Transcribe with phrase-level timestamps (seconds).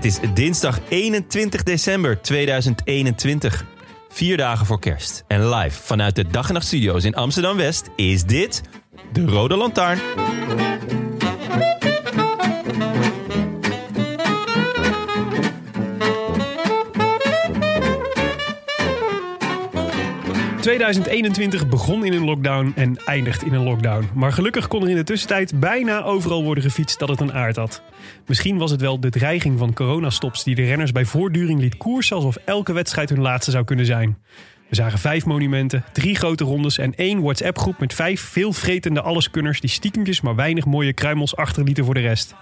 [0.00, 3.64] Het is dinsdag 21 december 2021.
[4.08, 5.24] Vier dagen voor kerst.
[5.26, 8.62] En live vanuit de Dag en Nacht Studio's in Amsterdam West is dit
[9.12, 9.98] de Rode Lantaarn.
[20.60, 24.08] ...2021 begon in een lockdown en eindigt in een lockdown.
[24.14, 27.56] Maar gelukkig kon er in de tussentijd bijna overal worden gefietst dat het een aard
[27.56, 27.82] had.
[28.26, 30.44] Misschien was het wel de dreiging van coronastops...
[30.44, 32.16] die de renners bij voortduring liet koersen...
[32.16, 34.18] alsof elke wedstrijd hun laatste zou kunnen zijn.
[34.70, 37.78] We zagen vijf monumenten, drie grote rondes en één WhatsApp-groep...
[37.78, 39.60] met vijf veelvretende alleskunners...
[39.60, 42.34] die stiekempjes maar weinig mooie kruimels achterlieten voor de rest.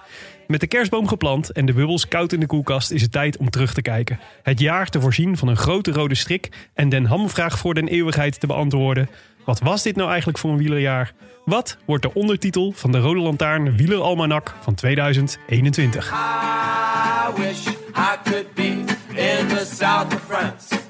[0.47, 3.51] Met de kerstboom geplant en de bubbels koud in de koelkast is het tijd om
[3.51, 4.21] terug te kijken.
[4.43, 8.41] Het jaar te voorzien van een grote rode strik en den hamvraag voor den eeuwigheid
[8.41, 9.09] te beantwoorden.
[9.45, 11.13] Wat was dit nou eigenlijk voor een wielerjaar?
[11.45, 16.13] Wat wordt de ondertitel van de Rode Lantaarn Wieleralmanak van 2021?
[16.13, 20.88] I wish I could be in the south of France.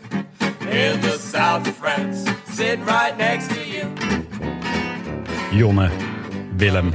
[0.79, 2.31] In the south of France.
[2.51, 3.93] Sitting right next to you.
[5.53, 5.91] Jonne,
[6.57, 6.93] Willem,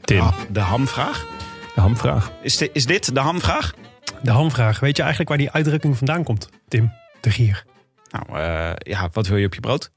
[0.00, 0.20] Tim.
[0.20, 0.34] Ah.
[0.50, 1.26] de hamvraag?
[1.74, 2.32] De hamvraag.
[2.42, 3.74] Is, is dit de hamvraag?
[4.22, 4.80] De hamvraag.
[4.80, 6.48] Weet je eigenlijk waar die uitdrukking vandaan komt?
[6.68, 7.64] Tim, de gier.
[8.10, 9.90] Nou, eh, ja, wat wil je op je brood?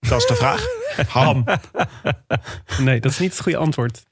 [0.00, 0.66] Dat is de vraag.
[1.08, 1.44] Ham.
[2.78, 4.02] Nee, dat is niet het goede antwoord.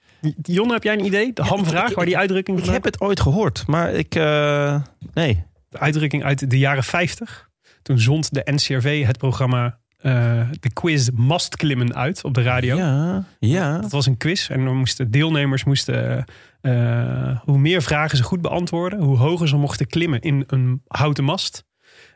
[0.43, 1.33] Jonne, heb jij een idee?
[1.33, 4.15] De hamvraag, waar die uitdrukking Ik vandaan heb het ooit gehoord, maar ik...
[4.15, 4.83] eh,
[5.15, 5.45] nee.
[5.69, 7.51] de uitdrukking uit de jaren 50.
[7.83, 12.77] Toen zond de NCRV het programma eh, de quiz Mast Klimmen uit op de radio.
[12.77, 13.79] Ja, ja.
[13.79, 16.25] Dat was een quiz en dan moesten deelnemers moesten,
[16.61, 21.25] eh, hoe meer vragen ze goed beantwoorden, hoe hoger ze mochten klimmen in een houten
[21.25, 21.65] mast.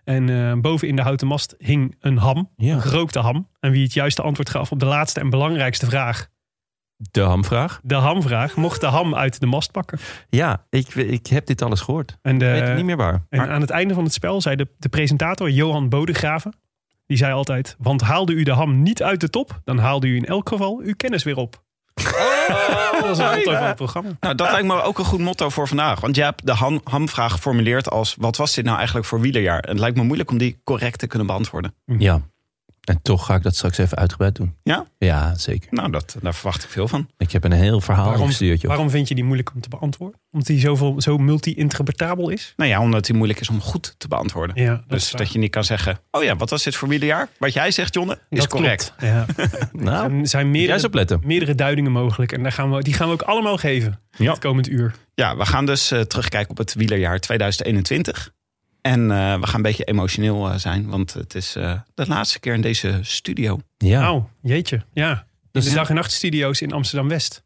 [0.05, 2.75] En eh, boven in de houten mast hing een ham, Ja.
[2.75, 3.49] een gerookte ham.
[3.61, 6.29] En wie het juiste antwoord gaf op de laatste en belangrijkste vraag,
[6.99, 7.81] De hamvraag.
[7.83, 9.99] de hamvraag, mocht de ham uit de mast pakken.
[10.29, 12.17] Ja, ik, ik heb dit alles gehoord.
[12.23, 13.23] En, de, Ik weet het niet meer waar.
[13.29, 16.53] En Maar- aan het einde van het spel zei de, de presentator Johan Bodegraven.
[17.07, 20.17] Die zei altijd: Want haalde u de ham niet uit de top, dan haalde u
[20.17, 21.65] in elk geval uw kennis weer op.
[21.95, 24.11] dat was een motto van het programma.
[24.21, 26.01] Nou, dat lijkt me ook een goed motto voor vandaag.
[26.01, 28.15] Want jij hebt de ham, hamvraag geformuleerd als...
[28.19, 29.61] wat was dit nou eigenlijk voor wielerjaar?
[29.61, 31.75] En het lijkt me moeilijk om die correct te kunnen beantwoorden.
[31.85, 32.21] Ja.
[32.87, 34.55] En toch ga ik dat straks even uitgebreid doen.
[34.63, 34.87] Ja?
[34.99, 35.69] Ja, zeker.
[35.71, 37.09] Nou, dat, daar verwacht ik veel van.
[37.19, 38.71] Ik heb een heel verhaal Waarom, gestuurd, joh.
[38.71, 40.21] waarom vind je die moeilijk om te beantwoorden?
[40.33, 42.53] Omdat die zoveel, zo multi-interpretabel is?
[42.57, 44.63] Nou ja, omdat die moeilijk is om goed te beantwoorden.
[44.63, 45.99] Ja, dat dus dat je niet kan zeggen...
[46.11, 47.29] oh ja, wat was dit voor wielerjaar?
[47.39, 48.93] Wat jij zegt, Jonne, is Dat correct.
[48.97, 49.13] klopt.
[49.13, 49.27] Ja.
[49.73, 52.33] Nou, er zijn meerdere, meerdere duidingen mogelijk.
[52.33, 54.01] En daar gaan we, die gaan we ook allemaal geven.
[54.17, 54.31] Ja.
[54.31, 54.95] Het komend uur.
[55.15, 58.35] Ja, we gaan dus eh, terugkijken op het wielerjaar 2021.
[58.87, 62.41] En eh, we gaan een beetje emotioneel eh, zijn, want het is eh, de laatste
[62.41, 63.59] keer in deze studio.
[63.77, 64.01] Ja.
[64.01, 64.85] Nou, jeetje.
[64.93, 65.27] Ja.
[65.51, 67.45] Dus- de dag- en nachtstudio's in Amsterdam-West.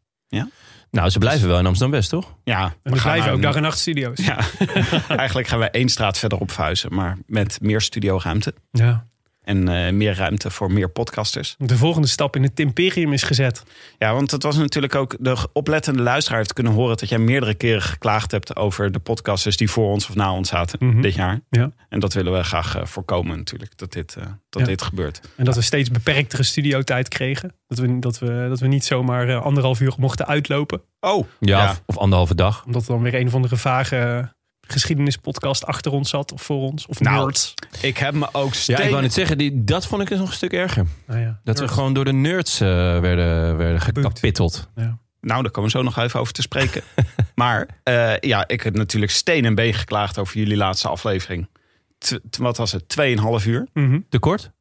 [0.91, 2.35] Nou, ze blijven wel in Amsterdam-West, toch?
[2.43, 4.17] Ja, En we blijven ook een- dag- en nachtstudio's.
[4.25, 4.37] Ja,
[5.17, 8.53] eigenlijk gaan we één straat verderop verhuizen, maar met meer studioruimte.
[8.71, 9.05] ja.
[9.41, 11.55] En eh, meer ruimte voor meer podcasters.
[11.57, 13.63] De volgende stap in het Timperium is gezet.
[13.97, 15.15] Ja, want het was natuurlijk ook...
[15.19, 16.97] De oplettende luisteraar heeft kunnen horen...
[16.97, 19.57] dat jij meerdere keren geklaagd hebt over de podcasters...
[19.57, 21.01] die voor ons of na ons zaten Mhm.
[21.01, 21.39] dit jaar.
[21.49, 21.71] Ja.
[21.89, 23.77] En dat willen we graag eh, voorkomen natuurlijk.
[23.77, 24.67] Dat dit, eh, dat Ja.
[24.67, 25.21] dit gebeurt.
[25.35, 27.53] En dat we steeds beperktere studiotijd kregen.
[27.67, 30.81] Dat we, dat we, dat we niet zomaar anderhalf uur mochten uitlopen.
[30.99, 31.69] Oh, Ja, Ja.
[31.69, 32.65] Of, of anderhalve dag.
[32.65, 34.31] Omdat er dan weer een of andere vage
[34.71, 36.31] geschiedenispodcast achter ons zat.
[36.31, 36.85] Of voor ons.
[36.85, 37.53] Of Nou, nerds.
[37.81, 38.81] ik heb me ook Ja, steeds...
[38.81, 40.85] ik wou net zeggen, die, dat vond ik dus nog een stuk erger.
[41.07, 42.67] Nou ja, Dat we gewoon door de nerds eh,
[42.99, 44.69] werden, werden gekapitteld.
[44.75, 44.97] Ja.
[45.21, 46.81] Nou, daar komen we zo nog even over te spreken.
[47.35, 51.49] maar eh, ja, ik heb natuurlijk steen en been geklaagd over jullie laatste aflevering.
[51.97, 52.89] T- wat was het?
[52.89, 53.67] Tweeënhalf uur?
[53.73, 53.99] Mhm.
[54.09, 54.51] Te kort?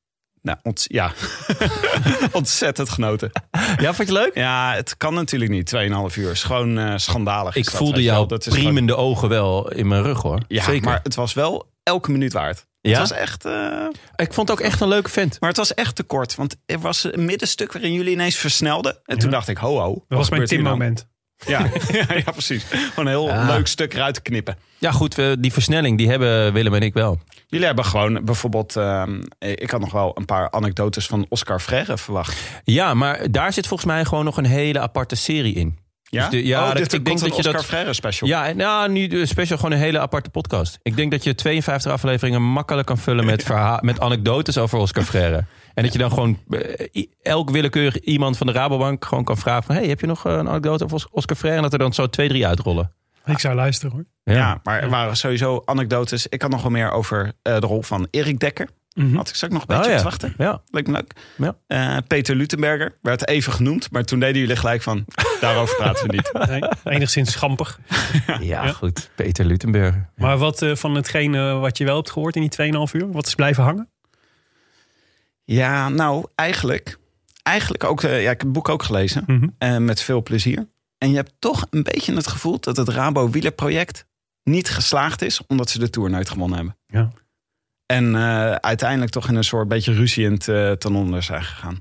[0.42, 1.12] Nou, ont- ja.
[2.32, 3.30] ontzettend genoten.
[3.76, 4.34] Ja, vond je leuk?
[4.34, 5.74] Ja, het kan natuurlijk niet.
[6.10, 7.56] 2,5 uur is gewoon eh, schandalig.
[7.56, 10.40] Ik dat, voelde jouw Dat is gewoon- priemende ogen wel in mijn rug hoor.
[10.48, 10.84] Ja, Zeker.
[10.88, 12.68] maar het was wel elke minuut waard.
[12.80, 12.90] Ja?
[12.90, 13.44] Het was echt...
[13.44, 15.36] eh, Ik vond het ook echt een leuke vent.
[15.40, 16.34] Maar het was echt te kort.
[16.34, 18.98] Want er was een middenstuk waarin jullie ineens versnelden.
[19.04, 20.04] En toen dacht ik, ho ho.
[20.08, 20.98] Dat was mijn Tim-moment.
[20.98, 21.09] Ja,
[21.52, 21.66] ja,
[22.24, 22.64] ja, precies.
[22.70, 23.46] Gewoon een heel Ja.
[23.46, 24.56] leuk stuk eruit te knippen.
[24.78, 27.18] Ja goed, we, die versnelling die hebben Willem en ik wel.
[27.46, 28.76] Jullie hebben gewoon bijvoorbeeld...
[28.76, 32.36] ehm, ik had nog wel een paar anekdotes van Oscar Freire verwacht.
[32.64, 35.78] Ja, maar daar zit volgens mij gewoon nog een hele aparte serie in.
[36.02, 36.20] Ja?
[36.28, 38.28] Dus de- ja, oh, dat- dit ik denk dat je Oscar dat- Freire special.
[38.28, 40.78] Ja, nou, nu special gewoon een hele aparte podcast.
[40.82, 45.02] Ik denk dat je 52 afleveringen makkelijk kan vullen met, verha- met anekdotes over Oscar
[45.02, 45.44] Freire.
[45.80, 49.62] En dat je dan gewoon eh, elk willekeurig iemand van de Rabobank gewoon kan vragen
[49.62, 49.74] van...
[49.74, 51.56] hey, heb je nog eh, een anekdote over Os- Oscar Freire?
[51.62, 52.92] En dat er dan zo twee, drie uitrollen.
[53.24, 54.34] Ik zou luisteren hoor.
[54.34, 56.26] Ja, maar er waren sowieso anekdotes.
[56.26, 58.68] Ik had nog wel meer over eh, de rol van Erik Dekker.
[58.94, 59.16] Mhm.
[59.16, 59.98] Had ik straks nog een beetje Oh, op ja.
[59.98, 60.34] te wachten.
[60.38, 60.60] Ja.
[60.70, 61.12] Leuk me leuk.
[61.36, 61.56] Ja.
[61.66, 63.90] Eh, Peter Lutenberger werd even genoemd.
[63.90, 65.04] Maar toen deden jullie gelijk van,
[65.40, 66.30] daarover praten we niet.
[66.48, 67.80] Nee, enigszins schampig.
[68.40, 69.10] Ja, goed.
[69.14, 70.08] Peter Lutenberger.
[70.16, 73.12] Maar wat eh, van hetgene wat je wel hebt gehoord in die 2,5 uur?
[73.12, 73.88] Wat is blijven hangen?
[75.54, 76.98] Ja, nou, eigenlijk.
[77.42, 78.02] Eigenlijk ook.
[78.02, 79.22] eh, ja, ik heb het boek ook gelezen.
[79.26, 79.48] Mhm.
[79.58, 80.68] eh, met veel plezier.
[80.98, 84.06] En je hebt toch een beetje het gevoel dat het Rabo wielerproject
[84.42, 85.46] niet geslaagd is.
[85.46, 86.76] Omdat ze de Tour nooit gewonnen hebben.
[86.86, 87.10] Ja.
[87.86, 91.78] En eh, uiteindelijk toch in een soort beetje ruziend eh ten onder zijn gegaan.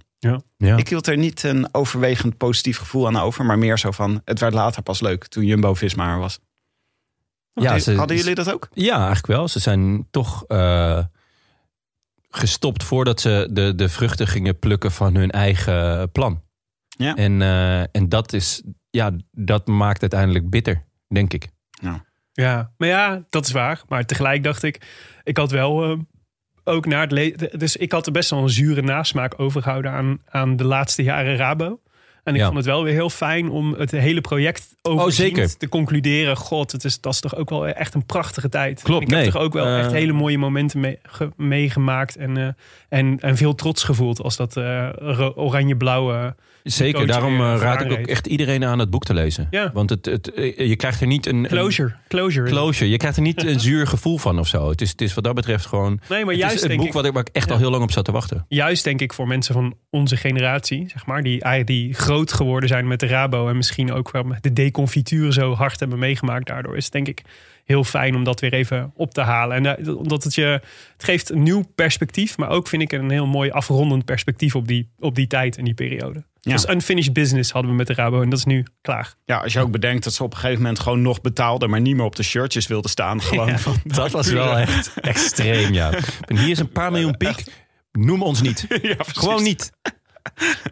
[0.58, 0.78] Ja.
[0.78, 3.46] Ik hield er niet een overwegend positief gevoel aan over.
[3.46, 6.40] Maar meer zo van, het werd later pas leuk toen Jumbo-Visma er was.
[7.54, 8.68] Ja, Hadden- ze- Hadden jullie dat ook?
[8.74, 9.48] Ja, eigenlijk wel.
[9.48, 11.04] Ze zijn toch eh,
[12.30, 16.44] gestopt voordat ze de, de vruchten gingen plukken van hun eigen plan.
[16.88, 17.16] Ja.
[17.16, 21.48] En, eh, en dat, is, ja, dat maakt uiteindelijk bitter, denk ik.
[22.34, 23.82] Ja, maar ja, dat is waar.
[23.88, 24.88] Maar tegelijk dacht ik,
[25.24, 26.00] ik had wel eh,
[26.64, 27.60] ook naar het lezen.
[27.60, 31.36] Dus ik had er best wel een zure nasmaak overgehouden aan, aan de laatste jaren
[31.36, 31.80] Rabo.
[32.30, 32.46] En ik Ja.
[32.46, 35.58] vond het wel weer heel fijn om het hele project overziend zeker.
[35.58, 36.36] te concluderen.
[36.38, 38.82] God, het is, dat is toch ook wel echt een prachtige tijd.
[38.82, 42.16] Klopt, ik heb toch ook wel Eh, echt hele mooie momenten mee- ge- meegemaakt.
[42.16, 42.48] En, eh,
[43.00, 44.90] en, en veel trots gevoeld als dat eh,
[45.36, 46.36] oranje-blauwe...
[46.72, 49.48] Zeker, daarom weer eh, raad ik ook echt iedereen aan het boek te lezen.
[49.50, 49.72] Ja.
[49.74, 51.36] Want het, het, eh, je krijgt er niet een...
[51.36, 51.96] een- Closure.
[52.08, 52.50] Closure.
[52.50, 52.90] Closure.
[52.90, 54.70] Je krijgt er niet een zuur gevoel van of zo.
[54.70, 56.00] Het is, het is wat dat betreft gewoon...
[56.10, 56.94] Nee, maar juist is het boek ik...
[56.94, 57.54] wat ik, waar ik echt Ja.
[57.54, 58.46] al heel lang op zat te wachten.
[58.48, 62.70] juist denk ik voor mensen van onze generatie, zeg maar, die, eigenlijk die groot geworden
[62.70, 66.48] zijn met de Rabo en misschien ook wel met de deconfituur zo hard hebben meegemaakt.
[66.48, 67.22] Daardoor is het denk ik
[67.66, 69.56] heel fijn om dat weer even op te halen.
[69.66, 70.44] En eh, omdat het je,
[70.94, 74.68] het geeft een nieuw perspectief, maar ook vind ik een heel mooi afrondend perspectief op
[74.68, 76.24] die, op die tijd en die periode.
[76.42, 76.52] Ja.
[76.54, 79.14] Dus unfinished business hadden we met de Rabo en dat is nu klaar.
[79.26, 81.82] Ja, als je ook bedenkt dat ze op een gegeven moment gewoon nog betaalden, maar
[81.82, 83.22] niet meer op de shirtjes wilden staan.
[83.30, 85.92] Gewoon van, Dat was wel echt extreem, ja.
[86.26, 87.44] En hier is een paar miljoen piek.
[87.92, 88.66] Noem ons niet.
[88.82, 88.96] Ja.
[88.98, 89.72] Gewoon niet.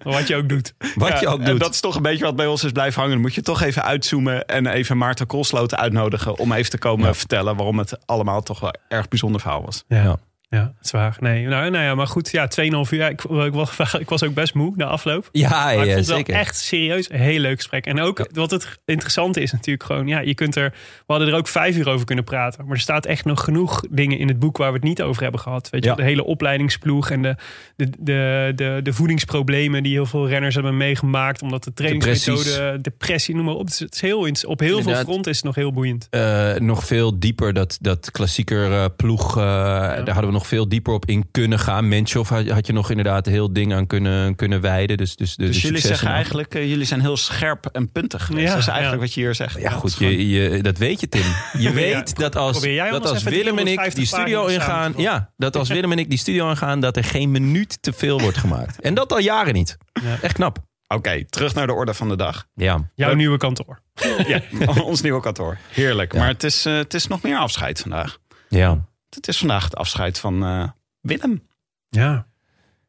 [0.03, 0.73] Wat je ook doet.
[0.95, 1.59] Wat Ja, je ook En doet.
[1.59, 3.13] dat is toch een beetje wat bij ons is blijven hangen.
[3.15, 7.05] Dan moet je toch even uitzoomen en even Maarten Koolsloot uitnodigen om even te komen
[7.07, 7.13] Ja.
[7.13, 9.83] vertellen waarom het allemaal toch wel erg bijzonder verhaal was.
[9.87, 10.17] Ja.
[10.49, 11.17] Ja, zwaar.
[11.19, 12.95] Nee, nou, nou ja, maar goed, ja, 2,5 uur.
[12.99, 15.29] Ja, ik, ik, was, ik was ook best moe na afloop.
[15.31, 16.33] Ja, Maar ik ja, vond het zeker.
[16.33, 17.85] wel echt serieus een heel leuk gesprek.
[17.85, 20.07] En ook wat het interessante is natuurlijk gewoon...
[20.07, 20.69] Ja, je kunt er...
[20.69, 22.65] We hadden er ook vijf uur over kunnen praten.
[22.65, 24.57] Maar er staat echt nog genoeg dingen in het boek...
[24.57, 25.69] waar we het niet over hebben gehad.
[25.69, 27.09] Weet je, de hele opleidingsploeg...
[27.09, 27.35] en de,
[27.75, 31.41] de, de, de, de voedingsproblemen die heel veel renners hebben meegemaakt...
[31.41, 33.67] omdat de trainingsmethode, depressie, noem maar op.
[33.67, 36.07] Het is, heel, op heel veel fronten is het nog heel boeiend.
[36.09, 40.69] Eh, nog veel dieper, dat, dat klassieker eh, ploeg, eh, daar hadden we nog veel
[40.69, 41.87] dieper op in kunnen gaan.
[41.87, 44.97] Menschov had, had je nog inderdaad een heel ding aan kunnen, kunnen wijden.
[44.97, 48.25] Dus, dus, de, Dus de jullie zeggen eigenlijk, eh, jullie zijn heel scherp en puntig
[48.25, 48.47] geweest.
[48.47, 49.05] Ja, dat is eigenlijk ja.
[49.05, 49.59] wat je hier zegt.
[49.59, 51.25] Ja, goed, dat je, je, dat weet je, Tim.
[51.57, 54.93] Je weet Ja, dat als, dat als Willem en ik 350 die studio ingaan.
[54.97, 58.19] Ja, dat als Willem en ik die studio ingaan, dat er geen minuut te veel
[58.19, 58.81] wordt gemaakt.
[58.81, 59.77] En dat al jaren niet.
[59.93, 60.17] Ja.
[60.21, 60.65] Echt knap.
[60.87, 62.45] Oké, terug naar de orde van de dag.
[62.53, 62.89] Ja.
[62.95, 63.17] Jouw Leuk.
[63.17, 63.81] nieuwe kantoor.
[64.27, 64.41] Ja,
[64.83, 65.57] ons nieuwe kantoor.
[65.71, 66.13] Heerlijk.
[66.13, 66.19] Ja.
[66.19, 68.17] Maar het is, eh, het is nog meer afscheid vandaag.
[68.49, 68.85] Ja.
[69.09, 70.67] Het is vandaag het afscheid van eh,
[71.01, 71.47] Willem.
[71.89, 72.27] Ja.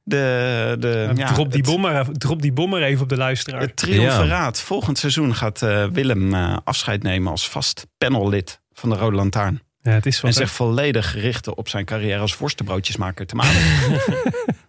[0.02, 3.08] De, de, ja, drop, die het- bom maar, even- drop die bom maar even op
[3.08, 3.60] de luisteraar.
[3.60, 4.60] Het triumviraat.
[4.60, 9.60] Volgend seizoen gaat eh, Willem eh, afscheid nemen als vast panellid van de Rode Lantaarn.
[9.82, 13.60] ja, het is En zich volledig richten op zijn carrière als worstenbroodjesmaker te maken.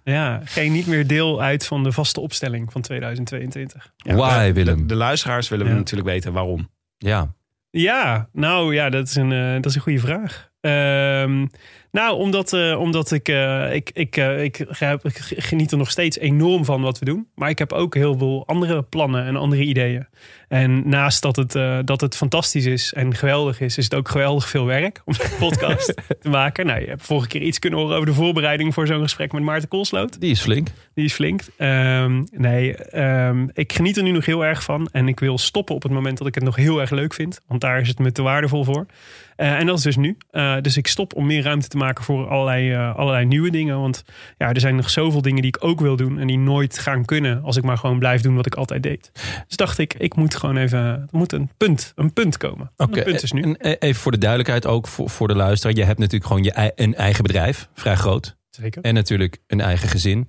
[0.04, 3.94] Ja, geen niet meer deel uit van de vaste opstelling van 2022.
[3.98, 4.78] Why, de, Willem?
[4.78, 5.74] De, de luisteraars willen Ja.
[5.74, 6.70] natuurlijk weten waarom.
[6.98, 7.34] Ja.
[7.70, 9.30] Ja, nou ja, dat is een,
[9.62, 10.49] dat is een goede vraag.
[10.62, 11.46] Ehm,
[11.92, 14.66] nou, omdat, eh, omdat ik, eh, ik, ik, eh, ik,
[15.38, 17.28] geniet er nog steeds enorm van wat we doen.
[17.36, 20.08] Maar ik heb ook heel veel andere plannen en andere ideeën.
[20.48, 21.52] En naast dat het,
[21.88, 25.38] dat het fantastisch is en geweldig is, is het ook geweldig veel werk om een
[25.48, 26.66] podcast te maken.
[26.66, 29.44] Nou, je hebt vorige keer iets kunnen horen over de voorbereiding voor zo'n gesprek met
[29.44, 30.22] Maarten Koolsloot.
[30.22, 30.68] Die is flink.
[30.94, 31.42] Die is flink.
[31.58, 34.90] Ehm, nee, ehm, ik geniet er nu nog heel erg van.
[34.92, 37.42] En ik wil stoppen op het moment dat ik het nog heel erg leuk vind.
[37.48, 38.86] Want daar is het me te waardevol voor.
[39.40, 40.18] Eh, en dat is dus nu.
[40.30, 43.80] Eh, dus ik stop om meer ruimte te maken voor allerlei, eh, allerlei nieuwe dingen.
[43.80, 44.04] Want
[44.38, 46.20] ja, er zijn nog zoveel dingen die ik ook wil doen.
[46.20, 49.12] En die nooit gaan kunnen als ik maar gewoon blijf doen wat ik altijd deed.
[49.48, 50.80] Dus dacht ik, ik moet gewoon even...
[50.80, 52.72] Er moet een punt, een punt komen.
[52.78, 53.42] Oké, Een punt is nu.
[53.42, 55.76] en even voor de duidelijkheid ook voor, voor de luisteraar.
[55.76, 58.38] Je hebt natuurlijk gewoon je, een eigen bedrijf, vrij groot.
[58.50, 58.82] Zeker.
[58.82, 60.28] En natuurlijk een eigen gezin.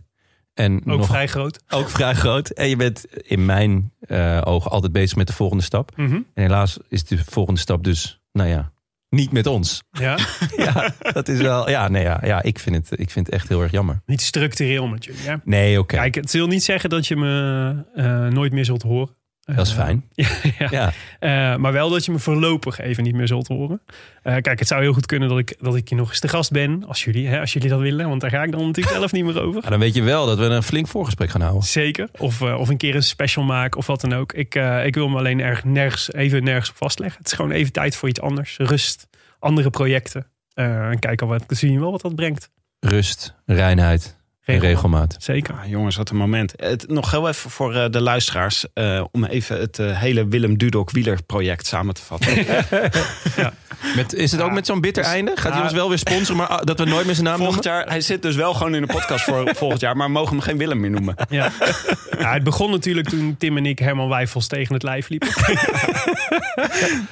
[0.55, 1.63] En Ook nog, vrij groot.
[1.69, 2.49] ook vrij groot.
[2.49, 3.93] En je bent in mijn
[4.45, 5.97] ogen altijd bezig met de volgende stap.
[5.97, 6.15] Mhm.
[6.15, 8.73] En helaas is de volgende stap dus, nou ja,
[9.11, 9.83] niet met ons.
[9.91, 10.19] Ja,
[10.57, 11.71] Ja, dat is wel.
[11.71, 14.03] Ja, nee, ja, ja ik, vind het, ik vind het echt heel erg jammer.
[14.07, 15.21] niet structureel met jullie.
[15.45, 15.97] Nee, oké.
[15.97, 19.19] Kijk, het wil niet zeggen dat je me eh, nooit meer zult horen.
[19.57, 20.05] Dat is Eh, fijn.
[20.15, 20.29] Ja,
[20.59, 20.69] ja.
[20.71, 20.93] Ja,
[21.53, 23.81] Eh, maar wel dat je me voorlopig even niet meer zult horen.
[24.23, 26.29] Eh, kijk, het zou heel goed kunnen dat ik, dat ik je nog eens te
[26.29, 26.85] gast ben.
[26.87, 28.09] Als jullie, hè, als jullie dat willen.
[28.09, 29.61] Want daar ga ik dan natuurlijk zelf niet meer over.
[29.63, 31.63] Maar dan weet je wel dat we een flink voorgesprek gaan houden.
[31.63, 32.09] Zeker.
[32.19, 34.33] Of, of een keer een special maken of wat dan ook.
[34.33, 34.55] Ik,
[34.85, 37.19] ik wil me alleen erg nergens, even nergens op vastleggen.
[37.19, 38.57] Het is gewoon even tijd voor iets anders.
[38.57, 40.27] Rust, andere projecten.
[40.55, 42.51] En kijken wat, zien we wel wat dat brengt.
[42.81, 44.71] Rust, reinheid Regelmaat.
[44.75, 45.17] regelmaat.
[45.19, 45.55] Zeker.
[45.55, 46.53] Ah, jongens, wat een moment.
[46.57, 48.65] Het, nog heel even voor eh, de luisteraars.
[48.75, 52.47] eh, om even het eh, hele Willem Dudok wielerproject samen te vatten.
[53.97, 55.33] Met, is het ook met zo'n bitter einde?
[55.35, 55.63] Gaat hij Ja.
[55.65, 57.81] ons wel weer sponsoren, maar ah, dat we nooit meer zijn naam volgend noemen?
[57.83, 59.97] jaar, hij zit dus wel gewoon in de podcast voor volgend jaar.
[59.97, 61.15] Maar we mogen hem geen Willem meer noemen.
[61.29, 61.53] Ja.
[62.19, 65.29] ja, het begon natuurlijk toen Tim en ik Herman Wijfels tegen het lijf liepen.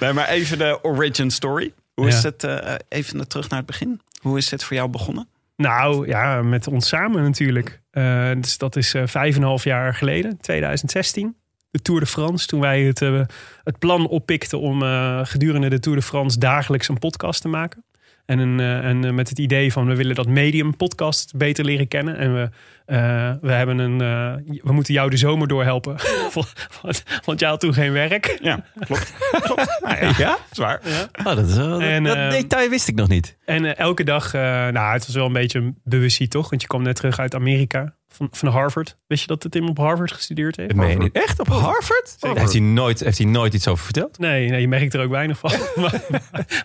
[0.01, 1.73] Nee, maar even de origin story.
[1.95, 2.29] Hoe is Ja.
[2.29, 4.01] het, eh, even terug naar het begin.
[4.21, 5.29] Hoe is het voor jou begonnen?
[5.63, 7.83] Nou ja, met ons samen natuurlijk.
[7.91, 11.37] Eh, dus dat is eh, vijf en een half jaar geleden, 2016.
[11.71, 12.47] De Tour de France.
[12.47, 13.21] Toen wij het, eh,
[13.65, 14.83] het plan oppikten om
[15.25, 17.85] gedurende de Tour de France dagelijks een podcast te maken.
[18.29, 21.65] En, een, eh, en eh, met het idee van we willen dat medium podcast beter
[21.65, 22.17] leren kennen.
[22.17, 22.49] En we,
[22.89, 25.97] eh, we, hebben een, eh, we moeten jou de zomer doorhelpen.
[26.83, 28.39] want, want jij had toen geen werk.
[28.43, 29.15] Ja, klopt.
[29.31, 29.79] klopt.
[29.85, 30.39] Nou ja, Ja?
[30.51, 30.81] zwaar.
[31.13, 33.37] Oh, dat is wel, En, dat eh, detail wist ik nog niet.
[33.45, 36.51] En elke dag, eh, nou, het was wel een beetje een bewustzijn toch?
[36.51, 38.97] Want je kwam net terug uit Amerika, van, van Harvard.
[39.07, 40.69] Wist je dat Tim op Harvard gestudeerd heeft?
[40.69, 41.13] Dat meen je niet.
[41.13, 41.41] Echt?
[41.41, 42.17] Op Harvard?
[42.19, 42.39] Zeker.
[42.39, 44.19] Heeft hij, nooit, heeft hij nooit iets over verteld?
[44.19, 45.51] Nee, nee, je merkt er ook weinig van.
[45.83, 46.03] maar,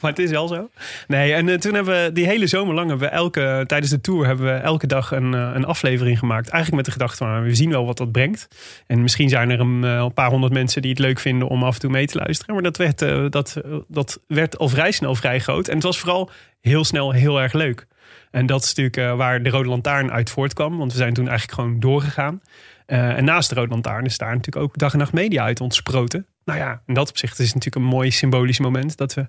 [0.01, 0.69] maar het is wel zo.
[1.07, 4.01] Nee, en eh, toen hebben we die hele zomer lang, hebben we elke, tijdens de
[4.01, 6.49] tour, hebben we elke dag een, eh, een aflevering gemaakt.
[6.49, 8.47] Eigenlijk met de gedachte van, we zien wel wat dat brengt.
[8.87, 11.63] En misschien zijn er een, eh, een paar honderd mensen die het leuk vinden om
[11.63, 12.53] af en toe mee te luisteren.
[12.53, 15.67] Maar dat werd, dat, dat werd al vrij snel vrij groot.
[15.67, 16.29] En het was vooral
[16.61, 17.87] heel snel heel erg leuk.
[18.33, 20.77] En dat is natuurlijk eh, waar de Rode Lantaarn uit voortkwam.
[20.77, 22.41] Want we zijn toen eigenlijk gewoon doorgegaan.
[22.85, 25.61] Eh, en naast de Rode Lantaarn is daar natuurlijk ook dag en nacht media uit
[25.61, 26.27] ontsproten.
[26.45, 29.27] Nou ja, in dat opzicht is het natuurlijk een mooi symbolisch moment dat we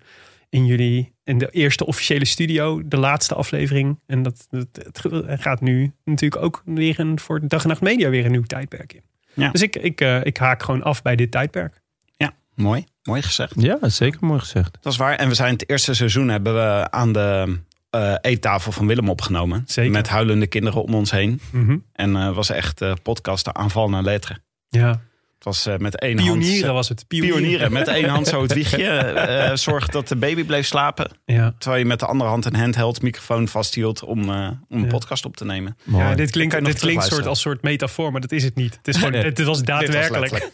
[0.49, 4.00] in jullie, in de eerste officiële studio, de laatste aflevering.
[4.06, 4.66] En dat, dat
[5.26, 8.42] het gaat nu natuurlijk ook weer een, voor dag en nacht media weer een nieuw
[8.42, 9.02] tijdperk in.
[9.34, 9.50] Ja.
[9.50, 11.80] Dus ik, ik, eh, ik haak gewoon af bij dit tijdperk.
[12.16, 12.84] Ja, mooi.
[13.02, 13.54] Mooi gezegd.
[13.56, 14.78] Ja, zeker mooi gezegd.
[14.80, 15.16] Dat is waar.
[15.16, 17.58] En we zijn het eerste seizoen hebben we aan de
[17.94, 19.62] eh, eettafel van Willem opgenomen.
[19.66, 19.92] Zeker.
[19.92, 21.40] Met huilende kinderen om ons heen.
[21.50, 21.76] Mhm.
[21.92, 24.42] En eh was echt eh podcasten aanval naar letteren.
[24.68, 24.88] Ja.
[25.34, 26.38] Het was eh, met één hand...
[26.38, 27.04] Pionieren was het.
[27.08, 27.72] Pionieren.
[27.72, 28.86] Met één hand zo het wiegje.
[28.86, 31.10] eh zorg dat de baby bleef slapen.
[31.24, 31.54] Ja.
[31.58, 34.26] Terwijl je met de andere hand een handheld microfoon vasthield om, eh,
[34.68, 34.86] om een Ja.
[34.86, 35.76] podcast op te nemen.
[35.84, 36.04] Mooi.
[36.04, 38.74] Ja, dit klinkt, dit klinkt soort, als soort metafoor, maar dat is het niet.
[38.76, 39.22] Het, is gewoon, Nee.
[39.24, 40.50] het was daadwerkelijk.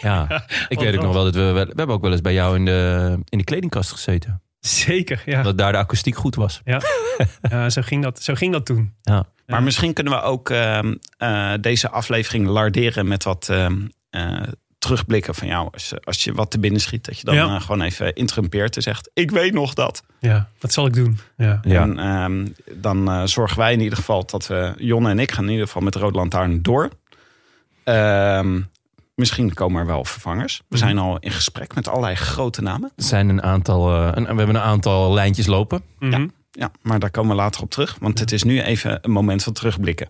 [0.00, 1.52] Ja, ik weet ook nog wel dat we...
[1.52, 4.42] We hebben ook wel eens bij jou in de, in de kledingkast gezeten.
[4.66, 5.42] Zeker, ja.
[5.42, 6.60] Dat daar de akoestiek goed was.
[6.64, 8.94] ja zo, ging dat, zo ging dat toen.
[9.02, 9.26] Ja.
[9.46, 14.42] Maar misschien kunnen we ook ehm, eh, deze aflevering larderen met wat ehm, eh,
[14.78, 15.68] terugblikken van jou.
[15.72, 17.54] Als, als je wat te binnen schiet, dat je dan Ja.
[17.54, 20.02] eh, gewoon even interrumpeert en zegt: Ik weet nog dat.
[20.20, 21.18] Ja, dat zal ik doen.
[21.36, 21.60] Ja.
[21.62, 25.50] En ehm, dan zorgen wij in ieder geval dat we, Jonne en ik gaan in
[25.50, 26.88] ieder geval met de Rode Lantaarn door.
[27.84, 28.60] Ehm,
[29.14, 30.62] misschien komen er wel vervangers.
[30.68, 32.92] We zijn al in gesprek met allerlei grote namen.
[32.96, 33.94] Er zijn een aantal...
[33.94, 35.82] eh, een, we hebben een aantal lijntjes lopen.
[35.98, 36.28] Mhm.
[36.50, 37.96] Ja, maar daar komen we later op terug.
[38.00, 40.08] Want het is nu even een moment van terugblikken.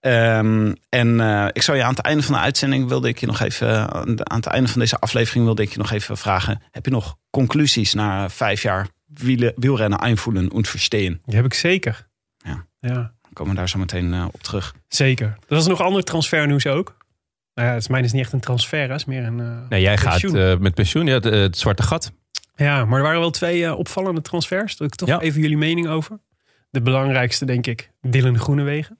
[0.00, 3.26] Ehm, en eh, ik zou je aan het einde van de uitzending wilde ik je
[3.26, 3.92] nog even,
[4.30, 7.16] aan het einde van deze aflevering wilde ik je nog even vragen: heb je nog
[7.30, 11.20] conclusies na vijf jaar wielen, wielrennen einvoelen en verstehen?
[11.24, 12.08] Die heb ik zeker.
[12.36, 12.66] Ja.
[12.80, 12.92] ja.
[12.94, 14.74] Dan komen we daar zo meteen eh, op terug.
[14.88, 15.38] Zeker.
[15.46, 16.96] Dat is nog ander transfernieuws ook.
[17.54, 18.86] Nou ja, het is mijn is niet echt een transfer, hè.
[18.86, 19.40] het is meer een.
[19.40, 21.06] eh, Nee, jij gaat eh, met pensioen.
[21.06, 22.12] Ja, het, eh, het zwarte gat.
[22.56, 24.76] Ja, maar er waren wel twee opvallende transfers.
[24.76, 25.20] Daar ik toch Ja.
[25.20, 26.18] even jullie mening over.
[26.70, 28.98] De belangrijkste, denk ik, Dylan Groenewegen.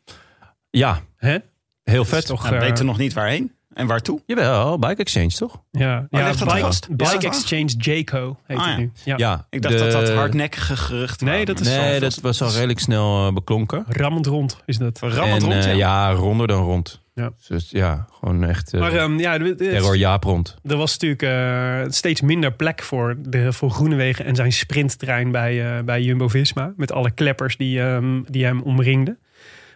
[0.70, 1.36] Ja, Hè?
[1.84, 2.26] heel Dat vet.
[2.26, 4.20] Toch, We eh, weten nog niet waarheen en waartoe.
[4.26, 5.62] Jawel, Bike Exchange toch?
[5.70, 6.88] Ja, ja ligt dat Bike, vast?
[6.96, 7.26] Bike?
[7.26, 8.78] Exchange Jayco heet Ah, het ja.
[8.80, 8.90] nu.
[9.04, 9.14] Ja.
[9.16, 12.50] Ja, Ik dacht de- dat dat hardnekkige geruchten Nee, dat is- Nee, dat was al
[12.52, 13.84] redelijk snel eh, beklonken.
[13.88, 14.98] Rammend rond is dat.
[15.00, 16.08] Rammend en, rond, eh, ja.
[16.08, 17.00] ja, ronder dan rond.
[17.14, 17.30] Ja.
[17.48, 20.56] Dus ja, gewoon echt eh, Maar ehm, ja, er- er- terror Jaap rond.
[20.64, 25.76] er was natuurlijk eh, steeds minder plek voor, de, voor Groenewegen en zijn sprinttrein bij,
[25.76, 26.72] eh, bij Jumbo-Visma.
[26.76, 29.18] Met alle kleppers die, ehm, die hem omringden.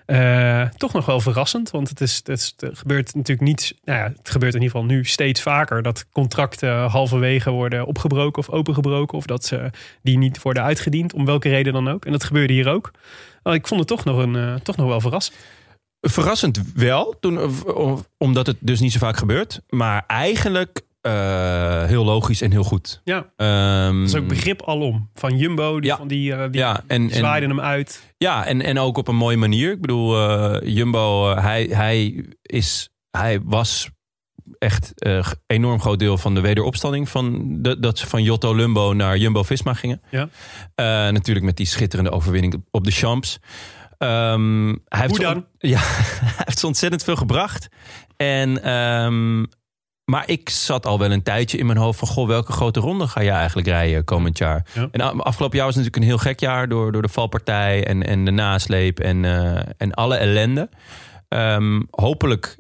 [0.07, 3.75] Eh, toch nog wel verrassend, want het, is, het, gebeurt natuurlijk niet.
[3.85, 8.39] Nou ja, het gebeurt in ieder geval nu steeds vaker dat contracten halverwege worden opgebroken
[8.39, 9.19] of opengebroken.
[9.19, 9.71] Of dat ze
[10.03, 12.05] die niet worden uitgediend, om welke reden dan ook.
[12.05, 12.91] En dat gebeurde hier ook.
[13.43, 15.37] Ik vond het toch nog, een, eh, toch nog wel verrassend.
[16.01, 17.39] Verrassend wel, toen,
[18.19, 19.61] omdat het dus niet zo vaak gebeurt.
[19.69, 23.01] Maar eigenlijk eh, heel logisch en heel goed.
[23.05, 25.11] Ja, dat is ook begrip alom.
[25.15, 25.97] Van Jumbo, die, Ja.
[25.97, 28.15] van die, eh, die Ja, en, zwaaiden hem uit.
[28.19, 29.73] Ja, en, en ook op een mooie manier.
[29.73, 33.91] Ik bedoel, eh, Jumbo, hij, hij, is, hij was
[34.59, 34.93] echt
[35.47, 39.43] enorm groot deel van de wederopstanding van de, dat ze van Jotto Lumbo naar Jumbo
[39.43, 40.03] Visma gingen.
[40.11, 40.29] Ja.
[41.11, 43.39] Natuurlijk met die schitterende overwinning op de Champs.
[43.99, 45.47] Ehm, hij heeft Hoe ze dan?
[45.73, 47.69] ja, hij heeft ze ontzettend veel gebracht.
[48.17, 49.45] En, ehm,
[50.07, 52.09] maar ik zat al wel een tijdje in mijn hoofd van...
[52.09, 54.67] goh, welke grote ronde ga je eigenlijk rijden komend jaar?
[54.75, 54.89] Ja.
[54.91, 56.69] En a- afgelopen jaar was natuurlijk een heel gek jaar...
[56.69, 60.69] door, door de valpartij en, en de nasleep en, eh, en alle ellende.
[61.29, 62.57] Ehm, hopelijk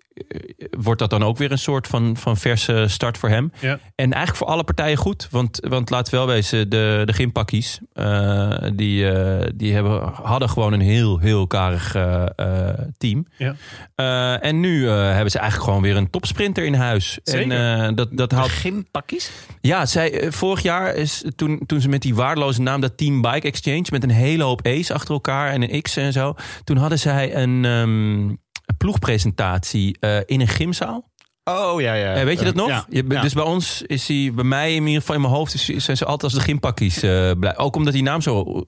[0.78, 3.52] wordt dat dan ook weer een soort van, van verse start voor hem.
[3.60, 3.78] Ja.
[3.94, 5.28] En eigenlijk voor alle partijen goed.
[5.30, 7.78] Want, want laten we wel wezen, de, de gympakkies...
[7.92, 13.26] eh, die, eh, die hebben, hadden gewoon een heel, heel karig eh, eh, team.
[13.36, 13.54] Ja.
[13.94, 17.18] Eh, en nu eh, hebben ze eigenlijk gewoon weer een topsprinter in huis.
[17.22, 17.50] Zeker.
[17.56, 19.30] En eh, dat, dat haalt Gympakkies?
[19.60, 23.22] ja, zij, eh, vorig jaar is toen, toen ze met die waardeloze naam, dat Team
[23.22, 26.34] Bike Exchange, met een hele hoop A's achter elkaar en een X en zo.
[26.64, 28.38] Toen hadden zij een, ehm, een
[28.78, 31.10] ploegpresentatie eh, in een gymzaal.
[31.44, 32.14] Oh, ja, ja.
[32.14, 32.86] Eh, weet je dat nog?
[32.90, 33.20] Ja.
[33.22, 35.96] Dus bij ons is hij, bij mij in ieder geval in mijn hoofd, is, zijn
[35.96, 37.56] ze altijd als de gympakkies eh, blij.
[37.56, 38.64] Ook omdat die naam zo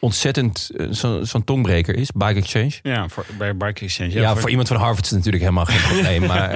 [0.00, 2.72] ontzettend zo- zo'n tongbreker is, Bike Exchange.
[2.82, 4.10] Ja, voor, bij Bike Exchange.
[4.10, 6.50] Ja, voor, iemand van Harvard is het natuurlijk helemaal geen probleem, maar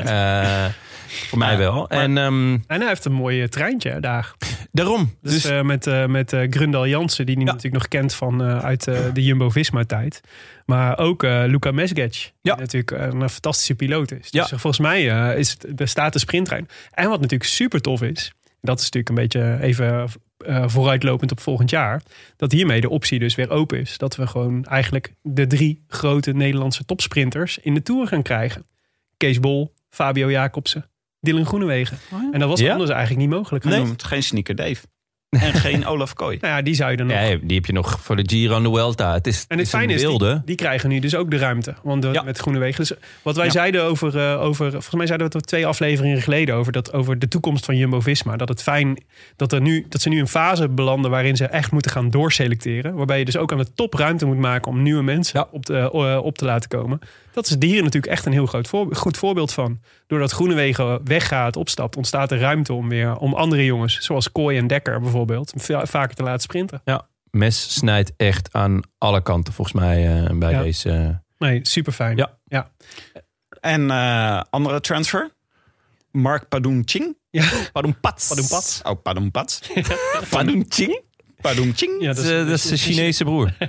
[1.15, 1.89] voor mij wel.
[1.89, 4.33] en ehm, En hij heeft een mooi eh, treintje daar.
[4.73, 5.15] daarom.
[5.23, 7.51] Dus, Dus, eh, met, eh met Grundal Jansen, die hij Ja.
[7.53, 10.21] natuurlijk nog kent van, uit de Jumbo-Visma-tijd.
[10.67, 12.55] Maar ook Luca Mesgec, die Ja.
[12.57, 14.31] natuurlijk een fantastische piloot is.
[14.31, 14.59] Dus Ja.
[14.59, 15.05] volgens mij
[15.37, 16.69] is het, bestaat de sprinttrein.
[16.91, 20.09] En wat natuurlijk super tof is, dat is natuurlijk een beetje even
[20.71, 22.03] vooruitlopend op volgend jaar.
[22.37, 23.99] Dat hiermee de optie dus weer open is.
[23.99, 28.67] Dat we gewoon eigenlijk de drie grote Nederlandse topsprinters in de Tour gaan krijgen.
[29.17, 30.91] Kees Bol, Fabio Jacobsen,
[31.25, 31.99] Dylan Groenewegen.
[32.33, 32.73] En dat was Ja?
[32.73, 33.65] anders eigenlijk niet mogelijk.
[33.65, 33.95] Hij Nee.
[33.97, 34.87] geen Sneaker Dave.
[35.37, 36.39] En geen Olaf Kooi.
[36.41, 38.57] Nou ja, die zou je dan nog Ja, die heb je nog voor de Giro
[38.57, 39.13] en de Vuelta.
[39.13, 41.37] Het is, En het is een fijne is, die, die krijgen nu dus ook de
[41.37, 41.75] ruimte.
[41.83, 42.23] Want de, Ja.
[42.23, 42.79] met Groenewegen.
[42.81, 42.93] Dus
[43.23, 43.51] wat wij Ja.
[43.51, 44.71] zeiden over, eh, over...
[44.71, 46.73] Volgens mij zeiden we het er twee afleveringen geleden over...
[46.73, 48.37] Dat, over de toekomst van Jumbo-Visma.
[48.37, 49.03] Dat het fijn
[49.37, 51.11] dat, er nu, dat ze nu een fase belanden...
[51.11, 52.95] waarin ze echt moeten gaan doorselecteren.
[52.95, 54.71] Waarbij je dus ook aan de top ruimte moet maken...
[54.71, 55.49] om nieuwe mensen Ja.
[55.51, 56.99] op, te, eh, op te laten komen.
[57.33, 59.79] Dat is hier natuurlijk echt een heel groot voor, goed voorbeeld van.
[60.07, 61.97] Doordat Groenewegen weggaat, opstapt...
[61.97, 63.99] ontstaat er ruimte om weer om andere jongens...
[64.01, 65.24] zoals Kooi en Dekker bijvoorbeeld...
[65.57, 66.83] va- vaker te laten sprinten.
[67.31, 70.63] Mes snijdt echt aan alle kanten volgens mij eh, bij Ja.
[70.63, 70.91] deze.
[70.91, 71.09] eh,
[71.39, 72.17] Nee, super fijn.
[72.17, 72.39] Ja.
[72.45, 72.71] ja.
[73.61, 75.31] En eh, andere transfer.
[76.11, 77.17] Mark Padoen Ching.
[77.31, 77.51] Ja.
[77.73, 78.27] Pardon, Pats.
[78.29, 78.81] Pardon, Pats.
[78.83, 79.61] Oh, Padoen Pats.
[80.31, 81.01] Pardon, Ching?
[81.41, 82.01] Padoen Ching.
[82.03, 83.53] Ja, Dat is, dat is de Chinese broer.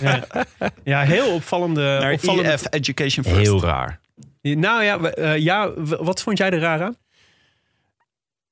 [0.00, 0.24] Ja,
[0.84, 1.80] ja heel opvallende.
[2.00, 3.38] Naar opvallende EF Education First.
[3.40, 4.00] Heel raar.
[4.42, 6.96] Nou ja, ja, wat vond jij er raar aan?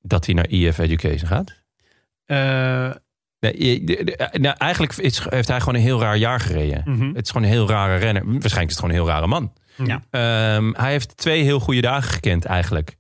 [0.03, 1.55] Dat hij naar EF Education gaat.
[2.31, 2.91] Eh,
[3.41, 6.83] Nee, je- de- de- nou, eigenlijk is, heeft hij gewoon een heel raar jaar gereden.
[6.87, 7.15] mhm.
[7.15, 8.23] Het is gewoon een heel rare renner.
[8.25, 9.53] Waarschijnlijk is het gewoon een heel rare man.
[9.85, 10.03] Ja.
[10.11, 12.97] Ehm, hij heeft twee heel goede dagen gekend eigenlijk.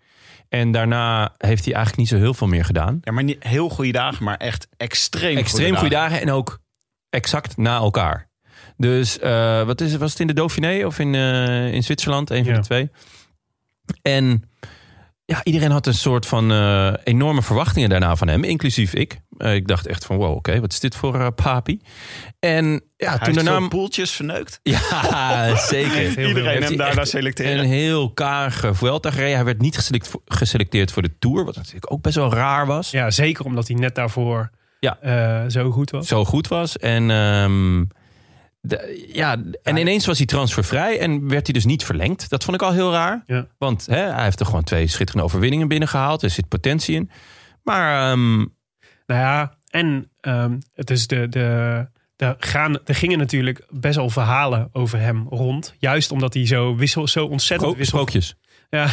[0.48, 2.98] En daarna heeft hij eigenlijk niet zo heel veel meer gedaan.
[3.02, 6.10] Ja, maar niet heel goede dagen, maar echt extreem, Extreem goede dagen.
[6.10, 6.58] dagen en ook
[7.10, 8.28] exact na elkaar.
[8.76, 10.00] Dus eh, wat is het?
[10.00, 12.30] Was het in de Dauphiné of in, eh, in Zwitserland?
[12.30, 12.90] Een van de twee.
[14.02, 14.42] En
[15.30, 19.20] ja, iedereen had een soort van eh, enorme verwachtingen daarna van hem, inclusief ik.
[19.36, 21.80] Eh, ik dacht echt van wow, oké, wat is dit voor eh, papi?
[22.38, 23.58] En ja, toen daarna...
[23.58, 24.60] veel poeltjes verneukt.
[24.62, 25.90] Ja, zeker.
[25.92, 27.58] Heel Iedereen hem hij daarna selecteren.
[27.58, 29.34] Een heel karige Vuelta gereden.
[29.34, 32.90] Hij werd niet geselect- geselecteerd voor de Tour, wat natuurlijk ook best wel raar was.
[32.90, 34.98] ja, zeker omdat hij net daarvoor Ja.
[35.00, 36.06] eh, zo goed was.
[36.08, 36.76] Zo goed was.
[36.78, 37.84] En, ehm,
[38.60, 42.30] de- ja, en ineens was hij transfervrij en werd hij dus niet verlengd.
[42.30, 43.22] Dat vond ik al heel raar.
[43.26, 43.46] Ja.
[43.58, 46.22] Want hè, hij heeft er gewoon twee schitterende overwinningen binnengehaald.
[46.22, 47.10] Er zit potentie in.
[47.62, 48.36] Maar ehm,
[49.06, 54.10] Nou ja, en ehm, het is de, de, de gaan, er gingen natuurlijk best wel
[54.10, 55.74] verhalen over hem rond.
[55.78, 58.34] Juist omdat hij zo, wissel, zo ontzettend wissel, Sprookjes.
[58.70, 58.88] Ja,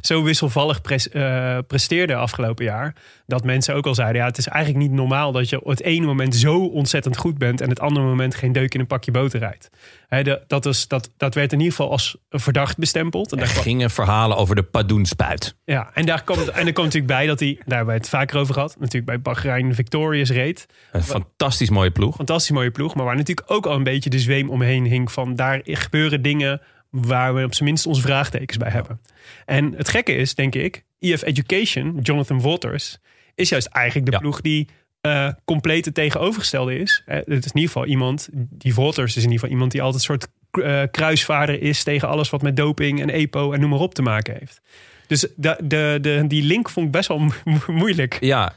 [0.00, 2.94] zo wisselvallig pres- eh, presteerde afgelopen jaar.
[3.26, 5.82] Dat mensen ook al zeiden, ja, het is eigenlijk niet normaal dat je op het
[5.82, 9.10] ene moment zo ontzettend goed bent en het andere moment geen deuk in een pakje
[9.10, 9.70] boter rijdt.
[10.08, 13.32] De, dat, is, dat, dat werd in ieder geval als verdacht bestempeld.
[13.32, 15.56] En Er daar kwam- gingen verhalen over de Padoenspuit.
[15.64, 18.08] ja, en daar komt, en er komt natuurlijk bij dat hij, daar hebben we het
[18.08, 20.66] vaker over gehad, natuurlijk bij Bahrein Victorious reed.
[20.92, 22.16] Een fantastisch mooie ploeg.
[22.16, 25.34] Fantastisch mooie ploeg, maar waar natuurlijk ook al een beetje de zweem omheen hing van
[25.36, 26.60] daar gebeuren dingen
[26.90, 29.00] waar we op zijn minst onze vraagtekens bij hebben.
[29.46, 32.98] En het gekke is, denk ik, EF Education, Jonathan Waters,
[33.34, 34.18] is juist eigenlijk de Ja.
[34.18, 34.68] ploeg die
[35.00, 37.02] eh compleet het tegenovergestelde is.
[37.06, 39.82] Eh, het is in ieder geval iemand, die Waters is in ieder geval iemand die
[39.82, 40.28] altijd een soort
[40.64, 44.02] eh, kruisvaarder is tegen alles wat met doping en EPO en noem maar op te
[44.02, 44.60] maken heeft.
[45.06, 47.32] Dus de, de, de, die link vond ik best wel mo-
[47.66, 48.16] moeilijk.
[48.20, 48.52] Ja,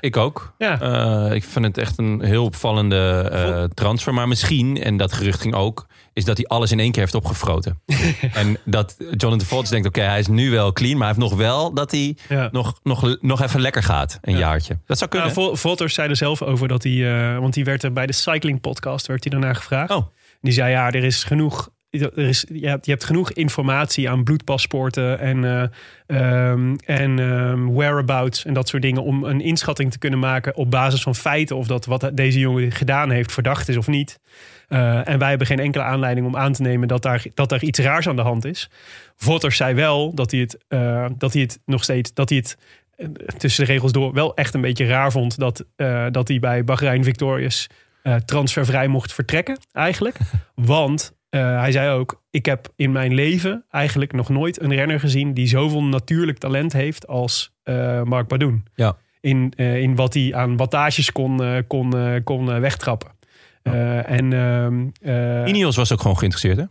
[0.00, 0.52] ik ook.
[0.58, 1.30] Ja.
[1.30, 4.14] Ik vind het echt een heel opvallende transfer.
[4.14, 7.14] Maar misschien, en dat gerucht ging ook, is dat hij alles in één keer heeft
[7.14, 7.80] opgefroten.
[8.32, 11.38] en dat Jonathan Volts denkt, oké, hij is nu wel clean, maar hij heeft nog
[11.38, 12.48] wel dat hij Ja.
[12.52, 14.18] nog, nog, nog even lekker gaat.
[14.22, 14.38] Een Ja.
[14.38, 14.78] jaartje.
[14.86, 15.28] Dat zou kunnen.
[15.28, 18.06] Nou, Vol- Volters zei er zelf over dat hij, eh, want die werd er bij
[18.06, 19.90] de cycling podcast werd hij daarna gevraagd.
[19.90, 20.06] Oh.
[20.40, 21.72] Die zei ja, er is genoeg.
[21.90, 27.66] Er is, je, hebt, je hebt genoeg informatie aan bloedpaspoorten en, eh, ehm, en ehm,
[27.66, 29.02] whereabouts en dat soort dingen.
[29.02, 31.56] om een inschatting te kunnen maken op basis van feiten.
[31.56, 34.18] of dat wat deze jongen gedaan heeft verdacht is of niet.
[34.68, 37.62] Eh, en wij hebben geen enkele aanleiding om aan te nemen dat daar, dat daar
[37.62, 38.70] iets raars aan de hand is.
[39.16, 42.14] Votters zei wel dat hij het, eh, dat hij het nog steeds.
[42.14, 42.58] dat hij het
[42.96, 45.64] eh, tussen de regels door wel echt een beetje raar vond dat,
[46.10, 47.66] dat hij bij Bahrein Victorious
[48.24, 50.16] transfervrij mocht vertrekken, eigenlijk.
[50.54, 55.34] Want hij zei ook: Ik heb in mijn leven eigenlijk nog nooit een renner gezien
[55.34, 57.52] die zoveel natuurlijk talent heeft als
[58.04, 58.64] Mark Badoen.
[58.74, 58.96] Ja.
[59.20, 63.13] In, in wat hij aan wattages kon, kon, kon wegtrappen.
[63.72, 64.32] Eh, en
[65.00, 66.64] eh, Ineos was ook gewoon geïnteresseerd, hè?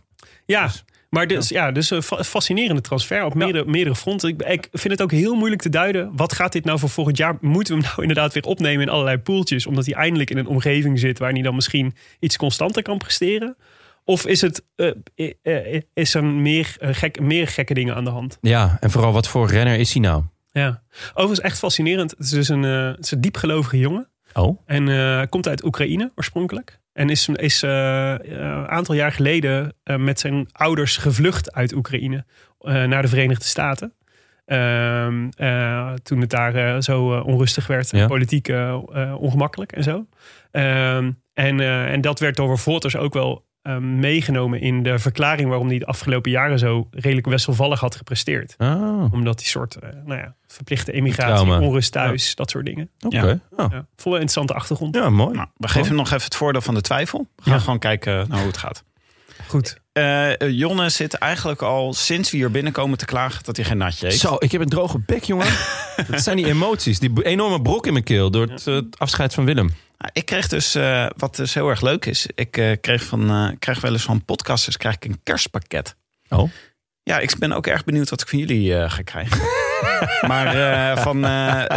[0.46, 0.70] ja,
[1.10, 1.72] maar dus, ja.
[1.72, 4.30] dus een fa- fascinerende transfer op meerdere, meerdere fronten.
[4.30, 6.12] Ik, ik vind het ook heel moeilijk te duiden.
[6.16, 7.38] Wat gaat dit nou voor volgend jaar?
[7.42, 9.66] Moeten we hem nou inderdaad weer opnemen in allerlei poeltjes?
[9.66, 13.56] Omdat hij eindelijk in een omgeving zit waar hij dan misschien iets constanter kan presteren?
[14.06, 18.38] Of is, het, eh, is er meer, gek, meer gekke dingen aan de hand?
[18.42, 20.24] Ja, en vooral wat voor renner is hij nou?
[20.52, 20.82] Ja.
[21.10, 22.12] Overigens echt fascinerend.
[22.12, 24.08] Het is dus een, het is een diepgelovige jongen.
[24.34, 26.80] Oh, En eh, komt uit Oekraïne oorspronkelijk.
[26.94, 32.26] En is is eh, een aantal jaar geleden eh, met zijn ouders gevlucht uit Oekraïne
[32.62, 33.94] naar de Verenigde Staten.
[34.46, 38.08] Ehm, eh, toen het daar zo onrustig werd, Ja.
[38.08, 38.52] politiek
[39.18, 40.08] ongemakkelijk en zo.
[40.52, 45.68] Ehm, en, en dat werd door Voters ook wel eh, meegenomen in de verklaring waarom
[45.68, 48.56] hij de afgelopen jaren zo redelijk wisselvallig had gepresteerd.
[48.58, 49.14] oh.
[49.14, 51.66] Omdat die soort eh, nou ja, verplichte emigratie, Trauma.
[51.66, 52.90] onrust thuis, dat soort dingen.
[53.06, 53.16] oké.
[53.18, 53.24] Ja.
[53.26, 53.40] Ja.
[53.58, 54.96] Ja, vond wel een interessante achtergrond.
[54.96, 55.36] ja, mooi.
[55.36, 57.28] Nou, we geven hem nog even het voordeel van de twijfel.
[57.36, 57.60] We gaan Ja.
[57.60, 58.84] gewoon kijken naar hoe het gaat.
[59.48, 59.78] Goed.
[59.94, 63.78] Eh, eh, Jonne zit eigenlijk al sinds we hier binnenkomen te klagen dat hij geen
[63.78, 64.20] natje heeft.
[64.20, 65.48] Zo, ik heb een droge bek, jongen.
[66.10, 67.00] dat zijn die emoties.
[67.00, 69.70] Die enorme brok in mijn keel door het, het afscheid van Willem.
[70.04, 73.30] Nou, ik kreeg dus, eh, wat dus heel erg leuk is, ik eh, kreeg, van,
[73.30, 75.96] eh, kreeg wel eens van podcasters krijg ik een kerstpakket.
[76.30, 76.52] Oh.
[77.04, 79.42] Ja, ik ben ook erg benieuwd wat ik van jullie ga krijgen.
[80.30, 81.22] maar van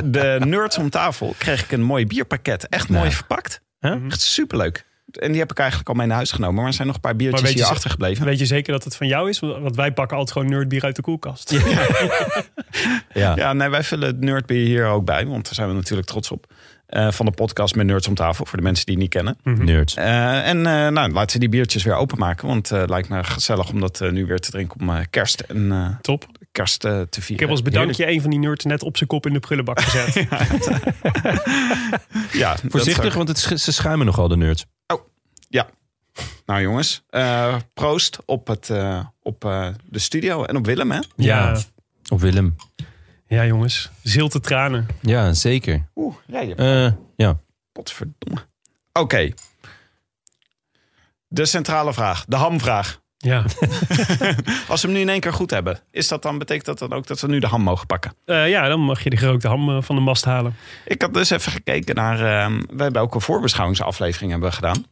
[0.05, 2.69] de nerds om tafel kreeg ik een mooi bierpakket.
[2.69, 3.15] Echt mooi Nou.
[3.15, 3.61] verpakt.
[3.81, 4.05] Huh?
[4.07, 4.85] Echt superleuk.
[5.13, 6.55] En die heb ik eigenlijk al mee naar huis genomen.
[6.55, 8.25] Maar er zijn nog een paar biertjes je hier achtergebleven.
[8.25, 9.39] Weet je zeker dat het van jou is?
[9.39, 11.51] Want wij pakken altijd gewoon nerdbier uit de koelkast.
[13.13, 13.37] Ja.
[13.37, 15.27] Ja, nee, wij vullen het nerdbier hier ook bij.
[15.27, 16.47] Want daar zijn we natuurlijk trots op.
[16.87, 18.45] Eh, van de podcast met Nerds om tafel.
[18.47, 19.65] Voor de mensen die het niet kennen.
[19.67, 19.95] Nerds.
[19.95, 22.49] Eh, en eh, nou, laten we die biertjes weer openmaken.
[22.49, 25.73] Want het lijkt me gezellig om dat eh, nu weer te drinken om kerst en
[25.73, 26.27] eh, Top.
[26.53, 27.35] kerst eh, te vieren.
[27.35, 29.81] Ik heb als bedankje een van die nerds net op zijn kop in de prullenbak
[29.81, 30.15] gezet.
[32.33, 34.65] ja, dat Voorzichtig, want het, sch- ze schuimen nogal, de nerds.
[36.47, 41.01] Nou jongens, eh, proost op, het, eh, op eh, de studio en op Willem hè.
[41.17, 41.59] ja.
[42.09, 42.57] Op Willem.
[43.27, 43.91] Ja, jongens.
[44.03, 44.87] Zilte tranen.
[45.01, 45.89] Ja, zeker.
[45.95, 47.39] Oeh, ja, je Eh, ja.
[47.73, 48.41] potverdomme.
[48.93, 49.31] Oké.
[51.29, 53.01] De centrale vraag, de hamvraag.
[53.17, 53.45] Ja.
[54.69, 56.93] Als we hem nu in één keer goed hebben, is dat dan, betekent dat dan
[56.93, 58.15] ook dat we nu de ham mogen pakken?
[58.25, 60.55] Eh, ja, dan mag je de gerookte ham eh, van de mast halen.
[60.85, 62.15] Ik had dus even gekeken naar.
[62.21, 64.85] eh, we hebben ook een voorbeschouwingsaflevering hebben we gedaan.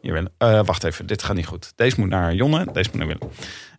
[0.00, 0.28] Hier.
[0.38, 1.72] Eh, wacht even, dit gaat niet goed.
[1.76, 3.30] Deze moet naar Jonne, deze moet naar Willem.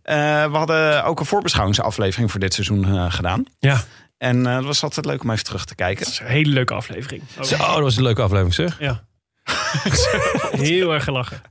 [0.10, 3.44] Eh, we hadden ook een voorbeschouwingsaflevering voor dit seizoen eh, gedaan.
[3.60, 3.82] Ja.
[4.18, 6.04] En eh, het was altijd leuk om even terug te kijken.
[6.04, 7.24] Dat is een hele leuke aflevering.
[7.38, 8.80] Oh, Zo, dat was een leuke aflevering, zeg.
[8.80, 9.08] Ja.
[10.52, 11.42] Heel erg gelachen.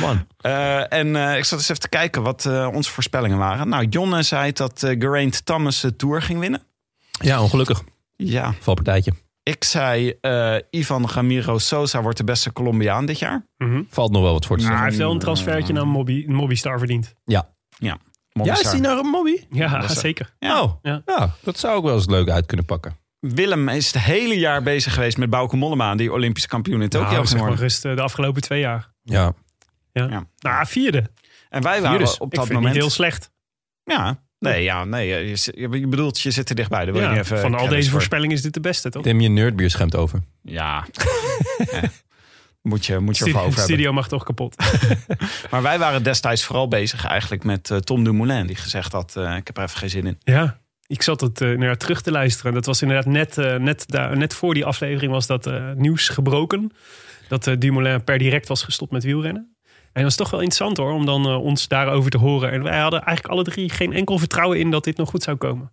[0.00, 0.26] Man.
[0.40, 3.68] Eh, en eh, ik zat eens even te kijken wat eh, onze voorspellingen waren.
[3.68, 6.62] Nou, Jonne zei dat eh Geraint Thomas de Tour ging winnen.
[7.10, 7.82] Ja, ongelukkig.
[8.16, 9.12] Ja, Valpartijtje.
[9.42, 13.46] Ik zei, eh, Ivan Ramiro Sosa wordt de beste Colombiaan dit jaar.
[13.56, 13.82] Mhm.
[13.90, 14.76] Valt nog wel wat voor te Maar zeggen.
[14.76, 17.14] hij heeft wel een transfertje naar Mobby, Mobbystar verdiend.
[17.24, 17.48] Ja.
[17.80, 17.98] Ja,
[18.32, 18.60] Movistar.
[18.64, 19.36] is hij naar een mobby?
[19.50, 20.34] Ja, zeker.
[20.38, 20.62] Ja.
[20.62, 21.02] Oh, Ja.
[21.06, 21.34] ja.
[21.42, 22.96] dat zou ook wel eens leuk uit kunnen pakken.
[23.20, 27.10] Willem is het hele jaar bezig geweest met Bauke Mollema, die Olympisch kampioen in Tokio
[27.10, 27.64] Nou, is zeg maar geworden.
[27.68, 28.92] rust eh, de afgelopen twee jaar.
[29.02, 29.32] Ja.
[29.92, 30.06] Ja.
[30.08, 30.26] Ja.
[30.38, 31.10] Nou, vierde.
[31.48, 32.12] En wij waren Vierde.
[32.20, 32.72] op Ik dat vind het moment...
[32.74, 33.30] niet heel slecht.
[33.84, 35.08] Ja, nee, ja, nee
[35.54, 36.84] je, bedoelt, je zit er dichtbij.
[36.84, 37.90] Daar wil je Ja, van al deze voor.
[37.92, 39.04] voorspellingen is dit de beste, toch?
[39.04, 40.20] Neem je nerdbier schemt over.
[40.42, 40.84] Ja.
[41.72, 41.80] Ja.
[42.62, 43.74] Moet je, moet je De ervoor over hebben.
[43.74, 44.56] studio mag toch kapot.
[45.50, 48.46] Maar wij waren destijds vooral bezig eigenlijk met eh, Tom Dumoulin.
[48.46, 50.18] Die gezegd had, eh, ik heb er even geen zin in.
[50.24, 52.54] Ja, ik zat het eh, inderdaad terug te luisteren.
[52.54, 56.72] Dat was inderdaad net, net, daar, net voor die aflevering was dat nieuws gebroken.
[57.28, 59.56] Dat Dumoulin per direct was gestopt met wielrennen.
[59.92, 62.50] En dat is toch wel interessant hoor, om dan ons daarover te horen.
[62.50, 65.36] En wij hadden eigenlijk alle drie geen enkel vertrouwen in dat dit nog goed zou
[65.36, 65.72] komen.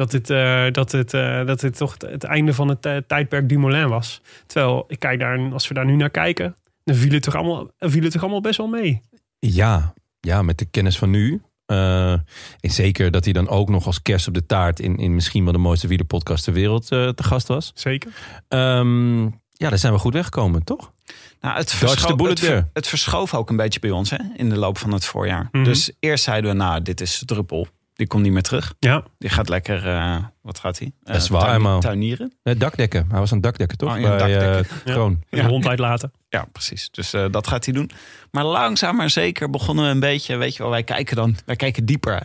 [0.00, 3.48] Dat dit, eh, dat dit, eh, dat dit toch het, einde van het eh, tijdperk
[3.48, 4.20] Dumoulin was.
[4.46, 7.70] Terwijl, ik kijk daar, als we daar nu naar kijken, dan viel het toch allemaal,
[7.78, 9.00] viel het toch allemaal best wel mee.
[9.38, 11.42] Ja, ja met de kennis van nu.
[11.66, 12.22] eh, en
[12.60, 14.80] zeker dat hij dan ook nog als kerst op de taart...
[14.80, 17.70] in, in misschien wel de mooiste wielerpodcast ter wereld eh, te gast was.
[17.74, 18.10] Zeker.
[18.48, 20.92] Ehm, ja, daar zijn we goed weggekomen, toch?
[21.40, 24.10] Nou, het, Dodge verscho- the bullet het, ver- het verschoof ook een beetje bij ons
[24.10, 25.48] hè, in de loop van het voorjaar.
[25.52, 25.64] Mhm.
[25.64, 27.66] Dus eerst zeiden we, nou, dit is druppel.
[28.00, 28.74] Die komt niet meer terug.
[28.78, 30.92] Ja, Die gaat lekker, eh, wat gaat hij?
[31.02, 31.80] Dat is waar, helemaal.
[31.80, 32.32] Tuinieren.
[32.42, 33.06] Nee, dakdekken.
[33.10, 33.94] Hij was aan het dakdekken, toch?
[33.94, 35.24] Oh, ja, Bij eh, dakdekken.
[35.30, 35.38] Ja.
[35.38, 36.12] Een hond uitlaten.
[36.28, 36.90] Ja, precies.
[36.90, 37.90] Dus eh, dat gaat hij doen.
[38.30, 41.56] Maar langzaam maar zeker begonnen we een beetje, weet je wel, wij kijken dan, wij
[41.56, 42.22] kijken dieper.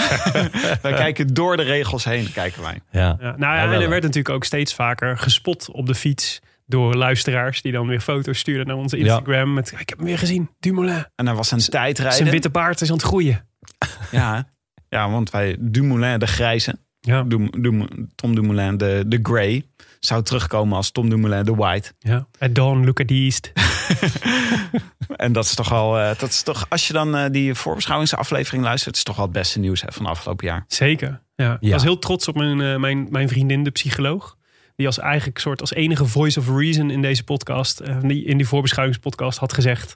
[0.82, 2.80] wij kijken door de regels heen, kijken wij.
[2.90, 3.00] Ja.
[3.00, 6.40] Ja, nou ja, Ja, en er werd natuurlijk ook steeds vaker gespot op de fiets
[6.66, 10.18] door luisteraars die dan weer foto's stuurden naar onze Instagram met ik heb hem weer
[10.18, 11.06] gezien, Dumoulin.
[11.14, 12.16] En er was een tijdrijden.
[12.16, 13.46] Zijn witte baard is aan het groeien.
[14.10, 14.46] Ja,
[14.94, 19.64] ja, want wij, Dumoulin de grijze, Ja, Dum- Dum- Tom Dumoulin de, de grey,
[20.00, 21.92] zou terugkomen als Tom Dumoulin de white.
[21.98, 22.26] ja.
[22.38, 23.52] At dawn, look at the east.
[25.16, 28.62] En dat is toch al, eh, dat is toch, als je dan eh, die voorbeschouwingsaflevering
[28.64, 30.64] luistert, is toch wel het beste nieuws hè, van afgelopen jaar.
[30.68, 31.20] Zeker.
[31.34, 31.52] Ja.
[31.52, 31.70] Ik Ja.
[31.72, 34.36] was heel trots op mijn, eh, mijn, mijn vriendin, de psycholoog.
[34.76, 38.46] Die als eigenlijk soort als enige voice of reason in deze podcast, die, in die
[38.48, 39.94] voorbeschouwingspodcast had gezegd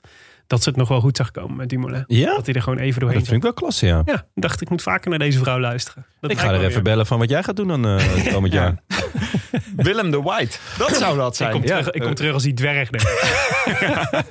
[0.49, 2.03] dat ze het nog wel goed zag komen met Dumoulin.
[2.07, 2.35] Ja?
[2.35, 4.01] Dat hij er gewoon even Dat doorheen vind ik wel klasse, ja.
[4.05, 6.05] Ja, ik dacht ik moet vaker naar deze vrouw luisteren.
[6.21, 6.81] Dat Ik ga er even weer.
[6.81, 8.61] bellen van wat jij gaat doen dan eh, het komend Ja.
[8.61, 8.83] jaar.
[9.75, 11.51] Willem de White, dat zou dat Ik zijn.
[11.51, 11.67] kom, Ja.
[11.67, 12.89] terug, ik kom terug als die dwerg.
[12.89, 14.25] denk ik.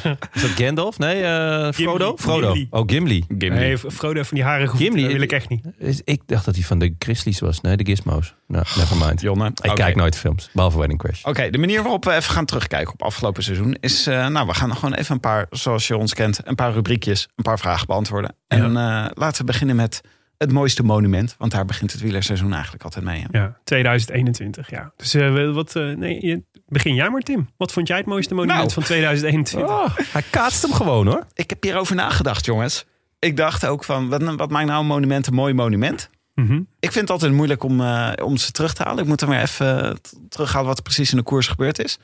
[0.34, 0.98] Is dat Gandalf?
[0.98, 2.04] Nee, eh, Frodo?
[2.06, 2.16] Gimli.
[2.22, 2.46] Frodo.
[2.52, 2.66] Gimli.
[2.70, 3.24] Oh, Gimli.
[3.38, 3.58] Gimli.
[3.58, 5.64] Nee, Frodo van die harige Gimli, dat wil ik echt niet.
[5.78, 7.60] Is- Ik dacht dat hij van de Grizzlies was.
[7.60, 8.34] Nee, de Gizmos.
[8.46, 9.20] Nou, nevermind.
[9.20, 9.46] Jonne.
[9.62, 11.24] Ik kijk nooit films, behalve Wedding Crash.
[11.24, 14.06] Oké, de manier waarop we even gaan terugkijken op afgelopen seizoen is...
[14.06, 17.28] eh, nou, we gaan gewoon even een paar, zoals je ons kent, een paar rubriekjes,
[17.36, 18.34] een paar vragen beantwoorden.
[18.48, 20.00] En eh, laten we beginnen met
[20.38, 21.34] het mooiste monument.
[21.38, 23.24] Want daar begint het wielerseizoen eigenlijk altijd mee.
[23.30, 23.38] hè.
[23.38, 24.92] Ja, 2021, ja.
[24.96, 27.48] Dus eh, wat, eh, nee, je- begin jij maar, Tim.
[27.56, 28.72] Wat vond jij het mooiste monument Nou.
[28.72, 29.70] van 2021?
[29.70, 31.26] Oh, hij kaatst hem gewoon hoor.
[31.34, 32.84] Ik heb hierover nagedacht, jongens.
[33.18, 36.10] Ik dacht ook van, wat, wat maakt nou een monument een mooi monument?
[36.34, 36.54] Mhm.
[36.80, 39.02] Ik vind het altijd moeilijk om, eh, om ze terug te halen.
[39.02, 41.98] Ik moet dan weer even terughalen wat er precies in de koers gebeurd is.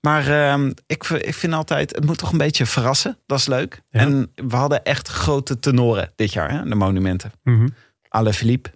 [0.00, 3.18] Maar ehm, ik, ik vind altijd, het moet toch een beetje verrassen.
[3.26, 3.82] Dat is leuk.
[3.90, 4.00] Ja.
[4.00, 7.32] En we hadden echt grote tenoren dit jaar, hè, de monumenten.
[7.42, 7.68] Mhm.
[8.08, 8.70] Alain Philippe,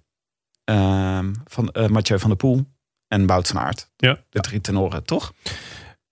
[0.65, 2.67] ehm, van, eh, Mathieu van der Poel
[3.09, 3.91] en Wout van Aert.
[3.97, 4.19] Ja.
[4.29, 5.33] De drie tenoren, toch?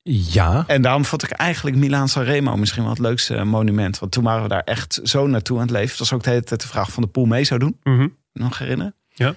[0.03, 0.65] Ja.
[0.67, 3.99] En daarom vond ik eigenlijk Milaan Sanremo misschien wel het leukste monument.
[3.99, 5.89] Want toen waren we daar echt zo naartoe aan het leven.
[5.89, 7.81] Het was ook de hele tijd de vraag van de Poel mee zou doen.
[7.83, 8.09] Mhm.
[8.33, 8.95] Nog herinneren?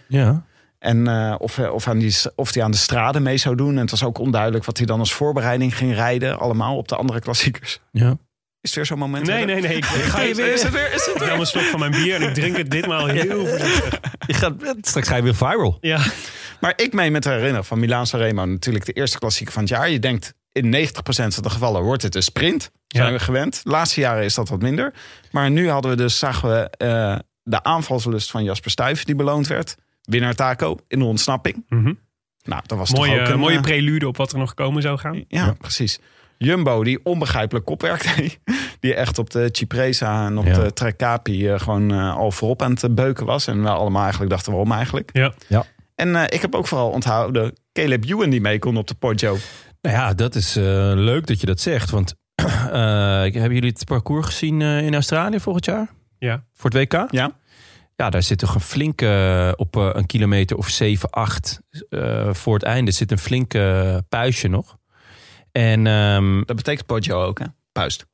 [0.07, 0.45] Ja.
[0.83, 3.73] En eh, of, eh, of, aan die, of hij aan de straden mee zou doen.
[3.73, 6.39] En het was ook onduidelijk wat hij dan als voorbereiding ging rijden.
[6.39, 7.79] Allemaal op de andere klassiekers.
[7.91, 8.17] Ja.
[8.61, 9.25] Is er weer zo'n moment?
[9.27, 9.75] Nee, nee, nee.
[9.77, 10.53] Ik, Ga je weer?
[10.53, 10.93] Is het weer?
[10.93, 11.31] Is het weer?
[11.31, 13.99] een slok van mijn bier en ik drink het ditmaal heel voorzichtig.
[14.27, 15.77] Je gaat, straks ga je weer viral.
[15.81, 15.99] Ja,
[16.59, 18.45] Maar ik meen me te herinneren van Milaan Sanremo.
[18.45, 19.89] Natuurlijk de eerste klassieker van het jaar.
[19.89, 22.71] Je denkt in 90% van de gevallen wordt het een sprint.
[22.87, 23.11] Zijn Ja.
[23.11, 23.63] we gewend.
[23.63, 24.93] De laatste jaren is dat wat minder.
[25.31, 29.47] Maar nu hadden we dus, zagen we eh, de aanvalslust van Jasper Stuyven die beloond
[29.47, 29.75] werd.
[30.09, 31.65] Winnaar Taco in de ontsnapping.
[31.69, 31.93] Mhm.
[32.43, 33.39] Nou, dat was toch mooie, ook een...
[33.39, 35.23] mooie eh, prelude op wat er nog komen zou gaan.
[35.27, 35.99] Ja, precies.
[36.37, 38.39] Jumbo, die onbegrijpelijk kopwerk deed.
[38.79, 40.53] Die echt op de Cipresa en op Ja.
[40.53, 43.47] de Treccapi eh, gewoon eh, al voorop aan het beuken was.
[43.47, 45.09] En we allemaal eigenlijk dachten waarom eigenlijk.
[45.13, 45.33] Ja.
[45.47, 45.65] Ja.
[45.95, 49.37] En eh, ik heb ook vooral onthouden Caleb Ewan die mee kon op de Poggio.
[49.81, 50.63] Nou ja, dat is eh,
[50.95, 51.89] leuk dat je dat zegt.
[51.89, 52.45] Want eh,
[53.21, 55.89] hebben jullie het parcours gezien in Australië volgend jaar?
[56.19, 56.43] Ja.
[56.53, 57.07] Voor het WK?
[57.11, 57.31] Ja.
[57.95, 62.33] Ja, daar zit toch een flinke, eh, op eh, een kilometer of 7, 8 eh,
[62.33, 64.77] voor het einde zit een flinke puistje nog.
[65.51, 67.45] En ehm, Dat betekent Poggio ook, hè?
[67.71, 68.05] Puist.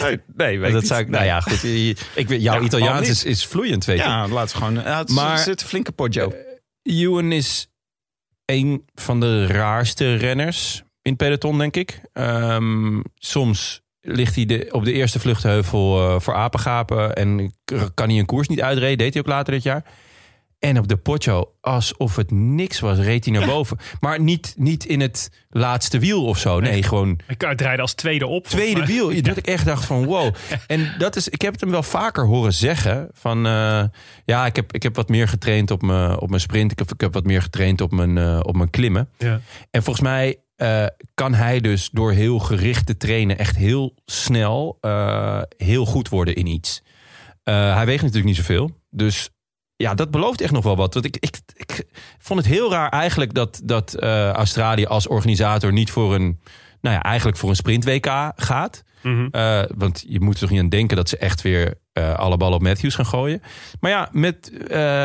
[0.00, 0.86] nee, nee, dat niet.
[0.86, 1.62] zou ik, nou ja, goed.
[1.64, 4.02] Ik, jouw Ja, Italiaans is, is vloeiend, weet je.
[4.02, 4.82] Ja, laten we gewoon...
[4.84, 6.32] Ja, Maar- zit een flinke Poggio.
[6.82, 7.68] Ewan is
[8.44, 12.00] een van de raarste renners in het peloton, denk ik.
[12.12, 17.14] Ehm, soms ligt hij de, op de eerste vluchtheuvel eh, voor apengapen...
[17.14, 17.54] en
[17.94, 18.98] kan hij een koers niet uitreden.
[18.98, 19.84] Deed hij ook later dit jaar.
[20.60, 23.78] En op de Poggio, alsof het niks was, reed hij naar boven.
[24.00, 26.60] Maar niet, niet in het laatste wiel of zo.
[26.60, 28.46] Nee, gewoon Ik rijden als tweede op.
[28.46, 29.08] tweede wiel.
[29.22, 30.34] Dat ik echt dacht van wow.
[30.66, 33.08] En dat is, ik heb het hem wel vaker horen zeggen.
[33.12, 33.84] Van eh,
[34.24, 36.72] ja, ik heb, ik heb wat meer getraind op mijn, op mijn sprint.
[36.72, 39.08] Ik heb, ik heb wat meer getraind op mijn, eh, op mijn klimmen.
[39.18, 39.40] Ja.
[39.70, 44.78] En volgens mij eh, kan hij dus door heel gericht te trainen echt heel snel
[44.80, 46.82] eh, heel goed worden in iets.
[47.42, 48.70] Eh, hij weegt natuurlijk niet zoveel.
[48.90, 49.30] Dus
[49.76, 50.94] ja, dat belooft echt nog wel wat.
[50.94, 51.84] Want ik, ik, ik
[52.18, 56.40] vond het heel raar eigenlijk dat, dat Australië als organisator niet voor een,
[56.80, 58.82] nou ja, eigenlijk voor een sprint WK gaat.
[59.02, 59.28] Mhm.
[59.76, 61.74] Want je moet er toch niet aan denken dat ze echt weer
[62.16, 63.42] alle ballen op Matthews gaan gooien.
[63.80, 64.52] Maar ja, met,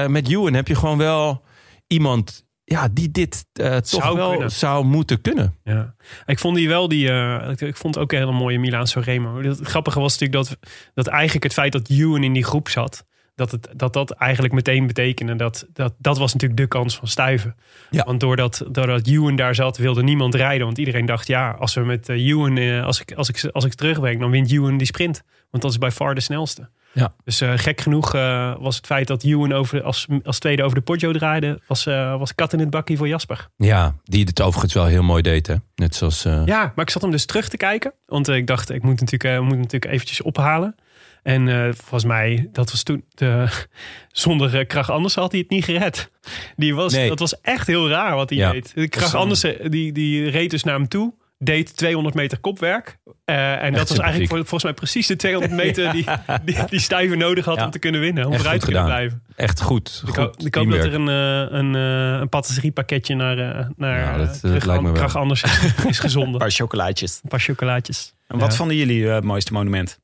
[0.07, 1.43] met Ewan heb je gewoon wel
[1.87, 4.51] iemand ja, die dit eh, toch Zou wel kunnen.
[4.51, 5.56] zou moeten kunnen.
[5.63, 5.95] Ja.
[6.25, 9.41] Ik vond die wel, die, eh, ik, ik vond ook een hele mooie Milaan Sanremo.
[9.41, 13.06] Het grappige was natuurlijk dat, dat eigenlijk het feit dat Ewan in die groep zat,
[13.36, 17.08] dat het, dat, dat eigenlijk meteen betekende dat, dat dat was natuurlijk de kans van
[17.08, 17.56] Stuiven.
[17.89, 18.04] Ja.
[18.04, 20.65] Want doordat, doordat Ewan daar zat, wilde niemand rijden.
[20.65, 23.73] Want iedereen dacht, ja, als we met eh, Ewan, als, ik, als, ik, als ik
[23.73, 25.23] terugbreng, dan wint Ewan die sprint.
[25.49, 26.69] Want dat is bij far de snelste.
[26.95, 27.13] Ja.
[27.23, 30.75] Dus eh, gek genoeg eh, was het feit dat Ewan over, als, als tweede over
[30.75, 33.47] de Poggio draaide, was, eh, was kat in het bakkie voor Jasper.
[33.58, 35.47] Ja, die het overigens wel heel mooi deed.
[35.47, 35.55] Hè?
[35.75, 36.23] Net zoals...
[36.23, 37.93] Ja, maar ik zat hem dus terug te kijken.
[38.05, 40.75] Want ik dacht, ik moet natuurlijk, moet natuurlijk eventjes ophalen.
[41.23, 43.03] En volgens mij, dat was toen...
[43.13, 43.47] De,
[44.12, 46.12] zonder Krach Andersen had hij het niet gered.
[46.55, 47.10] Die was, Nee.
[47.10, 48.51] Dat was echt heel raar wat hij Ja.
[48.51, 48.71] deed.
[48.75, 51.13] De Krach Andersen, die, die reed dus naar hem toe.
[51.37, 52.97] Deed 200 meter kopwerk.
[53.25, 56.05] Eh, en dat was eigenlijk vol- volgens mij precies de 200 meter die,
[56.45, 57.65] die, die Stuyven nodig had Ja.
[57.65, 58.25] om te kunnen winnen.
[58.25, 59.23] Om Echt vooruit goed te kunnen blijven.
[59.35, 60.01] Echt goed.
[60.01, 63.35] Ik, goed hoop- ik hoop dat er een, eh, een, eh, een patisseriepakketje naar,
[63.77, 64.93] naar Ja, dat- lijkt me wel.
[64.93, 65.49] Krach Andersen
[65.89, 66.33] is gezonden.
[66.33, 67.19] Een paar chocolaatjes.
[67.23, 68.13] Een paar chocolaatjes.
[68.27, 68.57] En wat Ja.
[68.57, 69.99] vonden jullie eh, het mooiste monument?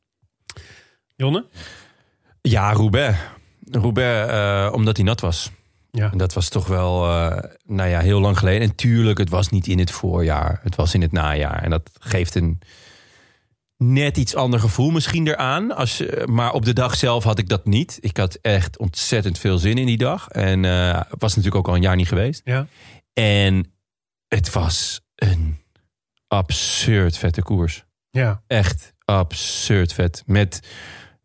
[1.16, 1.46] Jonne?
[2.42, 3.18] Ja, Roubaix.
[3.72, 5.52] Roubaix, eh, omdat hij nat was.
[5.92, 6.12] Ja.
[6.12, 8.70] En dat was toch wel, eh, nou ja, heel lang geleden.
[8.70, 10.60] En tuurlijk, het was niet in het voorjaar.
[10.64, 11.64] Het was in het najaar.
[11.64, 12.60] En dat geeft een
[13.78, 15.76] net iets ander gevoel misschien eraan.
[15.76, 17.98] Als, je- maar op de dag zelf had ik dat niet.
[18.02, 20.28] Ik had echt ontzettend veel zin in die dag.
[20.28, 22.42] En eh, het was natuurlijk ook al een jaar niet geweest.
[22.44, 22.68] Ja.
[23.14, 23.74] En
[24.28, 25.58] het was een
[26.28, 27.86] absurd vette koers.
[28.10, 28.42] Ja.
[28.48, 30.24] Echt absurd vet.
[30.26, 30.68] Met,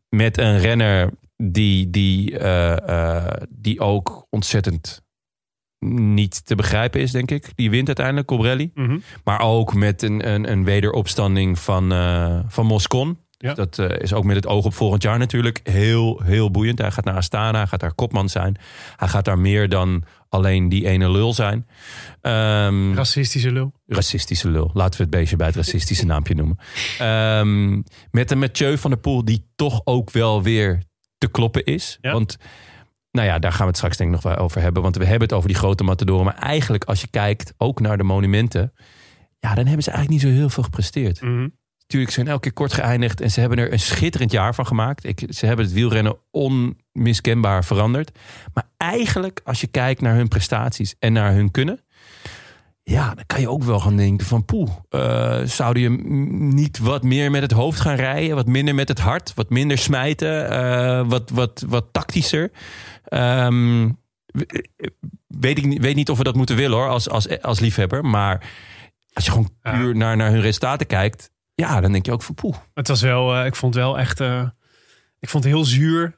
[0.08, 5.04] met een renner die, die, eh, eh, die ook ontzettend
[5.88, 7.50] niet te begrijpen is, denk ik.
[7.54, 8.70] Die wint uiteindelijk, Cobrelli.
[8.74, 8.98] Mhm.
[9.24, 13.18] Maar ook met een, een, een wederopstanding van, eh van Moscon.
[13.38, 13.54] Ja.
[13.54, 16.78] Dat is ook met het oog op volgend jaar natuurlijk heel, heel boeiend.
[16.78, 18.56] Hij gaat naar Astana, hij gaat daar kopman zijn.
[18.96, 21.66] Hij gaat daar meer dan alleen die ene lul zijn.
[22.20, 23.72] Ehm, Racistische lul.
[23.86, 24.70] racistische lul.
[24.74, 26.58] Laten we het beestje bij het racistische naampje noemen.
[26.98, 30.82] Ehm, met een Mathieu van der Poel die toch ook wel weer
[31.18, 31.98] te kloppen is.
[32.00, 32.12] Ja.
[32.12, 32.36] Want,
[33.10, 34.82] nou ja, daar gaan we het straks denk ik nog wel over hebben.
[34.82, 36.24] Want we hebben het over die grote matadoren.
[36.24, 38.72] Maar eigenlijk als je kijkt ook naar de monumenten.
[39.38, 41.20] Ja, dan hebben ze eigenlijk niet zo heel veel gepresteerd.
[41.20, 41.48] Mhm.
[41.78, 43.20] Natuurlijk, ze zijn elke keer kort geëindigd.
[43.20, 45.04] En ze hebben er een schitterend jaar van gemaakt.
[45.04, 48.18] Ik, ze hebben het wielrennen onmiskenbaar veranderd.
[48.54, 51.80] Maar eigenlijk, als je kijkt naar hun prestaties en naar hun kunnen.
[52.88, 54.70] Ja, dan kan je ook wel gaan denken van poeh.
[54.88, 55.88] eh, zouden je
[56.54, 58.36] niet wat meer met het hoofd gaan rijden?
[58.36, 59.34] Wat minder met het hart?
[59.34, 60.50] Wat minder smijten?
[60.50, 62.50] eh, wat, wat, wat tactischer?
[63.04, 63.88] Ehm,
[64.26, 64.42] w-
[65.26, 68.04] weet ik niet, weet niet of we dat moeten willen hoor, als, als, als liefhebber.
[68.04, 68.50] Maar
[69.12, 69.76] als je gewoon Ja.
[69.78, 71.30] puur naar, naar hun resultaten kijkt.
[71.54, 72.56] Ja, dan denk je ook van poeh.
[72.74, 74.48] Het was wel, eh, ik vond wel echt, eh,
[75.18, 76.16] ik vond het heel zuur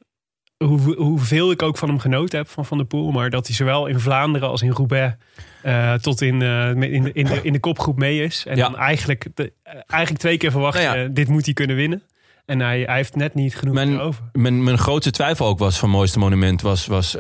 [0.64, 3.10] hoe, hoeveel ik ook van hem genoten heb van Van der Poel.
[3.10, 5.14] Maar dat hij zowel in Vlaanderen als in Roubaix
[5.62, 8.44] eh, tot in, eh, in, de, in, de, in de kopgroep mee is.
[8.46, 8.68] En Ja.
[8.68, 11.08] dan eigenlijk, de, eh, eigenlijk twee keer verwacht, Nou ja.
[11.08, 12.02] dit moet hij kunnen winnen.
[12.46, 14.22] En hij, hij heeft net niet genoeg Mijn- over.
[14.32, 17.14] Mijn, mijn grootste twijfel ook was van mooiste monument was, was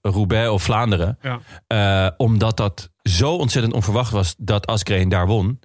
[0.00, 1.18] Roubaix of Vlaanderen.
[1.68, 2.14] Ja.
[2.16, 5.60] Omdat dat zo ontzettend onverwacht was dat Asgreen daar won.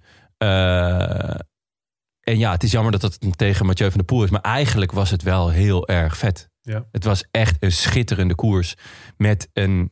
[2.22, 4.30] En ja, het is jammer dat dat tegen Mathieu van der Poel is.
[4.30, 6.50] Maar eigenlijk was het wel heel erg vet.
[6.62, 6.86] Ja.
[6.92, 8.76] Het was echt een schitterende koers.
[9.18, 9.92] Met een,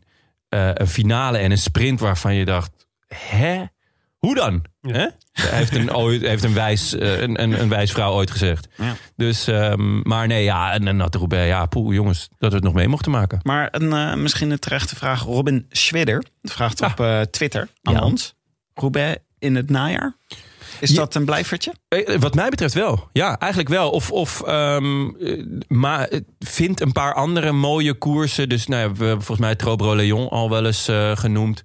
[0.49, 2.87] eh, een finale en een sprint waarvan je dacht...
[3.07, 3.63] Hè?
[4.17, 4.65] Hoe dan?
[4.81, 4.91] Ja.
[4.93, 5.07] Hè?
[5.31, 8.67] Heeft, een, ooit, heeft een, wijs, eh, een, een, een wijs vrouw ooit gezegd.
[8.77, 8.95] Ja.
[9.15, 11.47] Dus, ehm, maar nee, ja, en een natte Roubaix.
[11.47, 13.39] Ja, poeh, jongens, dat we het nog mee mochten maken.
[13.43, 15.23] Maar een, eh, misschien een terechte vraag.
[15.23, 17.99] Robin Schwedder vraagt op eh, Twitter aan Ja.
[18.04, 18.35] ons.
[18.73, 20.15] Roubaix in het najaar?
[20.80, 21.73] Is dat een blijvertje?
[21.88, 23.10] Eh, Wat mij betreft wel.
[23.13, 23.90] Ja, eigenlijk wel.
[23.90, 24.77] Of, of eh,
[25.67, 28.50] maar eh, vind een paar andere mooie koersen.
[28.50, 31.63] Dus nou ja, we hebben volgens mij Trobro Leon al wel eens eh, genoemd.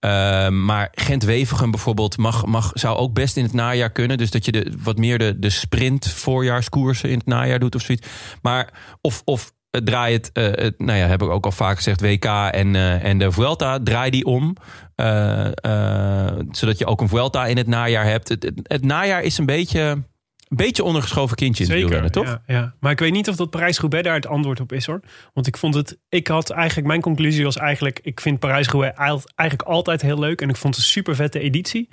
[0.00, 4.18] Ehm, maar Gent-Wevelgem bijvoorbeeld mag, mag, zou ook best in het najaar kunnen.
[4.18, 7.82] Dus dat je de, wat meer de, de sprint voorjaarskoersen in het najaar doet of
[7.82, 8.08] zoiets.
[8.42, 9.52] Maar of, of eh,
[9.84, 13.04] draai het, eh, het, nou ja, heb ik ook al vaak gezegd, WK en, eh,
[13.04, 14.56] en de Vuelta, draai die om.
[14.94, 18.28] Eh, eh, zodat je ook een Vuelta in het najaar hebt.
[18.28, 20.04] Het, het, het najaar is een beetje, een
[20.48, 22.26] beetje ondergeschoven kindje in wielrennen, toch?
[22.26, 22.74] Ja, ja.
[22.80, 25.00] Maar ik weet niet of dat Parijs-Roubaix daar het antwoord op is hoor.
[25.32, 28.96] Want ik vond het, ik had eigenlijk, mijn conclusie was eigenlijk, ik vind Parijs-Roubaix
[29.34, 30.40] eigenlijk altijd heel leuk.
[30.40, 31.88] En ik vond het een super vette editie.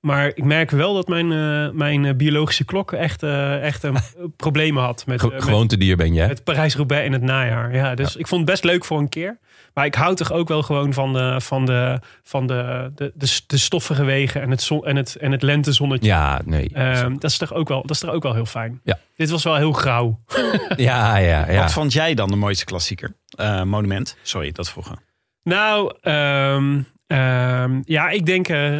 [0.00, 3.96] Maar ik merk wel dat mijn, eh, mijn eh, biologische klok echt, eh, echt een
[4.36, 6.26] problemen had met, Ge- Gewoontedier ben jij.
[6.26, 7.74] met Parijs-Roubaix in het najaar.
[7.74, 9.38] Ja, dus ik vond het best leuk voor een keer.
[9.74, 13.40] Maar ik hou toch ook wel gewoon van de, van de, van de, de, de,
[13.46, 16.06] de stoffige wegen en het, zon, en het, en het lentezonnetje.
[16.08, 16.70] Ja, nee.
[16.72, 18.80] Ehm, dat, is toch ook wel, dat is toch ook wel heel fijn.
[18.84, 18.98] Ja.
[19.16, 20.20] Dit was wel heel grauw.
[20.76, 21.60] ja, ja, ja.
[21.60, 23.16] Wat vond jij dan de mooiste klassieker?
[23.36, 24.16] Eh, monument?
[24.22, 24.98] Sorry, dat vroegen.
[25.42, 26.80] Nou, ehm,
[27.10, 28.78] ehm, ja, ik denk eh,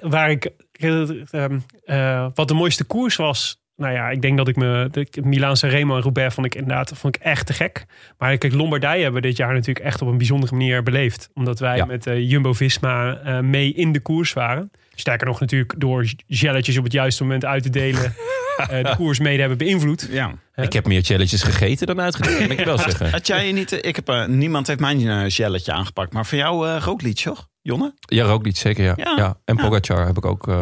[0.00, 0.50] waar ik.
[0.72, 3.60] eh, ehm, eh, wat de mooiste koers was.
[3.76, 4.88] Nou ja, ik denk dat ik me.
[4.90, 7.84] De Milaan Sanremo en Roubaix vond ik inderdaad vond ik echt te gek.
[8.18, 11.30] Maar kijk, Lombardije hebben we dit jaar natuurlijk echt op een bijzondere manier beleefd.
[11.34, 11.84] Omdat wij Ja.
[11.84, 14.70] met eh, Jumbo Visma eh, mee in de koers waren.
[14.94, 18.02] Sterker nog, natuurlijk door gelletjes op het juiste moment uit te delen.
[18.56, 20.08] eh, de koers mede hebben beïnvloed.
[20.10, 20.32] Ja.
[20.54, 23.10] Ik heb meer challenges gegeten dan uitgedeeld, kan ik wel zeggen.
[23.10, 23.86] Had jij niet...
[23.86, 26.12] Ik heb, eh, niemand heeft mijn gelletje aangepakt.
[26.12, 27.48] Maar voor jou uh, Roglic, toch?
[27.68, 27.94] Jonne?
[28.00, 28.94] Ja, Roglic, zeker, ja.
[28.96, 29.16] Ja.
[29.16, 29.40] ja.
[29.44, 29.56] En.
[29.56, 30.52] Pogacar heb ik ook...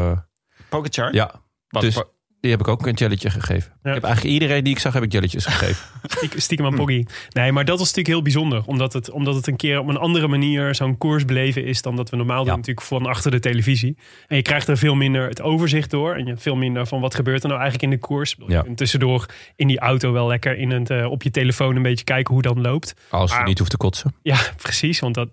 [0.68, 1.14] Pogacar?
[1.14, 1.30] ja,
[1.68, 2.11] Wat, dus po-
[2.46, 3.72] die heb ik ook een jelletje gegeven.
[3.82, 5.86] Ik heb eigenlijk iedereen die ik zag, heb ik jelletjes gegeven.
[6.40, 7.04] Stiekem, aan Poggy.
[7.30, 8.62] Nee, maar dat was natuurlijk heel bijzonder.
[8.66, 11.82] Omdat het, omdat het een keer op een andere manier zo'n koers beleven is...
[11.82, 13.96] dan dat we normaal doen natuurlijk van achter de televisie.
[14.26, 16.14] En je krijgt er veel minder het overzicht door.
[16.14, 18.36] En je hebt veel minder van wat gebeurt er nou eigenlijk in de koers.
[18.62, 19.26] Kunt tussendoor
[19.57, 22.42] in die auto wel lekker in het, eh, op je telefoon een beetje kijken hoe
[22.42, 22.94] dat loopt.
[23.11, 24.14] Als je niet hoeft te kotsen.
[24.22, 25.00] Ja, precies.
[25.00, 25.28] Want dat...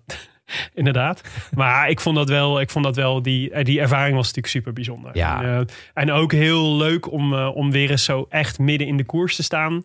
[0.74, 1.20] Inderdaad.
[1.54, 4.54] Maar ik vond dat wel, ik vond dat wel die, eh, die ervaring was natuurlijk
[4.54, 5.16] super bijzonder.
[5.16, 5.42] Ja.
[5.42, 8.96] En, eh, en ook heel leuk om, eh, om weer eens zo echt midden in
[8.96, 9.82] de koers te staan.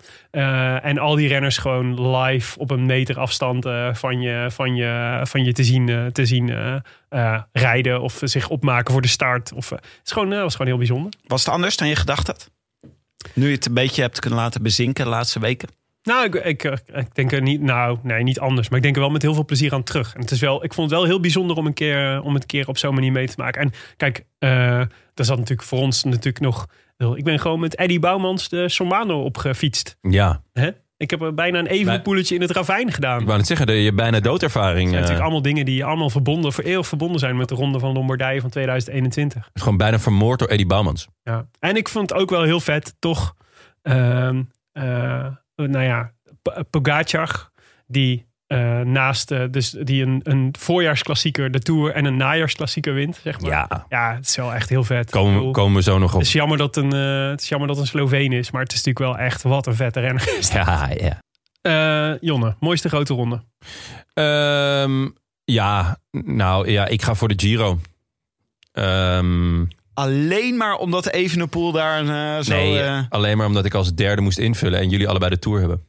[0.81, 5.43] En al die renners gewoon live op een meter afstand van, je, van, je, van
[5.43, 6.81] je te zien, te zien
[7.51, 8.01] rijden.
[8.01, 9.53] Of zich opmaken voor de start.
[9.53, 11.11] Of, het is gewoon, was gewoon heel bijzonder.
[11.27, 12.49] Was het anders dan je gedacht had?
[13.33, 15.78] Nu je het een beetje hebt kunnen laten bezinken de laatste weken?
[16.03, 18.69] Nou, ik, ik, ik denk er niet, nou, nee, niet anders.
[18.69, 20.13] Maar ik denk er wel met heel veel plezier aan terug.
[20.13, 22.45] En het is wel, ik vond het wel heel bijzonder om een keer, om het
[22.45, 23.61] keer op zo'n manier mee te maken.
[23.61, 24.81] En kijk, eh
[25.13, 26.65] daar zat natuurlijk voor ons natuurlijk nog.
[27.15, 29.97] Ik ben gewoon met Eddie Bouwmans de Somano opgefietst.
[30.01, 30.69] Ja, Hè?
[30.97, 33.19] Ik heb bijna een evenpoeletje in het ravijn gedaan.
[33.19, 34.77] ik wou net zeggen, de, je bijna doodervaring.
[34.77, 37.55] Het zijn eh, natuurlijk allemaal dingen die allemaal verbonden, voor eeuwig verbonden zijn met de
[37.55, 39.49] Ronde van Lombardije van 2021.
[39.53, 41.07] gewoon bijna vermoord door Eddie Bouwmans.
[41.23, 41.47] Ja.
[41.59, 43.35] En ik vond het ook wel heel vet, toch?
[43.81, 45.25] ehm, eh,
[45.67, 47.49] nou ja, P- Pogacar,
[47.87, 53.19] die eh, naast, eh, dus die een, een voorjaarsklassieker, de Tour en een najaarsklassieker wint,
[53.23, 53.49] zeg maar.
[53.49, 55.09] Ja, Ja, het is wel echt heel vet.
[55.09, 56.17] Komen, bedoel, komen we zo nog op.
[56.17, 58.71] Het is jammer dat een, eh, het is jammer dat een Sloveen is, maar het
[58.73, 60.35] is natuurlijk wel echt wat een vette renner.
[60.37, 60.51] is.
[60.51, 61.19] Ja, ja.
[61.61, 63.43] Eh, Jonne, mooiste grote ronde.
[64.13, 65.07] Ehm,
[65.43, 67.79] ja, nou ja, ik ga voor de Giro.
[68.71, 69.65] Ehm,
[69.99, 72.53] Alleen maar omdat Evenepoel daar een, eh, zo...
[72.53, 75.59] nee, eh, alleen maar omdat ik als derde moest invullen en jullie allebei de Tour
[75.59, 75.83] hebben.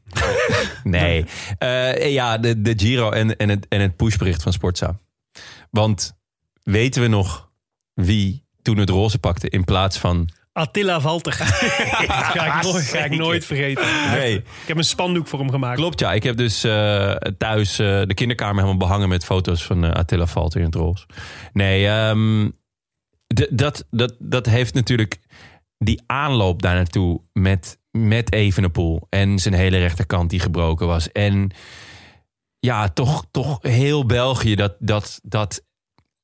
[0.84, 1.24] nee,
[1.58, 4.98] Eh, ja, de, de Giro en, en, het, en het pushbericht van Sportza.
[5.70, 6.16] Want
[6.62, 7.50] weten we nog
[7.94, 10.28] wie toen het roze pakte in plaats van...
[10.52, 11.32] Attila Valter.
[11.32, 13.84] ga ik, nooit, ga ik nooit vergeten.
[14.10, 14.36] Nee.
[14.36, 15.76] Ik heb een spandoek voor hem gemaakt.
[15.76, 16.12] Klopt, ja.
[16.12, 20.26] Ik heb dus eh, thuis eh, de kinderkamer helemaal behangen met foto's van eh, Attila
[20.26, 21.06] Valter in het roze.
[21.52, 22.48] Nee, ehm,
[23.50, 25.18] dat, dat, dat heeft natuurlijk
[25.78, 31.12] die aanloop daar naartoe met, met Evenepoel en zijn hele rechterkant die gebroken was.
[31.12, 31.50] En
[32.58, 35.64] ja, toch, toch heel België dat, dat, dat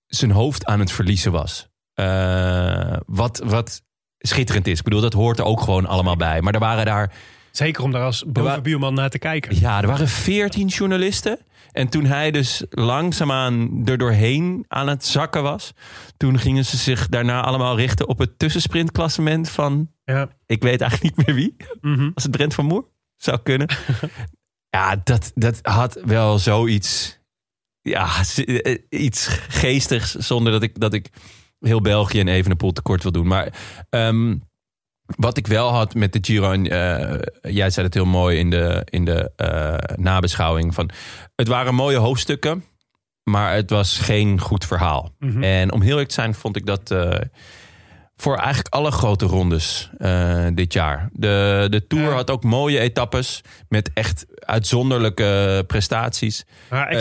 [0.06, 1.68] zijn hoofd aan het verliezen was.
[1.94, 3.82] Eh, wat, wat
[4.18, 4.78] schitterend is.
[4.78, 6.40] Ik bedoel, dat hoort er ook gewoon allemaal bij.
[6.40, 7.12] Maar er waren daar
[7.56, 9.60] Zeker om daar als bovenbuurman naar te kijken.
[9.60, 11.38] ja, er waren veertien journalisten.
[11.76, 15.72] En toen hij dus langzaamaan er doorheen aan het zakken was...
[16.16, 19.90] toen gingen ze zich daarna allemaal richten op het tussensprintklassement van...
[20.04, 20.28] Ja.
[20.46, 21.56] ik weet eigenlijk niet meer wie.
[21.80, 22.10] Mhm.
[22.14, 22.84] Was het Brent van Moer?
[23.16, 23.68] Zou kunnen.
[24.76, 27.20] ja, dat, dat had wel zoiets...
[27.80, 31.10] Ja, eh, iets geestigs zonder dat ik, dat ik
[31.60, 33.26] heel België en Evenepoel tekort wil doen.
[33.26, 33.52] Maar
[33.90, 34.36] ehm,
[35.06, 36.52] wat ik wel had met de Giro...
[36.52, 37.18] En, eh,
[37.54, 40.74] jij zei het heel mooi in de, in de eh, nabeschouwing.
[40.74, 40.90] Van,
[41.34, 42.64] het waren mooie hoofdstukken,
[43.24, 45.12] maar het was geen goed verhaal.
[45.18, 45.42] Mhm.
[45.42, 46.90] En om heel eerlijk te zijn vond ik dat...
[46.90, 47.12] eh,
[48.18, 49.90] voor eigenlijk alle grote rondes
[50.54, 51.08] dit jaar.
[51.12, 52.10] De, de Tour Ja.
[52.14, 56.44] had ook mooie etappes met echt uitzonderlijke prestaties.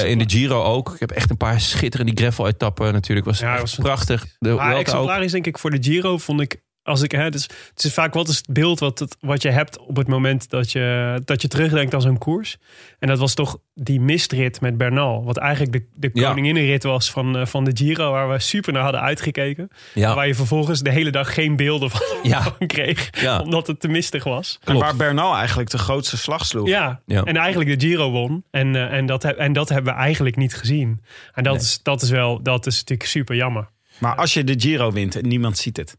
[0.05, 0.93] In de Giro ook.
[0.93, 3.25] Ik heb echt een paar schitterende gravel-etappen natuurlijk.
[3.27, 4.25] Was, Ja, was prachtig.
[4.39, 4.79] De Maar ook.
[4.79, 6.63] exemplarisch denk ik voor de Giro vond ik...
[6.85, 9.49] Als ik, hè, dus, het is vaak wat is het beeld wat, het, wat je
[9.49, 12.57] hebt op het moment dat je, dat je terugdenkt aan zo'n koers.
[12.99, 15.23] En dat was toch die mistrit met Bernal.
[15.23, 16.27] Wat eigenlijk de, de Ja.
[16.29, 18.11] koninginnenrit was van, eh, van de Giro.
[18.11, 19.67] Waar we super naar hadden uitgekeken.
[19.93, 20.15] Ja.
[20.15, 22.41] Waar je vervolgens de hele dag geen beelden van, Ja.
[22.57, 23.21] van kreeg.
[23.21, 23.39] Ja.
[23.39, 24.59] Omdat het te mistig was.
[24.63, 26.67] En waar Bernal eigenlijk de grootste slag sloeg.
[26.67, 27.23] Ja, Ja.
[27.23, 28.43] en eigenlijk de Giro won.
[28.51, 31.01] En, eh, en, dat, heb- en dat hebben we eigenlijk niet gezien.
[31.33, 33.67] En dat, is, dat is wel, dat is natuurlijk super jammer.
[33.99, 35.97] Maar als je de Giro wint en niemand ziet het.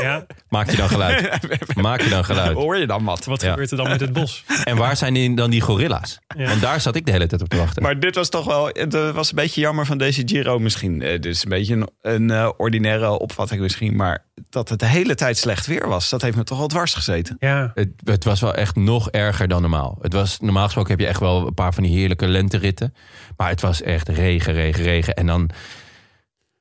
[0.00, 0.26] Ja?
[0.48, 1.38] Maak je dan geluid.
[1.76, 2.56] Maak je dan geluid.
[2.56, 3.24] Hoor je dan wat?
[3.24, 3.50] Wat Ja.
[3.50, 4.44] gebeurt er dan met het bos?
[4.64, 6.18] En waar zijn die, dan die gorilla's?
[6.36, 6.48] Ja.
[6.48, 7.82] Want daar zat ik de hele tijd op te wachten.
[7.82, 11.02] Maar dit was toch wel, het was een beetje jammer van deze Giro misschien.
[11.02, 13.96] Eh, is een beetje een, een eh, ordinaire opvatting misschien.
[13.96, 16.94] Maar dat het de hele tijd slecht weer was, dat heeft me toch wel dwars
[16.94, 17.36] gezeten.
[17.38, 19.98] Ja, Het, het was wel echt nog erger dan normaal.
[20.00, 22.94] Het was, normaal gesproken heb je echt wel een paar van die heerlijke lenteritten.
[23.36, 25.14] Maar het was echt regen, regen, regen.
[25.14, 25.50] En dan,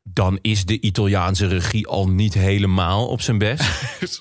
[0.04, 3.62] dan is de Italiaanse regie al niet helemaal op zijn best.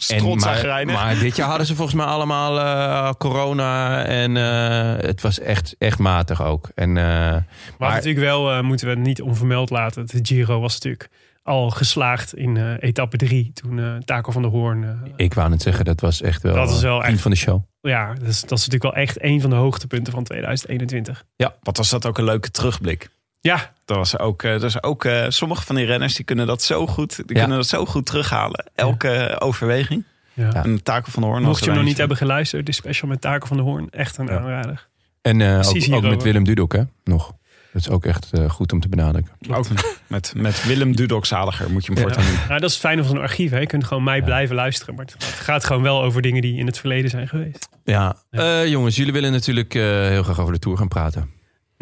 [0.09, 4.05] En, maar, maar dit jaar hadden ze volgens mij allemaal eh, corona.
[4.05, 6.69] En eh, het was echt, echt matig ook.
[6.75, 7.45] En, eh, maar,
[7.79, 10.07] maar natuurlijk wel moeten we het niet onvermeld laten.
[10.07, 11.09] De Giro was natuurlijk
[11.43, 13.51] al geslaagd in eh, etappe drie.
[13.55, 15.13] Toen eh Taco van der Hoorn...
[15.17, 17.37] ik wou net zeggen, dat was echt wel, Dat is wel vriend echt- van de
[17.37, 17.63] show.
[17.81, 21.25] ja, dat is, dat is natuurlijk wel echt een van de hoogtepunten van 2021.
[21.63, 23.09] Wat was dat ook een leuke terugblik.
[23.43, 26.47] Ja, Dat was ook, eh, dat is ook eh, sommige van die renners die kunnen
[26.47, 27.41] dat zo goed, die Ja.
[27.41, 28.71] kunnen dat zo goed terughalen.
[28.75, 30.05] Elke eh, overweging.
[30.35, 30.65] ja.
[30.65, 31.43] En Taco van de Hoorn.
[31.43, 33.91] mocht je hem nog niet hebben geluisterd, de special met Taco van der Hoorn.
[33.91, 34.37] Echt een Ja.
[34.39, 34.89] aanrader.
[35.23, 36.83] En eh, ook, ook met Willem Dudok, hè?
[37.05, 37.33] Nog.
[37.73, 39.33] Dat is ook echt goed om te benadrukken.
[39.51, 39.67] Ook
[40.07, 42.09] met, met Willem Dudok zaliger moet je hem Ja.
[42.09, 42.35] voortaan doen.
[42.49, 43.51] Nou, dat is het fijne van een archief.
[43.51, 43.59] Hè.
[43.59, 44.95] Je kunt gewoon mij blijven luisteren.
[44.95, 47.69] Maar het gaat gewoon wel over dingen die in het verleden zijn geweest.
[47.85, 48.17] Ja.
[48.31, 51.31] Eh, jongens, jullie willen natuurlijk eh, heel graag over de Tour gaan praten.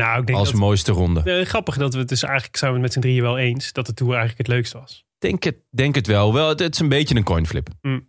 [0.01, 0.61] Nou, ik denk Als dat...
[0.61, 1.22] mooiste ronde.
[1.22, 3.72] Eh, grappig dat we het dus eigenlijk het met z'n drieën wel eens.
[3.72, 5.05] Dat de Tour eigenlijk het leukste was.
[5.18, 6.32] Denk het, denk het wel.
[6.32, 6.48] wel.
[6.48, 7.68] Het, het is een beetje een coinflip.
[7.82, 8.01] Ik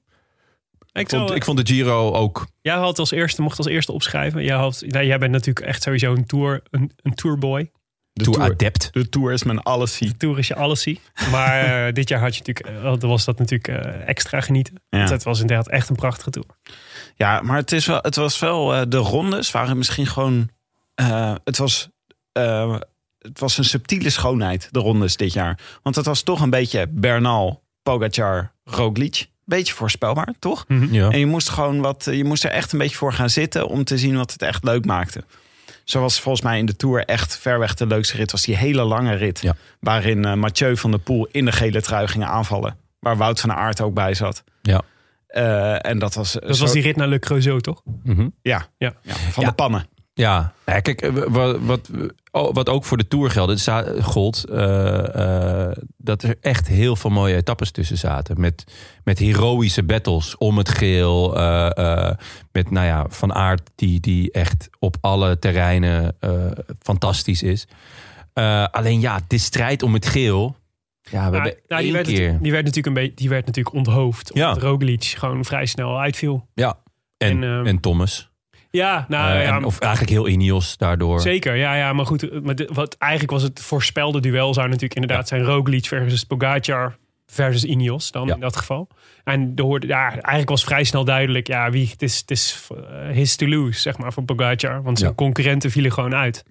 [0.92, 2.48] Ik vond, ik vond de Giro ook.
[2.62, 4.44] Jij had als eerste, mocht als eerste opschrijven.
[4.44, 7.72] Jij, had, nou, jij bent natuurlijk echt sowieso een tour, een, een tourboy.
[8.14, 8.90] De Tour Tour, adept.
[8.92, 10.08] de tour is mijn alles zie.
[10.08, 11.00] De tour is je alles zie.
[11.32, 13.68] Maar eh, dit jaar had je natuurlijk, eh, was dat natuurlijk
[14.06, 14.74] extra genieten.
[14.90, 14.98] Ja.
[14.98, 16.48] Want het was inderdaad echt een prachtige tour.
[17.16, 18.90] Ja, maar het, is wel, het was wel.
[18.90, 20.50] de rondes waren misschien gewoon.
[20.96, 21.90] Eh, het, was,
[22.32, 22.76] eh,
[23.20, 25.60] het was een subtiele schoonheid, de rondes dit jaar.
[25.84, 29.30] Want het was toch een beetje Bernal, Pogacar, Roglic.
[29.46, 30.66] Beetje voorspelbaar, toch?
[30.92, 31.10] Ja.
[31.10, 32.08] En je moest gewoon wat.
[32.12, 34.64] Je moest er echt een beetje voor gaan zitten om te zien wat het echt
[34.64, 35.24] leuk maakte.
[35.84, 39.14] Zoals volgens mij in de Tour echt verweg de leukste rit was die hele lange
[39.14, 39.42] rit.
[39.42, 39.56] Ja.
[39.80, 42.78] Waarin eh, Mathieu van der Poel in de gele trui ging aanvallen.
[43.00, 44.44] Waar Wout van Aert ook bij zat.
[44.62, 44.82] Ja.
[45.28, 46.32] Eh, en dat was...
[46.32, 47.82] Dat was die rit naar Le Creusot, toch?
[48.04, 48.28] Mhm.
[48.42, 48.94] Ja, Ja.
[49.02, 49.50] ja, van Ja.
[49.50, 49.86] de pannen.
[50.22, 51.90] Ja, ja, kijk, eh, wat, wat,
[52.32, 53.70] oh, wat ook voor de Tour geldt,
[54.02, 58.40] gold, eh, eh, dat er echt heel veel mooie etappes tussen zaten.
[58.40, 58.64] Met,
[59.04, 61.38] met heroïsche battles om het geel.
[61.38, 62.16] eh, eh,
[62.52, 66.32] met, nou ja, Van Aert die, die echt op alle terreinen eh,
[66.80, 67.68] fantastisch is.
[68.34, 70.56] Eh, alleen ja, de strijd om het geel.
[71.02, 72.14] Ja, we Nou, hebben nou, die, werd keer...
[72.16, 74.32] natuurlijk, die werd natuurlijk een beetje, die werd natuurlijk onthoofd.
[74.34, 74.48] Ja.
[74.48, 76.48] Omdat Roglic gewoon vrij snel uitviel.
[76.54, 76.78] Ja,
[77.18, 78.31] en, En, en Thomas.
[78.72, 81.22] Ja, nou Eh, ja, en, of eigenlijk heel Ineos daardoor.
[81.22, 82.44] Zeker, ja, ja, maar goed.
[82.44, 87.64] Maar wat eigenlijk was het voorspelde duel zou natuurlijk inderdaad zijn Roglic versus Pogacar versus
[87.64, 88.34] Ineos dan Ja.
[88.34, 88.88] in dat geval.
[89.24, 92.68] En er hoorde, ja, eigenlijk was vrij snel duidelijk, ja, wie het is, het is
[92.72, 94.84] eh, his to lose, zeg maar, voor Pogacar.
[94.84, 95.16] Want zijn Ja.
[95.16, 96.44] concurrenten vielen gewoon uit.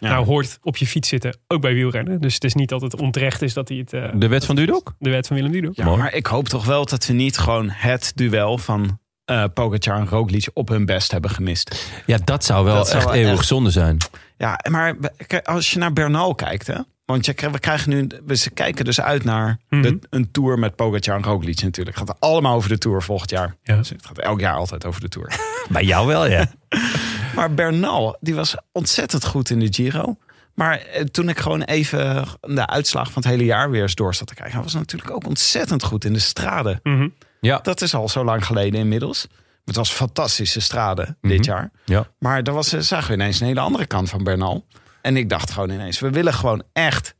[0.00, 0.08] Ja.
[0.10, 2.20] Nou hoort op je fiets zitten ook bij wielrennen.
[2.20, 4.56] Dus het is niet dat het onterecht is dat hij het, eh, De wet van
[4.56, 4.94] Dudok?
[4.98, 5.74] de wet van Willem Dudok.
[5.76, 9.98] Ja, maar ik hoop toch wel dat we niet gewoon het duel van eh Pogacar
[9.98, 11.90] en Roglic op hun best hebben gemist.
[12.06, 13.96] Ja, dat zou wel Dat zou echt wel eeuwig echt- zonde zijn.
[14.38, 14.94] Ja, maar
[15.26, 16.76] kijk, als je naar Bernal kijkt, hè.
[17.04, 19.82] Want je, krijgt- we krijgen nu, we ze kijken dus uit naar Mhm.
[19.82, 21.98] de, een tour met Pogacar en Roglic natuurlijk.
[21.98, 23.56] Het gaat allemaal over de tour volgend jaar.
[23.62, 23.76] Ja.
[23.76, 25.40] Dus het gaat elk jaar altijd over de tour.
[25.68, 26.46] Bij jou wel, ja.
[27.34, 30.16] Maar Bernal, die was ontzettend goed in de Giro.
[30.54, 34.14] Maar eh, toen ik gewoon even de uitslag van het hele jaar weer eens door
[34.14, 34.54] zat te kijken.
[34.54, 36.80] Hij was natuurlijk ook ontzettend goed in de straden.
[36.82, 37.08] Mhm.
[37.46, 39.26] Ja, Dat is al zo lang geleden inmiddels.
[39.64, 41.32] Het was fantastische straden Mhm.
[41.32, 41.70] dit jaar.
[41.84, 42.06] ja.
[42.18, 44.66] Maar dan was, zagen we ineens een hele andere kant van Bernal.
[45.02, 47.14] En ik dacht gewoon ineens, we willen gewoon echt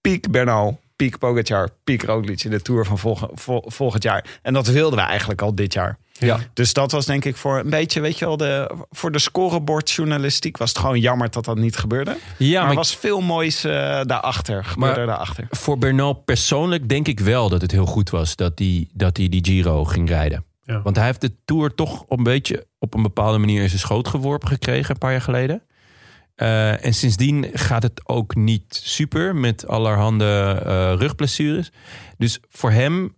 [0.00, 4.24] piek Bernal, Piek Pogacar, Piek Roglic in de Tour van volg- vol- volgend jaar.
[4.42, 5.98] En dat wilden we eigenlijk al dit jaar.
[6.12, 6.38] Ja.
[6.52, 10.56] Dus dat was denk ik voor een beetje, weet je wel, de, voor de scorebordjournalistiek
[10.56, 12.16] was het gewoon jammer dat dat niet gebeurde.
[12.38, 15.46] Ja, maar maar er was veel moois eh, daarachter, gebeurde er daarachter.
[15.50, 19.28] voor Bernal persoonlijk denk ik wel dat het heel goed was dat hij, dat hij
[19.28, 20.44] die Giro ging rijden.
[20.64, 20.82] Ja.
[20.82, 24.08] Want hij heeft de Tour toch een beetje op een bepaalde manier in zijn schoot
[24.08, 25.62] geworpen gekregen een paar jaar geleden.
[26.34, 31.70] Eh, en sindsdien gaat het ook niet super met allerhande eh, rugblessures.
[32.18, 33.14] Dus voor hem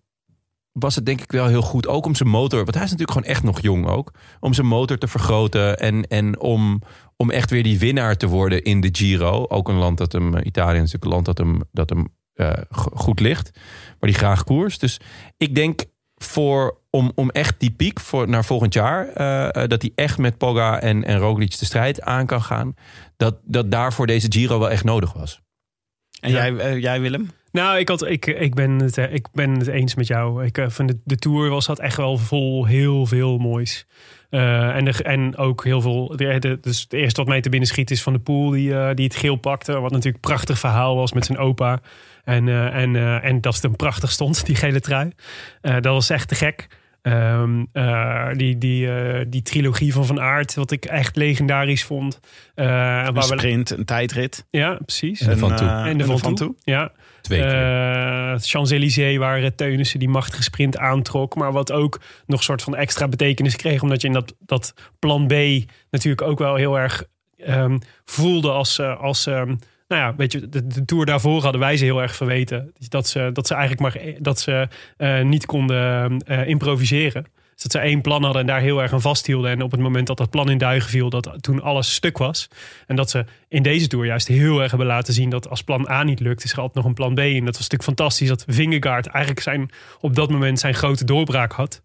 [0.79, 1.87] was het denk ik wel heel goed.
[1.87, 4.11] Ook om zijn motor, want hij is natuurlijk gewoon echt nog jong ook.
[4.41, 6.83] Om zijn motor te vergroten en, en om,
[7.17, 9.47] om echt weer die winnaar te worden in de Giro.
[9.49, 12.63] Ook een land dat hem, Italië is natuurlijk een land dat hem, dat hem eh,
[12.71, 13.51] go- goed ligt.
[14.01, 14.79] Maar die graag koers.
[14.79, 15.01] Dus
[15.37, 15.85] ik denk
[16.17, 19.09] voor, om, om echt die piek voor, naar volgend jaar...
[19.09, 22.75] eh, eh, dat hij echt met Pogga en, en Roglic de strijd aan kan gaan...
[23.17, 25.41] Dat, dat daarvoor deze Giro wel echt nodig was.
[26.21, 26.37] En Ja.
[26.47, 27.31] jij, eh, jij Willem?
[27.55, 30.45] Nou, ik, had, ik, ik, ben het, eh, ik ben het eens met jou.
[30.45, 33.87] Ik, eh, van de, de Tour was dat echt wel vol heel veel moois.
[34.31, 36.13] Eh, en, de, en ook heel veel...
[36.17, 38.95] De, de- dus het eerste wat mij te binnen schiet is Van de Poel die,
[38.95, 39.73] die het geel pakte.
[39.73, 41.81] Wat natuurlijk een prachtig verhaal was met zijn opa.
[42.25, 45.11] En, eh, en, eh, en dat het hem prachtig stond, die gele trui.
[45.61, 46.67] Eh, dat was echt te gek.
[47.03, 52.21] Ehm, eh, die, die, eh, die trilogie van Van Aert, wat ik echt legendarisch vond.
[52.55, 54.47] Eh, Een waar we, sprint, een tijdrit.
[54.51, 55.21] ja, precies.
[55.21, 55.69] En de Van Toe.
[55.69, 56.55] en de en Van Toe.
[56.63, 56.93] Ja,
[57.25, 61.35] Twee eh, Champs-Élysées waar Teunissen die machtige sprint aantrok.
[61.35, 63.83] Maar wat ook nog een soort van extra betekenis kreeg.
[63.83, 65.33] Omdat je in dat, dat plan B
[65.91, 67.05] natuurlijk ook wel heel erg
[67.37, 68.81] ehm, voelde als...
[68.81, 69.55] als ehm,
[69.89, 72.73] nou ja, weet je, de, de tour daarvoor hadden wij ze heel erg verweten.
[72.89, 77.27] Dat ze, dat ze eigenlijk maar dat ze eh, niet konden eh, improviseren.
[77.55, 79.51] Dus dat ze één plan hadden en daar heel erg aan vasthielden.
[79.51, 82.49] En op het moment dat dat plan in duigen viel, dat toen alles stuk was.
[82.87, 85.89] En dat ze in deze tour juist heel erg hebben laten zien dat als plan
[85.91, 87.19] A niet lukt, is er altijd nog een plan B.
[87.19, 91.53] En dat was natuurlijk fantastisch dat Vingegaard eigenlijk zijn, op dat moment zijn grote doorbraak
[91.53, 91.83] had.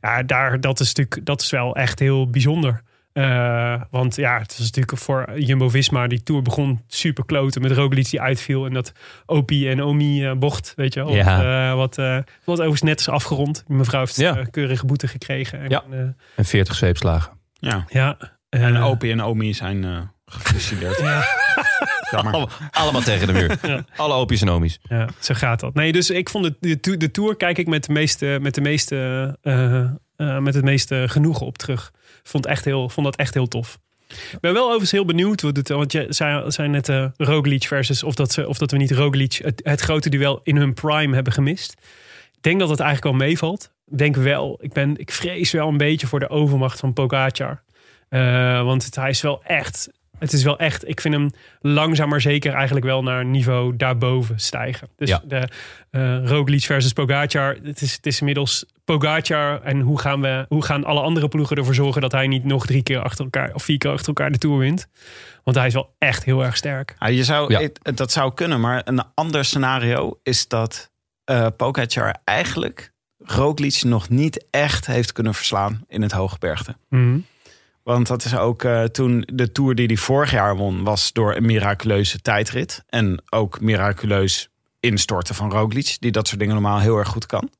[0.00, 2.82] Ja, daar, dat, is natuurlijk, dat is wel echt heel bijzonder.
[3.16, 8.10] Eh, want ja, het was natuurlijk voor Jumbo-Visma, die Tour begon super kloten met Roglic
[8.10, 8.66] die uitviel.
[8.66, 8.92] En dat
[9.26, 11.14] Opie en Omi eh, bocht, weet je wel.
[11.14, 11.70] Ja.
[11.70, 13.64] Eh, wat, eh, wat overigens net is afgerond.
[13.66, 14.44] Die mevrouw heeft Ja.
[14.50, 15.60] keurige boete gekregen.
[15.60, 15.84] En, Ja.
[15.90, 15.98] eh,
[16.34, 17.32] En 40 zweepslagen.
[17.58, 17.84] Ja.
[17.88, 18.16] ja.
[18.48, 20.98] En Opie en Omi zijn eh gefusileerd.
[22.10, 22.32] Jammer.
[22.32, 23.58] Allemaal, allemaal tegen de muur.
[23.62, 23.84] Ja.
[23.96, 24.78] Alle opies en omies.
[24.88, 25.74] Ja, zo gaat dat.
[25.74, 28.60] Nee, dus ik vond het, de, de tour kijk ik met de meeste, met de
[28.60, 28.96] meeste,
[29.42, 29.80] eh,
[30.16, 31.92] eh, met het meeste genoegen op terug.
[32.26, 33.78] Vond, echt heel, vond dat echt heel tof.
[34.08, 37.64] Ik ben wel overigens heel benieuwd, hoe het- want je zei, zei net eh Roglic
[37.64, 40.74] versus of dat, ze, of dat we niet Roglic het, het grote duel in hun
[40.74, 41.72] prime hebben gemist.
[42.36, 43.70] Ik denk dat het eigenlijk wel meevalt.
[43.90, 47.62] Ik denk wel, ik, ben, ik vrees wel een beetje voor de overmacht van Pogacar.
[48.08, 52.08] Eh, want het, hij is wel echt, het is wel echt, ik vind hem langzaam
[52.08, 54.88] maar zeker eigenlijk wel naar een niveau daarboven stijgen.
[54.96, 55.22] Dus Ja.
[55.24, 55.48] de
[55.90, 60.64] eh Roglic versus Pogacar, het is, het is inmiddels Pogacar en hoe gaan, we, hoe
[60.64, 63.62] gaan alle andere ploegen ervoor zorgen dat hij niet nog drie keer achter elkaar of
[63.62, 64.86] vier keer achter elkaar de Tour wint.
[65.44, 66.96] Want hij is wel echt heel erg sterk.
[66.98, 67.60] Ja, je zou, Ja.
[67.60, 70.90] het- dat zou kunnen, maar een ander scenario is dat
[71.24, 76.76] eh Pogacar eigenlijk Roglic nog niet echt heeft kunnen verslaan in het hoogbergte.
[76.88, 77.18] Mhm.
[77.82, 81.34] Want dat is ook eh, toen de Tour die hij vorig jaar won, was door
[81.36, 82.84] een miraculeuze tijdrit.
[82.88, 84.48] En ook miraculeus
[84.80, 87.50] instorten van Roglic, die dat soort dingen normaal heel erg goed kan.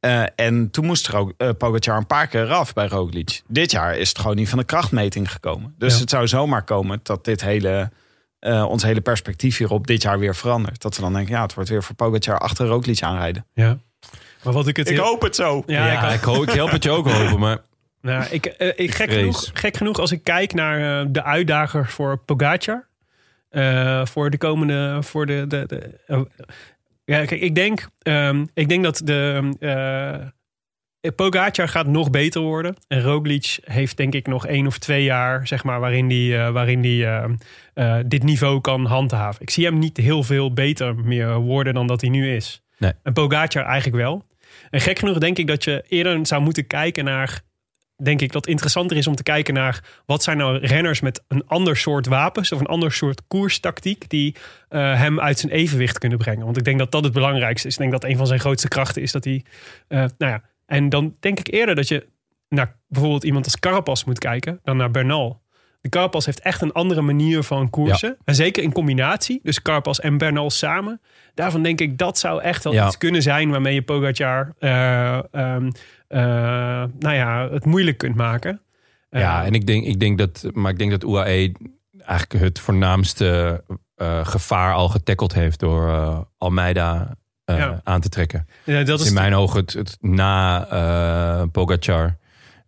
[0.00, 3.42] Eh, en toen moest Ro- eh, Pogacar een paar keer eraf bij Roglic.
[3.46, 5.74] Dit jaar is het gewoon niet van de krachtmeting gekomen.
[5.78, 6.00] Dus Ja.
[6.00, 7.90] het zou zomaar komen dat dit hele,
[8.38, 10.82] eh, ons hele perspectief hierop dit jaar weer verandert.
[10.82, 13.46] Dat we dan denken, ja, het wordt weer voor Pogacar achter Roglic aanrijden.
[13.54, 13.78] Ja.
[14.44, 15.62] Maar wat ik het heel- hoop het zo.
[15.66, 17.58] Ja, Ja, ik ik, ho- ik help het je ook hopen, maar
[18.02, 19.18] Nou, ik, eh, ik, gek, vrees.
[19.20, 22.88] genoeg, gek genoeg, als ik kijk naar eh, de uitdager voor Pogacar.
[23.50, 24.98] eh, voor de komende.
[25.02, 26.26] Voor de, de, de,
[27.10, 29.50] ja, kijk, ik denk, ehm, ik denk dat de.
[29.60, 30.28] eh
[31.16, 32.76] Pogacar gaat nog beter worden.
[32.88, 36.50] En Roglic heeft denk ik nog één of twee jaar, zeg maar, waarin die, eh,
[36.50, 37.06] waarin die
[38.06, 39.42] dit niveau kan handhaven.
[39.42, 42.62] Ik zie hem niet heel veel beter meer worden dan dat hij nu is.
[42.78, 42.92] Nee.
[43.02, 44.24] En Pogacar eigenlijk wel.
[44.70, 47.42] En gek genoeg denk ik dat je eerder zou moeten kijken naar
[48.02, 51.22] denk ik dat het interessanter is om te kijken naar wat zijn nou renners met
[51.28, 54.36] een ander soort wapens of een ander soort koerstactiek die
[54.68, 56.44] eh, hem uit zijn evenwicht kunnen brengen.
[56.44, 57.74] Want ik denk dat dat het belangrijkste is.
[57.74, 59.44] Ik denk dat een van zijn grootste krachten is dat hij,
[59.88, 62.06] eh, nou ja, en dan denk ik eerder dat je
[62.48, 65.40] naar bijvoorbeeld iemand als Carapaz moet kijken dan naar Bernal.
[65.80, 68.16] De Carapaz heeft echt een andere manier van koersen.
[68.24, 71.00] En zeker in combinatie, dus Carapaz en Bernal samen.
[71.34, 72.86] Daarvan denk ik dat zou echt wel Ja.
[72.86, 75.70] iets kunnen zijn waarmee je Pogacar eh, ehm, eh,
[76.18, 78.60] nou ja, het moeilijk kunt maken.
[79.10, 81.52] Ja, Eh, en ik denk, ik denk dat, maar ik denk dat UAE
[81.98, 83.62] eigenlijk het voornaamste
[83.94, 87.80] eh, gevaar al getackeld heeft door eh, Almeida eh, Ja.
[87.84, 88.46] aan te trekken.
[88.64, 92.18] Ja, dat Dat is in mijn ogen het, het na eh Pogacar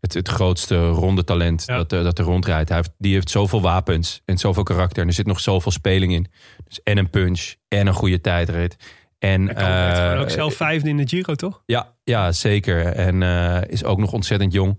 [0.01, 1.77] het, het grootste ronde talent Ja.
[1.77, 2.69] dat, eh, dat er rondrijdt.
[2.69, 5.03] Hij heeft, die heeft zoveel wapens en zoveel karakter.
[5.03, 6.27] En er zit nog zoveel speling in.
[6.69, 8.77] Dus en een punch en een goede tijdrit.
[9.23, 11.63] En, Hij gewoon eh, ook zelf vijfde in de Giro, toch?
[11.67, 12.87] ja, ja, zeker.
[12.87, 14.77] En eh, is ook nog ontzettend jong.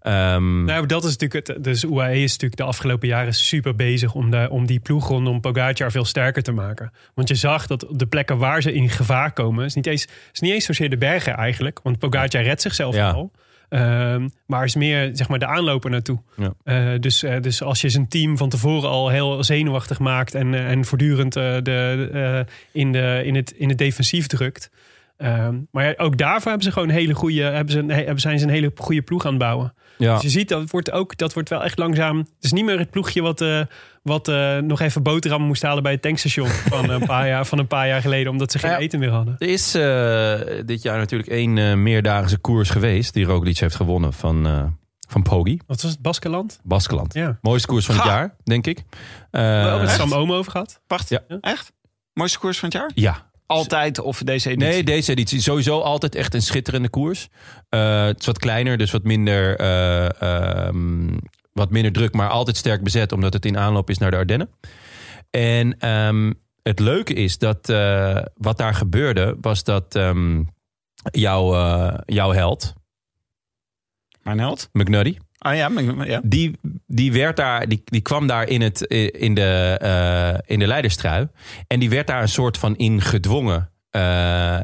[0.00, 1.64] Ehm, Nou, dat is natuurlijk het.
[1.64, 5.40] Dus UAE is natuurlijk de afgelopen jaren super bezig om, de, om die ploeg rondom
[5.40, 6.92] Pogacar veel sterker te maken.
[7.14, 10.40] Want je zag dat de plekken waar ze in gevaar komen, is niet eens, is
[10.40, 11.80] niet eens zozeer de bergen eigenlijk.
[11.82, 13.12] Want Pogacar redt zichzelf Ja.
[13.12, 13.30] wel.
[13.72, 16.18] Ehm, maar is meer zeg maar de aanloper naartoe.
[16.36, 16.52] Ja.
[16.64, 20.54] Eh, dus, eh, dus als je zijn team van tevoren al heel zenuwachtig maakt en,
[20.54, 24.70] eh, en voortdurend de, in, de, in, het, in het defensief drukt.
[25.16, 28.44] Ehm, maar ook daarvoor hebben ze gewoon hele goede, hebben ze een, he- zijn ze
[28.44, 29.74] een hele goede ploeg aan het bouwen.
[30.02, 30.12] Ja.
[30.14, 32.18] Dus je ziet, dat wordt ook, dat wordt wel echt langzaam.
[32.18, 33.60] Het is niet meer het ploegje wat, eh,
[34.02, 37.58] wat eh, nog even boterhammen moest halen bij het tankstation van een paar jaar, van
[37.58, 38.78] een paar jaar geleden, omdat ze geen Ja.
[38.78, 39.34] eten meer hadden.
[39.38, 44.12] Er is eh, dit jaar natuurlijk één eh, meerdaagse koers geweest die Roglic heeft gewonnen
[44.12, 44.64] van, eh
[45.08, 46.60] van Poggi, Wat was het, Baskeland?
[46.62, 47.14] Baskeland.
[47.14, 47.38] Ja.
[47.40, 48.10] Mooiste koers van het Ga.
[48.10, 48.82] jaar, denk ik.
[49.30, 49.88] We hebben?
[49.88, 50.80] Sam Omo over gehad.
[50.86, 51.20] Wacht, Ja.
[51.40, 51.72] echt?
[52.12, 52.90] Mooiste koers van het jaar?
[52.94, 54.72] ja, Altijd of deze editie?
[54.72, 57.28] Nee, deze editie sowieso altijd echt een schitterende koers.
[57.68, 61.16] Eh, het is wat kleiner, dus wat minder, eh, ehm,
[61.52, 64.50] wat minder druk, maar altijd sterk bezet, omdat het in aanloop is naar de Ardennen.
[65.30, 66.32] En ehm,
[66.62, 70.42] het leuke is dat eh, wat daar gebeurde, was dat ehm,
[71.10, 71.50] jouw,
[72.04, 72.74] jouw held,
[74.22, 74.68] Mijn held?
[74.72, 75.70] McNuddy, Ah ja,
[76.04, 76.20] ja.
[76.24, 80.66] die, die, werd daar, die, die kwam daar in, het, in, de, eh, in de
[80.66, 81.28] leiderstrui.
[81.66, 84.58] En die werd daar een soort van in gedwongen eh,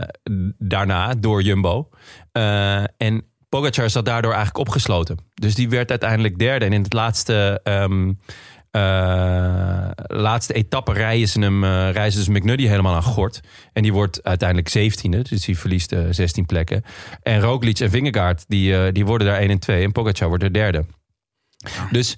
[0.59, 1.89] daarna door Jumbo.
[2.33, 5.19] Eh, en Pogacar zat daardoor eigenlijk opgesloten.
[5.35, 6.65] Dus die werd uiteindelijk derde.
[6.65, 8.15] En in het laatste, ehm, eh,
[10.07, 13.41] laatste etappe rijden ze hem, eh reizen ze McNuddy helemaal aan gort.
[13.73, 15.23] En die wordt uiteindelijk zeventiende.
[15.23, 16.85] Dus die verliest eh 16 plekken.
[17.23, 19.85] En Roglic en Vingegaard, die, eh, die worden daar 1 en 2.
[19.85, 20.85] En Pogacar wordt er derde.
[21.91, 22.17] Dus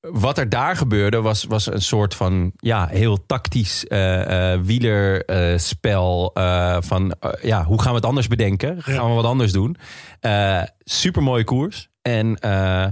[0.00, 6.30] wat er daar gebeurde was, was een soort van ja, heel tactisch eh eh wielerspel.
[6.34, 8.82] eh, van eh, ja, hoe gaan we het anders bedenken?
[8.82, 9.76] Gaan we wat anders doen?
[10.20, 11.88] Eh Super mooie koers.
[12.02, 12.86] En eh,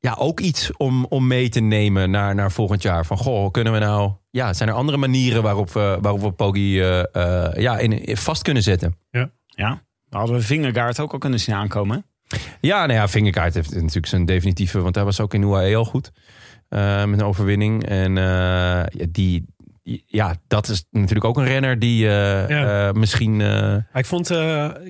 [0.00, 3.06] ja, ook iets om, om mee te nemen naar, naar volgend jaar.
[3.06, 4.12] Van goh, kunnen we nou.
[4.30, 8.16] Ja, zijn er andere manieren waarop we, waarop we Poggi eh, eh, ja, in, in
[8.16, 8.96] vast kunnen zetten?
[9.46, 12.04] Ja, dan hadden we Vingegaard ook al kunnen zien aankomen.
[12.60, 15.84] Ja, nou ja, Vingerkaart heeft natuurlijk zijn definitieve, want hij was ook in UAE al
[15.84, 16.12] goed.
[16.68, 17.84] eh, met een overwinning.
[17.86, 18.24] En eh,
[18.88, 19.46] ja, die,
[20.06, 22.88] ja, dat is natuurlijk ook een renner die eh, Ja.
[22.88, 23.40] eh, misschien.
[23.40, 24.30] eh, Ik vond,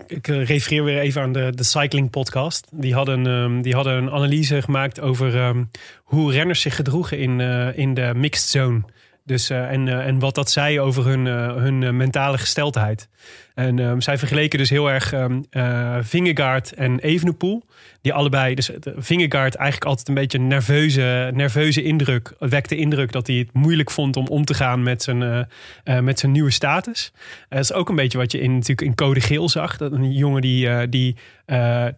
[0.06, 2.66] ik, refereer weer even aan de, de Cycling Podcast.
[2.74, 5.64] Die hadden, ehm, die hadden een analyse gemaakt over ehm,
[6.02, 7.40] hoe renners zich gedroegen in,
[7.74, 8.82] in de mixed zone.
[9.28, 13.08] Dus, eh, en, eh, en wat dat zei over hun, eh, hun mentale gesteldheid.
[13.54, 17.62] En ehm, zij vergeleken dus heel erg eh, Vingegaard en Evenepoel.
[18.00, 22.34] Die allebei, dus Vingegaard eigenlijk altijd een beetje een nerveuze, nerveuze indruk.
[22.38, 25.48] Wekte indruk dat hij het moeilijk vond om om te gaan met zijn,
[25.84, 27.12] met zijn nieuwe status.
[27.48, 29.76] Dat is ook een beetje wat je in, natuurlijk in Code Geel zag.
[29.76, 31.16] Dat een jongen die, die,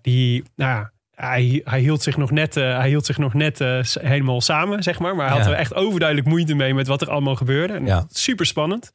[0.03, 0.91] die nou ja,
[1.21, 4.83] hij, hij hield zich nog net, eh, hij hield zich nog net eh, helemaal samen,
[4.83, 5.17] zeg maar.
[5.17, 5.53] Maar hij had Ja.
[5.53, 7.73] er echt overduidelijk moeite mee met wat er allemaal gebeurde.
[7.75, 8.05] En Ja.
[8.11, 8.93] Super spannend.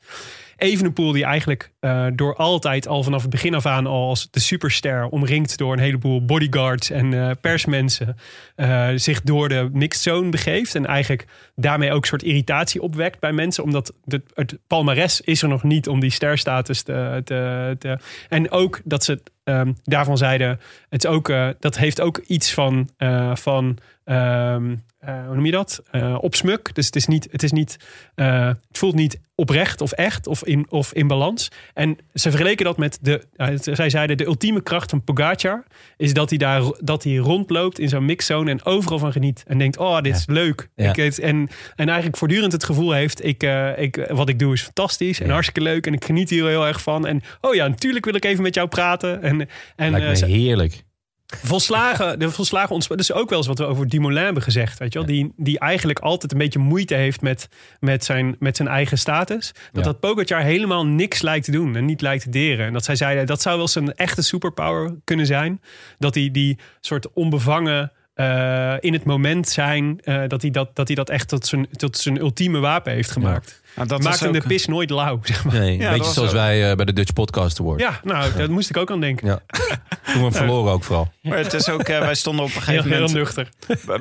[0.58, 4.40] Evenepoel die eigenlijk eh, door altijd al vanaf het begin af aan al als de
[4.40, 8.18] superster omringd door een heleboel bodyguards en eh, persmensen
[8.56, 11.26] eh, zich door de mixed zone begeeft en eigenlijk
[11.56, 15.64] daarmee ook een soort irritatie opwekt bij mensen omdat de, het palmares is er nog
[15.64, 17.98] niet om die sterstatus te, te, te
[18.30, 22.90] en ook dat ze ehm, daarvan zeiden het is ook dat heeft ook iets van
[23.34, 24.76] van ehm,
[25.06, 25.84] eh, hoe noem je dat?
[25.92, 26.76] Eh, opsmuk.
[26.76, 27.78] Dus het is niet, het is niet,
[28.16, 31.52] eh, het voelt niet oprecht of echt of in, of in balans.
[31.74, 33.24] En ze vergeleken dat met de,
[33.62, 35.64] zij zeiden de ultieme kracht van Pogacar
[35.98, 39.58] is dat hij daar, dat hij rondloopt in zo'n mixzone en overal van geniet en
[39.58, 40.70] denkt, oh, dit is leuk.
[40.76, 40.90] Ja.
[40.90, 43.44] Ik, het, en, en eigenlijk voortdurend het gevoel heeft, ik,
[43.78, 45.32] ik, wat ik doe is fantastisch en Ja.
[45.32, 47.08] hartstikke leuk en ik geniet hier heel erg van.
[47.08, 49.22] En oh ja, natuurlijk wil ik even met jou praten.
[49.22, 50.84] En, en lijkt me heerlijk.
[51.26, 53.08] Volslagen, de volslagen ontspanning.
[53.08, 54.80] Dat is ook wel eens wat we over Dumoulin hebben gezegd.
[54.80, 55.08] Weet je wel?
[55.08, 57.50] Die, die eigenlijk altijd een beetje moeite heeft met,
[57.80, 59.52] met, zijn, met zijn eigen status.
[59.54, 59.82] Dat Ja.
[59.82, 62.66] dat Pogacar helemaal niks lijkt te doen en niet lijkt te deren.
[62.66, 65.62] En dat zij zeiden, dat zou wel zijn echte superpower kunnen zijn.
[65.98, 70.00] Dat hij die soort onbevangen eh, in het moment zijn.
[70.04, 73.12] eh, dat, hij dat, dat hij dat echt tot zijn, tot zijn ultieme wapen heeft
[73.12, 73.62] gemaakt.
[73.76, 75.54] Nou, dat Maakt was hem ook- de pis nooit lauw, zeg maar.
[75.54, 77.80] Nee, een dat beetje zoals ook- wij eh, bij de Dutch Podcast Award.
[77.80, 79.28] Ja, nou, daar moest ik ook aan denken.
[79.28, 79.40] Ja.
[80.06, 81.12] Toen we hem verloren ook vooral.
[81.22, 83.18] Maar het is ook, eh, wij stonden op een Heel, gegeven heel moment...
[83.18, 83.50] nuchter.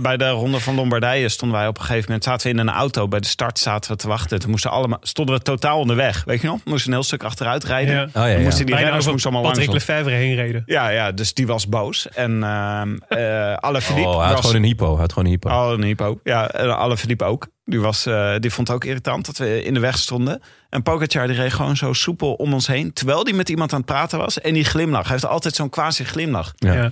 [0.00, 2.24] Bij de Ronde van Lombardije stonden wij op een gegeven moment...
[2.24, 4.38] zaten we in een auto, bij de start zaten we te wachten.
[4.38, 6.60] Toen moesten allemaal, stonden we totaal onderweg, weet je nog?
[6.64, 7.94] We moesten een heel stuk achteruit rijden.
[7.94, 8.02] Ja.
[8.04, 8.38] Oh, ja, ja.
[8.38, 9.86] Moesten die Bijna renners moesten allemaal Patrick langs.
[9.86, 10.62] Lefevre heen reden.
[10.66, 12.08] Ja, ja, dus die was boos.
[12.08, 14.46] En ehm eh Alaphilippe Oh, hij had was...
[14.46, 14.90] gewoon een hypo.
[14.90, 15.50] Hij had gewoon een hypo.
[15.50, 16.20] Oh, een hypo.
[16.24, 17.46] Ja, en Alaphilippe ook.
[17.64, 20.42] Die, was, eh, die vond het ook irritant dat we in de weg stonden.
[20.68, 22.92] En Pogacar die reed gewoon zo soepel om ons heen.
[22.92, 24.40] Terwijl die met iemand aan het praten was.
[24.40, 25.02] En die glimlach.
[25.02, 26.52] Hij heeft altijd zo'n quasi glimlach.
[26.56, 26.72] Ja.
[26.72, 26.90] Ja.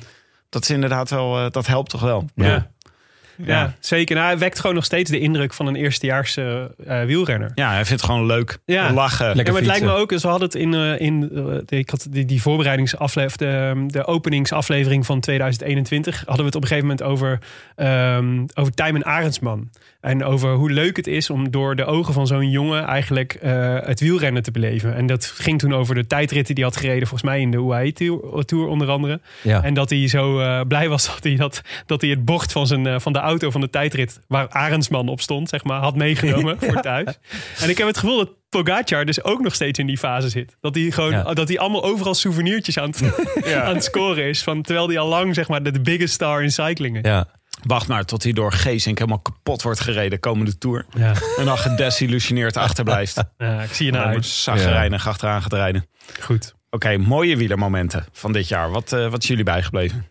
[0.49, 2.29] Dat is inderdaad wel, eh, dat helpt toch wel.
[2.35, 2.71] Ja.
[3.45, 3.75] Ja.
[3.81, 4.15] zeker.
[4.15, 6.65] Nou, hij wekt gewoon nog steeds de indruk van een eerstejaars eh,
[7.07, 7.51] wielrenner.
[7.55, 8.59] Ja, hij vindt het gewoon leuk.
[8.65, 8.93] Ja.
[8.93, 9.27] Lachen.
[9.27, 11.31] Lekker ja, maar het lijkt me ook, dus we hadden het in, eh, in
[11.67, 16.63] eh, ik had die, die voorbereidingsaflevering, de, de openingsaflevering van 2021, hadden we het op
[16.63, 17.39] een gegeven moment over,
[17.77, 19.71] ehm over Tijmen Arendsman.
[20.03, 23.77] En over hoe leuk het is om door de ogen van zo'n jongen eigenlijk eh,
[23.81, 24.95] het wielrennen te beleven.
[24.95, 27.57] En dat ging toen over de tijdritten die hij had gereden, volgens mij in de
[27.57, 27.93] UAE
[28.45, 29.21] Tour, onder andere.
[29.43, 29.63] Ja.
[29.63, 32.67] En dat hij zo eh, blij was dat hij, dat, dat hij het bord van,
[32.67, 34.21] zijn, van de auto van de tijdrit...
[34.29, 37.19] waar Arendsman op stond, zeg maar, had meegenomen voor thuis.
[37.61, 40.57] En ik heb het gevoel dat Pogacar dus ook nog steeds in die fase zit.
[40.61, 41.35] Dat hij, gewoon, Ja.
[41.35, 43.03] dat hij allemaal overal souvenirtjes aan het,
[43.65, 44.43] aan het scoren is.
[44.43, 47.09] Van, terwijl hij al lang zeg maar, de, de biggest star in cycling is.
[47.09, 47.27] Ja.
[47.63, 50.85] Wacht maar tot hij door Geesink helemaal kapot wordt gereden komende Tour.
[50.97, 51.13] Ja.
[51.39, 53.23] En dan gedesillusioneerd achterblijft.
[53.39, 54.27] Ja, ik zie je naar Nou, uit.
[54.27, 55.87] zagrijnig achteraan gaat rijden.
[56.21, 56.55] Goed.
[56.71, 58.71] Oké, mooie wielermomenten van dit jaar.
[58.71, 60.07] Wat, eh, wat is jullie bijgebleven?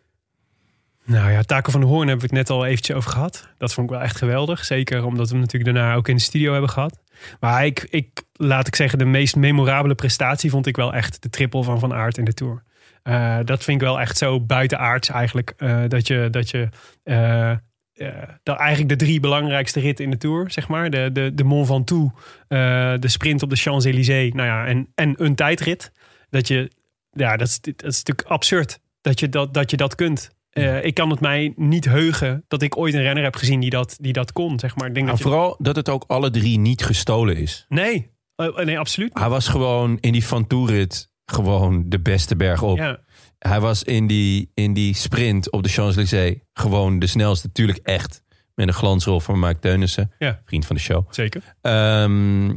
[1.05, 3.49] Nou ja, Taco van de Hoorn hebben we het net al eventjes over gehad.
[3.57, 4.65] Dat vond ik wel echt geweldig.
[4.65, 6.99] Zeker omdat we natuurlijk daarna ook in de studio hebben gehad.
[7.39, 11.29] Maar ik, ik, laat ik zeggen, de meest memorabele prestatie vond ik wel echt de
[11.29, 12.63] triple van Van Aert in de Tour.
[13.03, 15.53] Eh, dat vind ik wel echt zo buitenaards eigenlijk.
[15.57, 16.69] eh, dat je, dat je
[17.03, 17.51] eh,
[18.43, 20.89] dat eigenlijk de drie belangrijkste ritten in de Tour, zeg maar.
[20.89, 22.13] De, de, de Mont Ventoux,
[22.47, 25.91] de sprint op de Champs-Élysées nou ja, en, en een tijdrit.
[26.29, 26.71] Dat je,
[27.11, 30.31] ja, dat is, dat is natuurlijk absurd dat je dat, dat, je dat kunt.
[30.51, 33.69] Eh, ik kan het mij niet heugen dat ik ooit een renner heb gezien die
[33.69, 34.87] dat, die dat kon, zeg maar.
[34.87, 37.65] Ik denk Maar dat je, vooral dat het ook alle drie niet gestolen is.
[37.69, 39.19] nee, Oh, nee, absoluut niet.
[39.19, 42.77] Hij was gewoon in die Van Toerit gewoon de beste berg op.
[42.77, 42.99] Ja,
[43.39, 47.47] Hij was in die, in die sprint op de Champs-Élysées gewoon de snelste.
[47.47, 48.23] Natuurlijk echt.
[48.55, 50.11] Met een glansrol van Mike Teunissen.
[50.19, 50.41] Ja.
[50.45, 51.05] Vriend van de show.
[51.13, 51.55] zeker.
[51.61, 52.55] Ehm,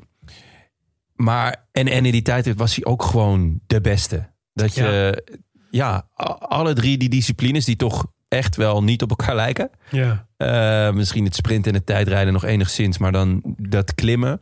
[1.14, 4.32] maar, en, en in die tijd was hij ook gewoon de beste.
[4.52, 5.34] Dat je, ja,
[5.82, 6.06] a-
[6.38, 9.70] alle drie die disciplines die toch echt wel niet op elkaar lijken.
[9.90, 10.26] Ja.
[10.36, 14.40] Eh, misschien het sprint en het tijdrijden nog enigszins, maar dan dat klimmen.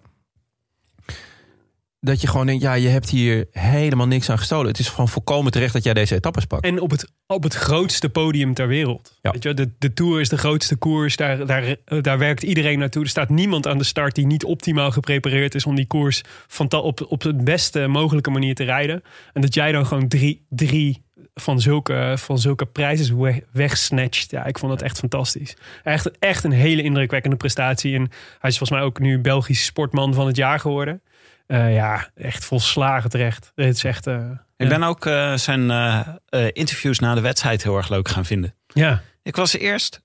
[2.00, 4.66] Dat je gewoon denkt, ja, je hebt hier helemaal niks aan gestolen.
[4.66, 6.64] Het is gewoon volkomen terecht dat jij deze etappes pakt.
[6.64, 9.18] En op het, op het grootste podium ter wereld.
[9.22, 9.30] Ja.
[9.30, 11.16] Weet je, de, de Tour is de grootste koers.
[11.16, 13.02] Daar, daar, daar werkt iedereen naartoe.
[13.02, 15.66] Er staat niemand aan de start die niet optimaal geprepareerd is...
[15.66, 19.02] om die koers fanta- op, op de beste mogelijke manier te rijden.
[19.32, 21.01] En dat jij dan gewoon drie, drie
[21.34, 24.30] van zulke, van zulke prijzen we- wegsnatcht.
[24.30, 25.56] Ja, ik vond dat echt fantastisch.
[25.82, 27.94] Echt, echt een hele indrukwekkende prestatie.
[27.94, 31.02] En hij is volgens mij ook nu Belgisch sportman van het jaar geworden.
[31.46, 33.52] Eh, ja, echt volslagen terecht.
[33.54, 34.06] Het is echt...
[34.06, 34.16] eh,
[34.56, 34.78] Ik ja.
[34.78, 38.54] ben ook eh, zijn eh, eh, interviews na de wedstrijd heel erg leuk gaan vinden.
[38.66, 39.02] Ja.
[39.22, 40.00] Ik was eerst...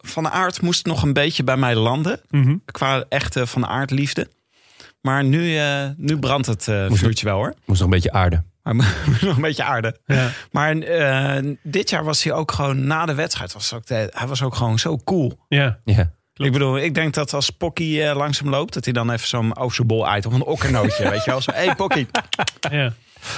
[0.00, 2.20] Van de Aert moest nog een beetje bij mij landen.
[2.30, 2.56] Mhm.
[2.64, 4.28] Qua echte Van de Aert liefde.
[5.00, 7.54] Maar nu, eh, nu brandt het eh vuurtje wel hoor.
[7.64, 8.42] Moest nog een beetje aarde.
[8.62, 8.74] Maar
[9.06, 9.96] moet nog een beetje aarde.
[10.06, 10.28] Ja.
[10.50, 13.52] Maar eh, dit jaar was hij ook gewoon na de wedstrijd.
[13.52, 15.44] Was ook de- hij was ook gewoon zo cool.
[15.48, 15.78] Ja.
[15.84, 16.12] Ja.
[16.34, 19.56] Ik bedoel, ik denk dat als Pocky eh, langzaam loopt, dat hij dan even zo'n
[19.56, 21.40] Oceanbol uit of een okkernootje, weet je wel.
[21.40, 22.06] Zo, hey Pocky.
[22.70, 22.92] ja.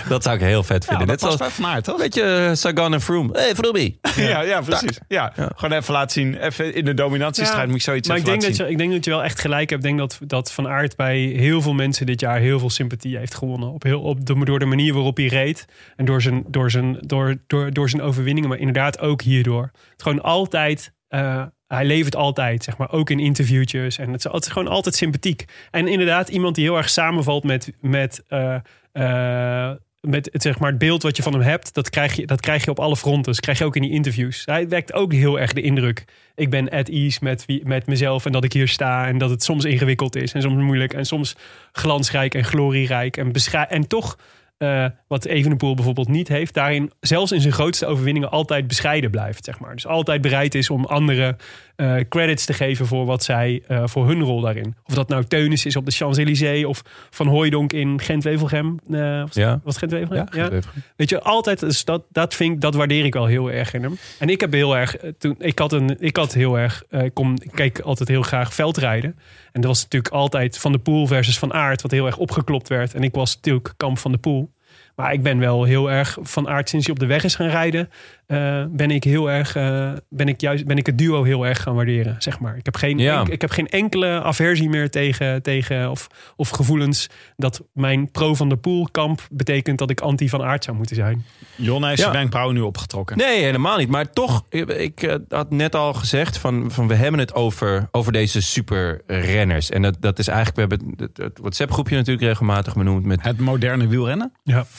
[0.08, 1.06] Dat zou ik heel vet Ja, vinden.
[1.06, 1.94] dat Net was zoals Van Aert, toch?
[1.94, 3.28] een beetje eh, Sagan en Froome.
[3.32, 3.94] Hey, Froome.
[4.16, 4.98] Ja, ja, precies.
[5.08, 5.32] Ja.
[5.36, 5.50] Ja.
[5.56, 6.36] Gewoon even laten zien.
[6.36, 8.92] Even in de dominantiestrijd Ja, moet je zoiets Maar ik denk, dat je, ik denk
[8.92, 9.84] dat je wel echt gelijk hebt.
[9.84, 13.16] Ik denk dat, dat Van Aert bij heel veel mensen dit jaar heel veel sympathie
[13.16, 13.68] heeft gewonnen.
[13.72, 15.64] Op heel, op de, door de manier waarop hij reed.
[15.96, 18.48] En door zijn, door, zijn, door, door, door zijn overwinningen.
[18.48, 19.70] Maar inderdaad ook hierdoor.
[19.92, 20.92] Het gewoon altijd...
[21.08, 21.42] eh,
[21.74, 23.98] hij levert altijd, zeg maar, ook in interviewtjes.
[23.98, 25.44] En het is, gewoon altijd sympathiek.
[25.70, 28.54] En inderdaad, iemand die heel erg samenvalt met, met, eh,
[28.92, 29.70] eh,
[30.00, 31.74] met het, zeg maar, het beeld wat je van hem hebt.
[31.74, 33.32] Dat krijg, je, dat krijg je op alle fronten.
[33.32, 34.42] Dat krijg je ook in die interviews.
[34.44, 36.04] Hij wekt ook heel erg de indruk.
[36.34, 39.06] Ik ben at ease met, met mezelf en dat ik hier sta.
[39.06, 40.94] En dat het soms ingewikkeld is en soms moeilijk.
[40.94, 41.36] En soms
[41.72, 43.16] glansrijk en glorierijk.
[43.16, 43.32] En,
[43.68, 44.16] en toch
[44.62, 49.44] eh, wat Evenepoel bijvoorbeeld niet heeft, daarin zelfs in zijn grootste overwinningen altijd bescheiden blijft.
[49.44, 49.74] Zeg maar.
[49.74, 51.36] Dus altijd bereid is om anderen
[51.76, 54.74] eh, credits te geven voor wat zij, eh, voor hun rol daarin.
[54.86, 58.78] Of dat nou Teunis is op de Champs-Élysées of Van Hooijdonk in Gent-Wevelgem.
[58.86, 59.60] Was, Ja.
[59.64, 60.26] was Gent-Wevelgem?
[60.30, 60.70] Ja, even.
[60.96, 63.82] Weet je, altijd, dus dat, dat, vind ik, dat waardeer ik wel heel erg in
[63.82, 63.98] hem.
[64.18, 67.34] En ik heb heel erg, toen, ik had, een, ik had heel erg, ik, kom,
[67.42, 69.16] ik keek altijd heel graag veldrijden.
[69.52, 72.68] En dat was natuurlijk altijd Van de Poel versus Van Aert, wat heel erg opgeklopt
[72.68, 72.94] werd.
[72.94, 74.50] En ik was natuurlijk kamp van de Poel.
[74.96, 77.48] Maar ik ben wel heel erg van Aert sinds hij op de weg is gaan
[77.48, 77.90] rijden.
[78.26, 81.62] eh, ben ik heel erg, eh, ben ik juist, ben ik het duo heel erg
[81.62, 82.56] gaan waarderen, zeg maar.
[82.56, 83.18] Ik heb geen, Ja.
[83.18, 88.34] enk- ik heb geen enkele aversie meer tegen, tegen of, of gevoelens dat mijn pro
[88.34, 91.24] van de Poel kamp betekent dat ik anti van Aert zou moeten zijn.
[91.56, 92.02] Jon heeft Ja.
[92.02, 93.16] zijn wenkbrauwen nu opgetrokken.
[93.16, 93.88] Nee, helemaal niet.
[93.88, 98.12] Maar toch, ik, eh, had net al gezegd van, van we hebben het over, over
[98.12, 99.70] deze superrenners.
[99.70, 103.22] En dat, dat is eigenlijk, we hebben het, het WhatsApp groepje natuurlijk regelmatig benoemd met
[103.22, 104.32] Het moderne wielrennen.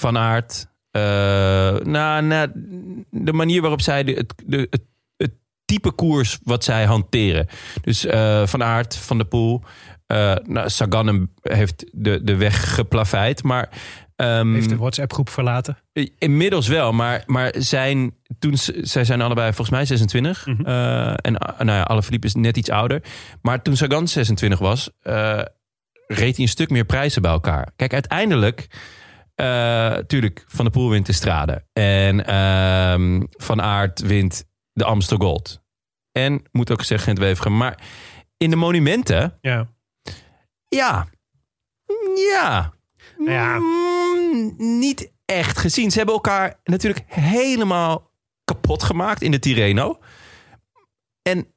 [0.03, 0.67] Van Aert.
[0.91, 1.01] eh,
[1.85, 2.51] nou, nou,
[3.09, 4.81] de manier waarop zij de, het, de, het,
[5.17, 5.31] het
[5.65, 7.47] type koers wat zij hanteren.
[7.81, 9.61] Dus eh, Van Aert, Van der Poel.
[10.07, 13.43] eh nou, Sagan heeft de, de weg geplaveid.
[13.43, 13.69] Maar
[14.15, 15.77] ehm, Heeft de WhatsApp-groep verlaten.
[16.17, 20.45] Inmiddels wel, maar, maar zijn, toen, zij zijn allebei volgens mij 26.
[20.45, 20.65] Mhm.
[21.15, 23.01] En nou ja, Alaphilippe is net iets ouder.
[23.41, 24.89] Maar toen Sagan 26 was,
[26.07, 27.71] reed hij een stuk meer prijzen bij elkaar.
[27.75, 28.67] Kijk, uiteindelijk,
[29.35, 31.65] eh tuurlijk, Van der Poel wint de strade.
[31.73, 35.61] En ehm, Van Aert wint de Amstel Gold.
[36.11, 37.57] En, moet ook zeggen, Gent Wevergem.
[37.57, 37.79] Maar
[38.37, 39.67] in de monumenten, Ja.
[40.67, 41.07] ja,
[42.31, 42.73] ja,
[43.25, 43.57] Ja.
[43.57, 45.91] Mm, niet echt gezien.
[45.91, 48.11] Ze hebben elkaar natuurlijk helemaal
[48.43, 49.99] kapot gemaakt in de Tirreno.
[51.21, 51.47] En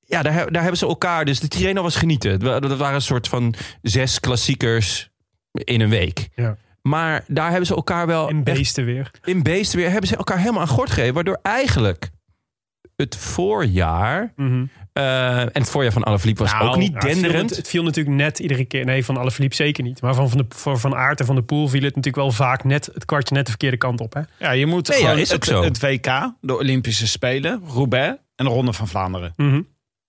[0.00, 1.24] ja, daar, daar hebben ze elkaar...
[1.24, 2.40] Dus de Tirreno was genieten.
[2.40, 5.10] Dat waren een soort van zes klassiekers
[5.52, 6.28] in een week.
[6.34, 6.56] Ja.
[6.88, 8.28] Maar daar hebben ze elkaar wel...
[8.28, 9.10] Echt- beesten weer.
[9.24, 11.14] in beesten weer hebben ze elkaar helemaal aan gort gegeven.
[11.14, 12.10] Waardoor eigenlijk
[12.96, 14.32] het voorjaar...
[14.92, 17.48] eh, en het voorjaar van Alaphilippe was Nou, ook niet het, viel, denderend.
[17.50, 18.84] het, het viel natuurlijk net iedere keer.
[18.84, 20.00] Nee, van Alaphilippe zeker niet.
[20.02, 22.32] Maar van, van, de, voor Van Aert en Van de Poel viel het natuurlijk wel
[22.32, 24.14] vaak net het kwartje net de verkeerde kant op.
[24.14, 24.20] Hè?
[24.38, 25.62] Ja, je moet Nee, ja, gewoon is ook het, zo.
[25.62, 29.32] het WK, de Olympische Spelen, Roubaix en de Ronde van Vlaanderen.
[29.36, 29.60] Mhm.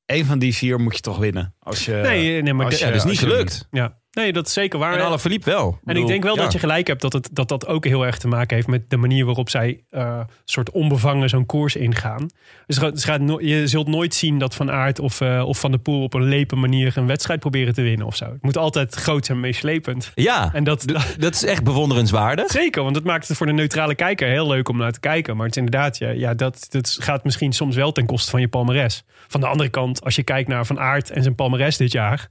[0.06, 1.54] Eén van die vier moet je toch winnen.
[1.60, 3.68] Als je, Nee, nee, maar als de- je- ja, dat is niet gelukt.
[3.72, 3.98] Ja.
[4.18, 4.94] Nee, dat is zeker waar.
[4.94, 5.80] En Alaphilippe wel.
[5.86, 6.42] En ik denk wel ja.
[6.42, 8.90] dat je gelijk hebt dat, het, dat dat ook heel erg te maken heeft met
[8.90, 12.28] de manier waarop zij eh soort onbevangen zo'n koers ingaan.
[12.66, 15.72] Dus gaat- gaat no- je zult nooit zien dat Van Aert of, eh, of Van
[15.72, 18.26] der Poel op een lepe manier een wedstrijd proberen te winnen of zo.
[18.26, 20.12] Het moet altijd groot en meeslepend.
[20.14, 20.86] Ja, En dat,
[21.18, 22.52] dat is echt bewonderenswaardig.
[22.52, 25.36] Zeker, want het maakt het voor de neutrale kijker heel leuk om naar te kijken.
[25.36, 28.42] Maar het is inderdaad, ja, ja dat, dat gaat misschien soms wel ten koste van
[28.42, 29.04] je palmares.
[29.28, 32.30] Van de andere kant, als je kijkt naar Van Aert en zijn palmares dit jaar.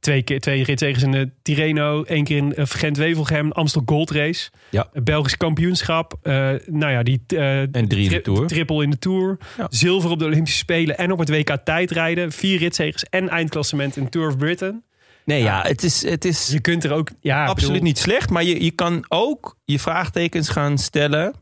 [0.00, 4.50] Twee, keer, twee ritzegens in de Tirreno, één keer in eh, Gent-Wevelgem, Amstel Gold Race.
[4.70, 4.88] Ja.
[4.92, 6.14] Het Belgisch kampioenschap.
[6.22, 6.32] eh,
[6.66, 8.46] nou ja, die eh, En drie in de Tour.
[8.46, 9.38] triple in de Tour.
[9.56, 9.66] Ja.
[9.70, 12.32] Zilver op de Olympische Spelen en op het WK tijdrijden.
[12.32, 14.82] Vier ritzegens en eindklassement in Tour of Britain.
[15.24, 17.08] Nee, ja, het is, het is Je kunt er ook...
[17.20, 18.30] Ja, absoluut bedoel- niet slecht.
[18.30, 21.34] Maar je, je kan ook je vraagtekens gaan stellen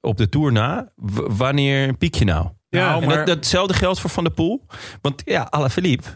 [0.00, 0.92] op de Tour na.
[1.26, 2.48] Wanneer piek je nou?
[2.68, 4.66] Ja, en maar- dat, datzelfde geldt voor Van der Poel.
[5.00, 6.08] Want ja, Alaphilippe.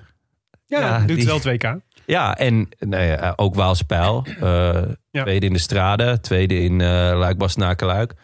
[0.70, 1.76] Ja, Ja, doet die- wel het WK.
[2.06, 4.26] Ja, en nou ja, ook Waalse Pijl.
[4.40, 5.22] Eh, Ja.
[5.22, 6.20] Tweede in de Strade.
[6.20, 8.14] Tweede in eh luik bas luik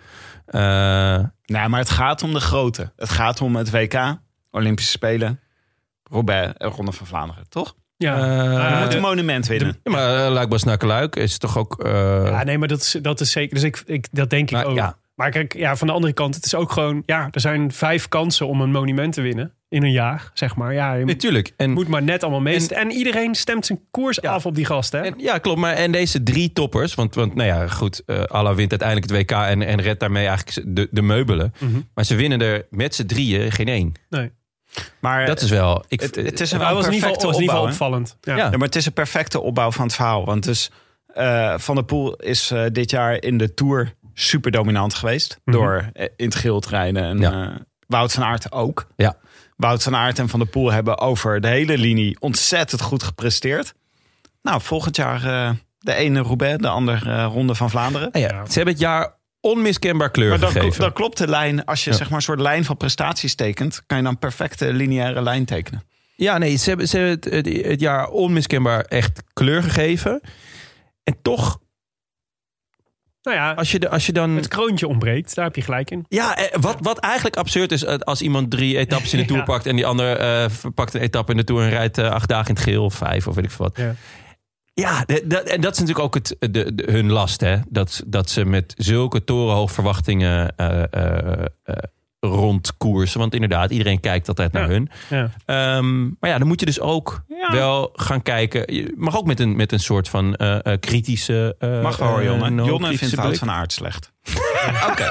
[1.45, 2.93] Nou, maar het gaat om de grote.
[2.97, 4.17] Het gaat om het WK,
[4.51, 5.41] Olympische Spelen,
[6.57, 7.75] en Ronde van Vlaanderen, toch?
[7.97, 9.79] Ja, Je Eh, moet een monument winnen.
[9.83, 11.85] ja, maar uh, luik bas luik is toch ook...
[11.85, 13.55] eh, Ja, nee, maar dat is, dat is zeker.
[13.55, 14.77] Dus ik, ik, dat denk ik Maar ook.
[14.77, 14.97] ja.
[15.17, 17.03] Maar kijk, ja, van de andere kant, het is ook gewoon...
[17.07, 20.75] Ja, er zijn vijf kansen om een monument te winnen in een jaar, zeg maar.
[20.75, 21.53] Ja, je Natuurlijk.
[21.57, 22.77] En, moet maar net allemaal meesten.
[22.77, 24.33] En, iedereen stemt zijn koers Ja.
[24.33, 25.01] af op die gasten.
[25.01, 25.07] Hè?
[25.07, 25.59] En, ja, klopt.
[25.59, 29.21] Maar en deze drie toppers, want, want nou ja, goed, eh Allah wint uiteindelijk het
[29.21, 31.55] WK en, en redt daarmee eigenlijk de, de meubelen.
[31.59, 31.81] Mhm.
[31.95, 33.93] Maar ze winnen er met z'n drieën geen één.
[34.09, 34.31] nee.
[35.01, 35.85] Maar Dat is wel.
[35.89, 37.71] Ik, het, het is een wel was perfecte geval, was in ieder geval opbouw, hè?
[37.71, 38.17] opvallend.
[38.21, 38.37] Ja.
[38.37, 38.45] Ja.
[38.45, 40.25] Ja, maar het is een perfecte opbouw van het verhaal.
[40.25, 40.71] Want dus
[41.07, 45.39] eh, Van der Poel is eh, dit jaar in de Tour super dominant geweest.
[45.45, 45.57] Mhm.
[45.57, 47.03] Door eh, in het geel te rijden.
[47.03, 47.33] En Ja.
[47.51, 47.55] eh,
[47.87, 48.87] Wout van Aert ook.
[48.97, 49.17] Ja.
[49.57, 53.75] Wout van Aert en Van der Poel hebben over de hele linie ontzettend goed gepresteerd.
[54.43, 58.09] Nou, volgend jaar eh, de ene Roubaix, de andere eh, Ronde van Vlaanderen.
[58.13, 60.81] Ja, Ze hebben het jaar onmiskenbaar kleur Maar dan, gegeven.
[60.81, 61.97] dan klopt de lijn, als je Ja.
[61.97, 65.83] zeg maar een soort lijn van prestaties tekent, kan je dan perfecte lineaire lijn tekenen.
[66.17, 70.21] Ja, nee, ze hebben, ze hebben het, het, het jaar onmiskenbaar echt kleur gegeven.
[71.05, 71.59] En toch,
[73.27, 74.37] Nou ja, als je, de, als je dan...
[74.37, 75.35] het kroontje ontbreekt.
[75.35, 76.05] Daar heb je gelijk in.
[76.09, 79.41] Ja, eh, wat, wat eigenlijk absurd is eh, als iemand drie etappes in de Tour
[79.41, 79.47] Ja.
[79.47, 79.67] pakt...
[79.67, 82.55] en die ander eh, pakt een etappe in de Tour en rijdt acht dagen in
[82.55, 83.77] het geel of vijf of weet ik veel wat.
[83.77, 83.95] Ja.
[84.75, 87.57] Ja, dat- en dat is natuurlijk ook het, de, de- hun last, hè?
[87.69, 90.55] Dat, dat ze met zulke torenhoog verwachtingen
[92.27, 93.21] rondkoersen.
[93.21, 94.69] Want inderdaad, iedereen kijkt altijd naar Ja.
[94.69, 94.91] hun.
[95.11, 95.31] Ja.
[95.45, 98.75] Ehm, maar ja, dan moet je dus ook wel gaan kijken.
[98.75, 101.55] Je mag ook met een, met een soort van eh, eh, kritische.
[101.59, 102.51] eh, Mag wel hoor, Jonne.
[102.51, 103.39] no, Jonne vindt Wout blik.
[103.41, 104.13] van Aert slecht.
[104.91, 105.05] Oké,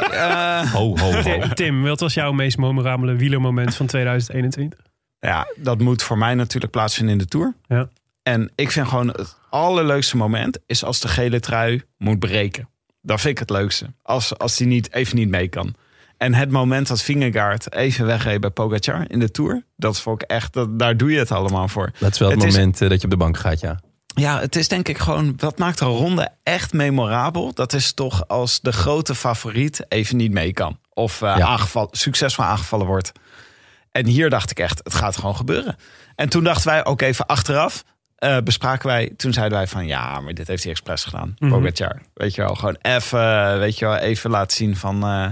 [0.74, 1.22] Ho, ho, ho.
[1.22, 4.80] Tim, Tim, wat was jouw meest memorabele wielermoment van 2021?
[5.20, 7.54] ja, dat moet voor mij natuurlijk plaatsvinden in de Tour.
[7.68, 7.90] Ja.
[8.24, 12.70] En ik vind gewoon het allerleukste moment is als de gele trui moet breken.
[13.02, 13.94] Dat vind ik het leukste.
[14.02, 15.74] Als, als die niet, even niet mee kan.
[16.18, 19.64] En het moment dat Vingegaard even wegreed bij Pogacar in de Tour.
[19.76, 21.92] Dat vond ik echt, dat, daar doe je het allemaal voor.
[22.00, 23.80] Dat is wel het, moment eh, dat je op de bank gaat, ja.
[24.08, 27.54] Ja, het is denk ik gewoon, wat maakt een ronde echt memorabel?
[27.54, 30.80] Dat is toch als de grote favoriet even niet mee kan.
[30.94, 31.46] Of eh, Ja.
[31.46, 33.12] aangevallen, succesvol aangevallen wordt.
[33.92, 35.76] En hier dacht ik echt, het gaat gewoon gebeuren.
[36.16, 37.84] En toen dachten wij ook even achteraf,
[38.16, 41.36] eh, bespraken wij, toen zeiden wij van ja, maar dit heeft hij expres gedaan.
[41.40, 41.52] Mhm.
[41.52, 45.28] Pogacar, weet je wel, gewoon even, weet je wel, even laten zien van, eh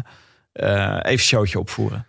[0.54, 2.08] eh, even showtje opvoeren.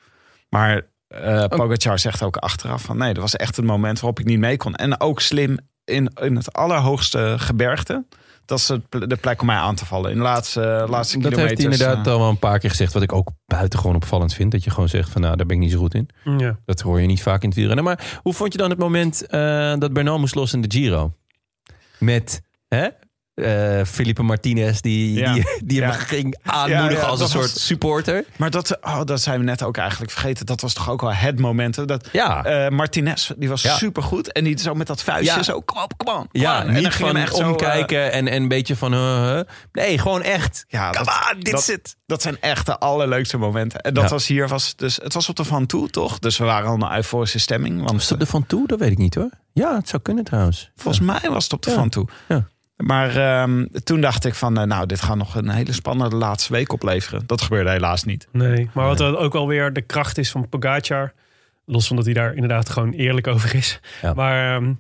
[0.49, 4.27] Maar eh Pogacar zegt ook achteraf van nee, dat was echt het moment waarop ik
[4.27, 4.75] niet mee kon.
[4.75, 8.05] En ook slim in, in het allerhoogste gebergte.
[8.45, 10.11] Dat is de plek om mij aan te vallen.
[10.11, 11.49] In de laatste, laatste Dat kilometers.
[11.49, 12.93] heeft hij inderdaad eh, al wel een paar keer gezegd.
[12.93, 14.53] Wat ik ook buitengewoon opvallend vind.
[14.53, 16.09] Dat je gewoon zegt van nou, daar ben ik niet zo goed in.
[16.39, 16.59] Ja.
[16.65, 17.85] Dat hoor je niet vaak in het wielrennen.
[17.85, 21.13] Maar hoe vond je dan het moment eh, dat Bernal moest los in de Giro?
[21.99, 22.89] Met hè?
[23.35, 25.33] Eh, Felipe Martinez die, Ja.
[25.33, 25.97] die, die hem Ja.
[25.97, 28.25] ging aanmoedigen Ja, als een soort was- supporter.
[28.37, 30.47] Maar dat, oh, dat zijn we net ook eigenlijk vergeten.
[30.47, 31.89] Dat was toch ook wel het moment.
[31.89, 34.33] Dat, Ja, eh, Martinez, die was supergoed.
[34.33, 36.29] En die zo met dat vuistje zo, kom op, kom on.
[36.33, 36.59] ja.
[36.61, 38.91] En dan niet ging van echt zo, eh, omkijken en, en een beetje van...
[39.73, 40.65] Nee, gewoon echt.
[40.69, 41.97] ja, dat, on, dit dat- is het.
[42.07, 43.81] dat zijn echt de allerleukste momenten.
[43.81, 46.19] En dat was hier, was dus, het was op de Van Toe, toch?
[46.19, 47.79] Dus we waren al een euforische stemming.
[47.79, 48.67] Want Was dat er van toe?
[48.67, 49.31] Dat weet ik niet hoor.
[49.53, 50.71] Ja, het zou kunnen trouwens.
[50.77, 51.71] Volgens mij was het op de.
[51.71, 52.07] Van Toe.
[52.29, 52.47] Ja.
[52.77, 56.53] Maar ehm, toen dacht ik van, eh, nou, dit gaat nog een hele spannende laatste
[56.53, 57.23] week opleveren.
[57.27, 58.29] Dat gebeurde helaas niet.
[58.33, 61.13] Nee, maar wat ook wel weer de kracht is van Pogacar...
[61.65, 63.81] los van dat hij daar inderdaad gewoon eerlijk over is...
[64.03, 64.15] Ja.
[64.15, 64.75] maar ehm,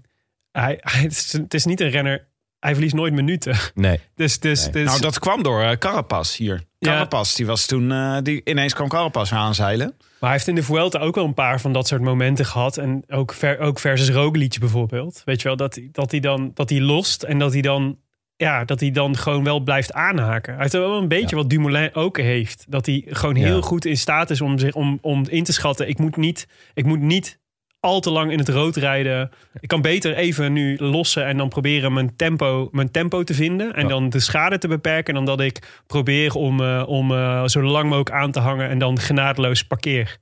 [0.52, 2.26] hij, hij, het, is, het is niet een renner...
[2.64, 3.56] hij verliest nooit minuten.
[3.74, 4.00] Nee.
[4.14, 4.72] Dus, dus, Nee.
[4.72, 6.62] dus Nou, dat kwam door eh, Carapaz hier.
[6.78, 6.90] Ja.
[6.90, 9.86] Carapaz, die was toen, eh, die, ineens kwam Carapaz weer aanzeilen.
[9.98, 12.76] Maar hij heeft in de Vuelta ook wel een paar van dat soort momenten gehad.
[12.76, 15.22] En ook, ver, ook versus Roglic bijvoorbeeld.
[15.24, 17.98] Weet je wel, dat, hij- dat hij dan dat hij lost en dat hij dan...
[18.36, 20.52] Ja, dat hij dan gewoon wel blijft aanhaken.
[20.52, 22.64] Hij heeft wel een beetje wat Dumoulin ook heeft.
[22.68, 23.62] Dat hij gewoon heel Ja.
[23.62, 25.88] goed in staat is om, zich, om, om in te schatten.
[25.88, 27.38] Ik moet, niet, ik moet niet
[27.84, 29.30] al te lang in het rood rijden.
[29.60, 33.74] Ik kan beter even nu lossen en dan proberen mijn tempo, mijn tempo te vinden.
[33.74, 33.88] En Ja.
[33.88, 35.14] dan de schade te beperken.
[35.14, 38.78] Dan dat ik probeer om, eh, om eh, zo lang mogelijk aan te hangen en
[38.78, 40.18] dan genadeloos parkeer.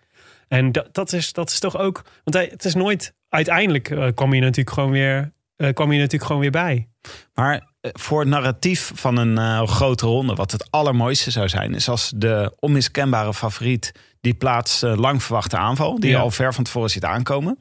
[0.48, 2.02] En dat, dat, is, dat is toch ook.
[2.24, 3.14] Want hij, het is nooit.
[3.28, 5.32] Uiteindelijk eh, kwam je natuurlijk gewoon weer.
[5.74, 6.88] kwam je natuurlijk gewoon weer bij.
[7.34, 11.88] Maar voor het narratief van een eh, grote ronde, wat het allermooiste zou zijn, is
[11.88, 16.18] als de onmiskenbare favoriet die plaats eh, lang verwachte aanval, die Ja.
[16.20, 17.58] al ver van tevoren ziet aankomen.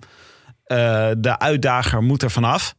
[0.64, 2.76] Eh, de uitdager moet er vanaf.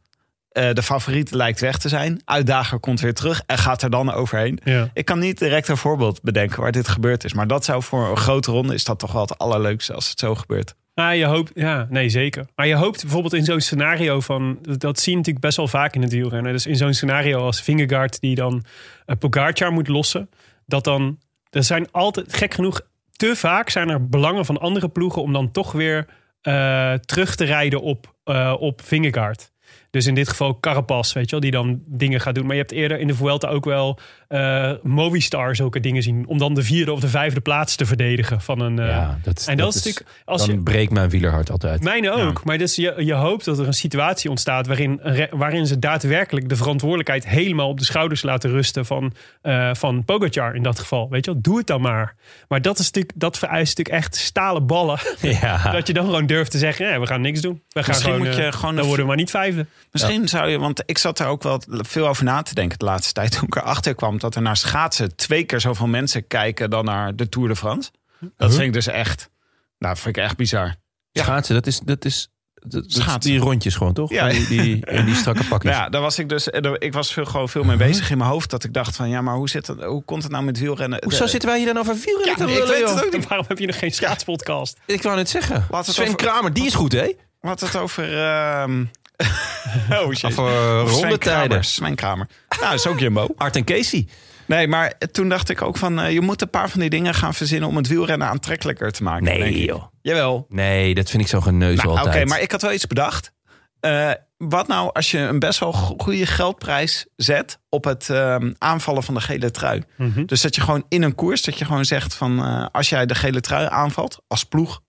[0.49, 2.21] Eh, de favoriet lijkt weg te zijn.
[2.25, 4.59] Uitdager komt weer terug en gaat er dan overheen.
[4.63, 4.89] Ja.
[4.93, 7.33] Ik kan niet direct een voorbeeld bedenken waar dit gebeurd is.
[7.33, 10.19] Maar dat zou voor een grote ronde is dat toch wel het allerleukste als het
[10.19, 10.75] zo gebeurt.
[10.93, 12.45] Ah, je hoopt, ja, nee, zeker.
[12.55, 14.59] Maar je hoopt bijvoorbeeld in zo'n scenario van.
[14.61, 16.51] Dat zie je natuurlijk best wel vaak in het wielrennen.
[16.51, 18.63] Dus in zo'n scenario als Vingegaard die dan
[19.05, 20.29] uh, Pogacar moet lossen.
[20.65, 21.17] Dat dan.
[21.49, 22.81] Er zijn altijd, gek genoeg,
[23.11, 26.07] te vaak zijn er belangen van andere ploegen om dan toch weer
[26.41, 29.51] eh, terug te rijden op, eh op Vingegaard.
[29.89, 32.45] Dus in dit geval Carapaz, weet je wel, die dan dingen gaat doen.
[32.45, 33.99] Maar je hebt eerder in de Vuelta ook wel
[34.33, 36.27] eh Movistar zulke dingen zien.
[36.27, 38.79] Om dan de vierde of de vijfde plaats te verdedigen van een...
[38.79, 40.07] eh, Ja, dat, en dat, is natuurlijk...
[40.25, 41.83] Als dan je, breekt mijn wielerhart altijd.
[41.83, 42.43] Mijne ook.
[42.43, 46.55] Maar dus je, je hoopt dat er een situatie ontstaat waarin, waarin ze daadwerkelijk de
[46.55, 51.09] verantwoordelijkheid helemaal op de schouders laten rusten van, eh, van Pogacar in dat geval.
[51.09, 52.15] Weet je wel, doe het dan maar.
[52.47, 54.99] Maar dat, is natuurlijk, dat vereist natuurlijk echt stalen ballen.
[55.41, 55.71] Ja.
[55.71, 57.61] Dat je dan gewoon durft te zeggen, nee, we gaan niks doen.
[57.69, 59.65] We gaan Misschien gewoon, moet je gewoon dan worden we maar niet vijfde.
[59.91, 62.85] Misschien zou je, want ik zat er ook wel veel over na te denken de
[62.85, 63.31] laatste tijd.
[63.31, 67.15] Toen ik erachter kwam dat er naar schaatsen twee keer zoveel mensen kijken dan naar
[67.15, 67.91] de Tour de France.
[68.37, 69.29] Dat vind ik dus echt,
[69.77, 70.75] nou, vind ik echt bizar.
[71.11, 71.23] Ja.
[71.23, 72.27] Schaatsen, dat is, dat is,
[72.61, 74.09] dat, die rondjes gewoon, toch?
[74.09, 74.27] Ja.
[74.29, 75.71] Die, die, in die strakke pakjes.
[75.71, 78.29] Ja, daar was ik dus, eh, ik was veel, gewoon veel mee bezig in mijn
[78.29, 78.49] hoofd.
[78.49, 81.03] Dat ik dacht van, ja, maar hoe, zit het, hoe komt het nou met wielrennen?
[81.03, 83.27] Hoezo De- zitten wij hier dan over wielrennen Ja, te ik weet het ook niet.
[83.27, 84.79] Waarom heb je nog geen schaatspodcast?
[84.85, 85.65] Ik wou net zeggen.
[85.69, 87.11] Laat het Sven over- Kramer, die is goed, hè?
[87.39, 88.17] Wat het over...
[88.17, 88.85] ehm
[90.01, 90.37] oh shit.
[90.37, 90.51] Over
[90.93, 91.19] Sven rondetijden.
[91.47, 92.27] Kramer, Sven Kramer.
[92.49, 93.27] Nou, dat is ook Jumbo.
[93.37, 94.07] Art en Casey.
[94.45, 95.99] Nee, maar toen dacht ik ook van...
[95.99, 97.69] eh, je moet een paar van die dingen gaan verzinnen...
[97.69, 99.23] om het wielrennen aantrekkelijker te maken.
[99.23, 99.83] Nee, joh.
[100.01, 100.45] Jawel.
[100.49, 102.27] Nee, dat vind ik zo geneuzel Nou, Oké, altijd.
[102.27, 103.31] maar ik had wel iets bedacht.
[103.79, 108.53] Eh, wat nou als je een best wel go- goede geldprijs zet op het ehm,
[108.57, 109.83] aanvallen van de gele trui?
[109.97, 110.25] Mhm.
[110.25, 113.05] Dus dat je gewoon in een koers, dat je gewoon zegt van eh, als jij
[113.05, 114.81] de gele trui aanvalt als ploeg,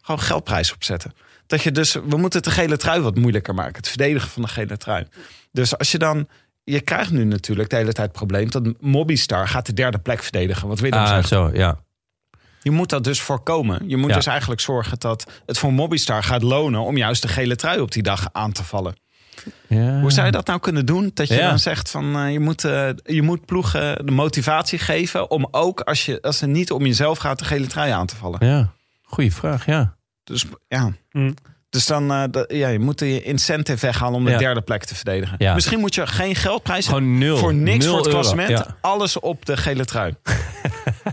[0.00, 1.12] gewoon geldprijs opzetten.
[1.50, 3.76] Dat je dus, we moeten de gele trui wat moeilijker maken.
[3.76, 5.06] Het verdedigen van de gele trui.
[5.52, 6.28] Dus als je dan,
[6.64, 10.22] je krijgt nu natuurlijk de hele tijd het probleem dat Mobbystar gaat de derde plek
[10.22, 10.68] verdedigen.
[10.68, 11.78] Wat Willem Ah, zo, ja.
[12.62, 13.88] Je moet dat dus voorkomen.
[13.88, 14.16] Je moet Ja.
[14.16, 17.92] dus eigenlijk zorgen dat het voor Mobbystar gaat lonen om juist de gele trui op
[17.92, 18.94] die dag aan te vallen.
[19.68, 20.00] ja.
[20.00, 21.10] Hoe zou je dat nou kunnen doen?
[21.14, 21.48] Dat je Ja.
[21.48, 25.80] dan zegt van eh, je, moet, eh, je moet ploegen de motivatie geven om ook
[25.80, 28.46] als, je, als het niet om jezelf gaat de gele trui aan te vallen.
[28.46, 28.72] Ja,
[29.02, 29.98] goeie vraag, ja.
[30.24, 30.90] Dus ja.
[31.12, 31.34] Mm.
[31.70, 34.38] Dus dan eh, dat- ja, je moet je incentive weghalen om de Ja.
[34.38, 35.34] derde plek te verdedigen.
[35.38, 35.54] Ja.
[35.54, 37.36] Misschien moet je geen geldprijs Gewoon nul.
[37.36, 38.48] voor niks Nul voor het euro, klassement.
[38.50, 38.76] ja.
[38.80, 40.14] Alles op de gele trui.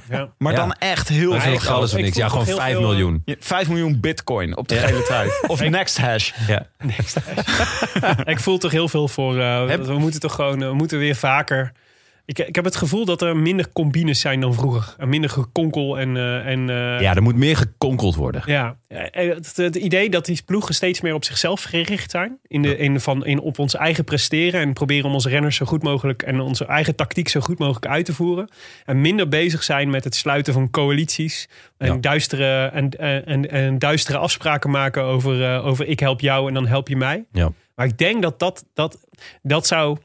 [0.09, 0.29] Ja.
[0.37, 0.57] Maar Ja.
[0.59, 1.75] dan echt heel veel geld.
[1.75, 2.17] alles of Ik niks.
[2.17, 3.21] Ja, gewoon toch heel 5 veel, miljoen.
[3.25, 5.29] Je- 5 miljoen bitcoin op de gele trui.
[5.47, 6.31] Of next hash.
[6.47, 6.65] Ja.
[8.25, 9.39] Ik voel toch heel veel voor.
[9.39, 11.71] eh, Heb- We moeten toch gewoon, eh, we moeten weer vaker.
[12.27, 14.95] Ik, ik heb het gevoel dat er minder combines zijn dan vroeger.
[14.97, 16.17] En minder gekonkel en.
[16.17, 18.41] eh, en eh, ja, er moet meer gekonkeld worden.
[18.45, 22.37] Ja, Eh, het, het idee dat die ploegen steeds meer op zichzelf gericht zijn.
[22.47, 24.61] In de, in van, in, op ons eigen presteren.
[24.61, 26.21] En proberen om onze renners zo goed mogelijk.
[26.23, 28.49] en onze eigen tactiek zo goed mogelijk uit te voeren.
[28.85, 31.49] En minder bezig zijn met het sluiten van coalities.
[31.77, 31.97] En, Ja.
[31.97, 36.67] duistere, en, en, en, en duistere afspraken maken over, over ik help jou en dan
[36.67, 37.25] help je mij.
[37.31, 37.51] Ja.
[37.75, 38.97] Maar ik denk dat dat, dat,
[39.41, 39.97] dat, zou,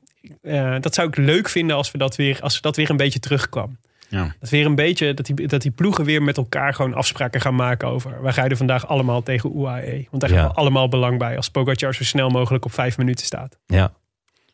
[0.43, 3.19] eh, dat zou ik leuk vinden als we dat weer, als dat weer een beetje
[3.19, 3.79] terugkwam.
[4.09, 4.35] Ja.
[4.41, 7.55] Dat weer een beetje dat die, dat die ploegen weer met elkaar gewoon afspraken gaan
[7.55, 8.23] maken over.
[8.23, 10.07] Wij rijden vandaag allemaal tegen UAE.
[10.11, 10.37] Want daar Ja.
[10.37, 13.59] hebben we allemaal belang bij als Pogacar zo snel mogelijk op vijf minuten staat.
[13.67, 13.93] Ja.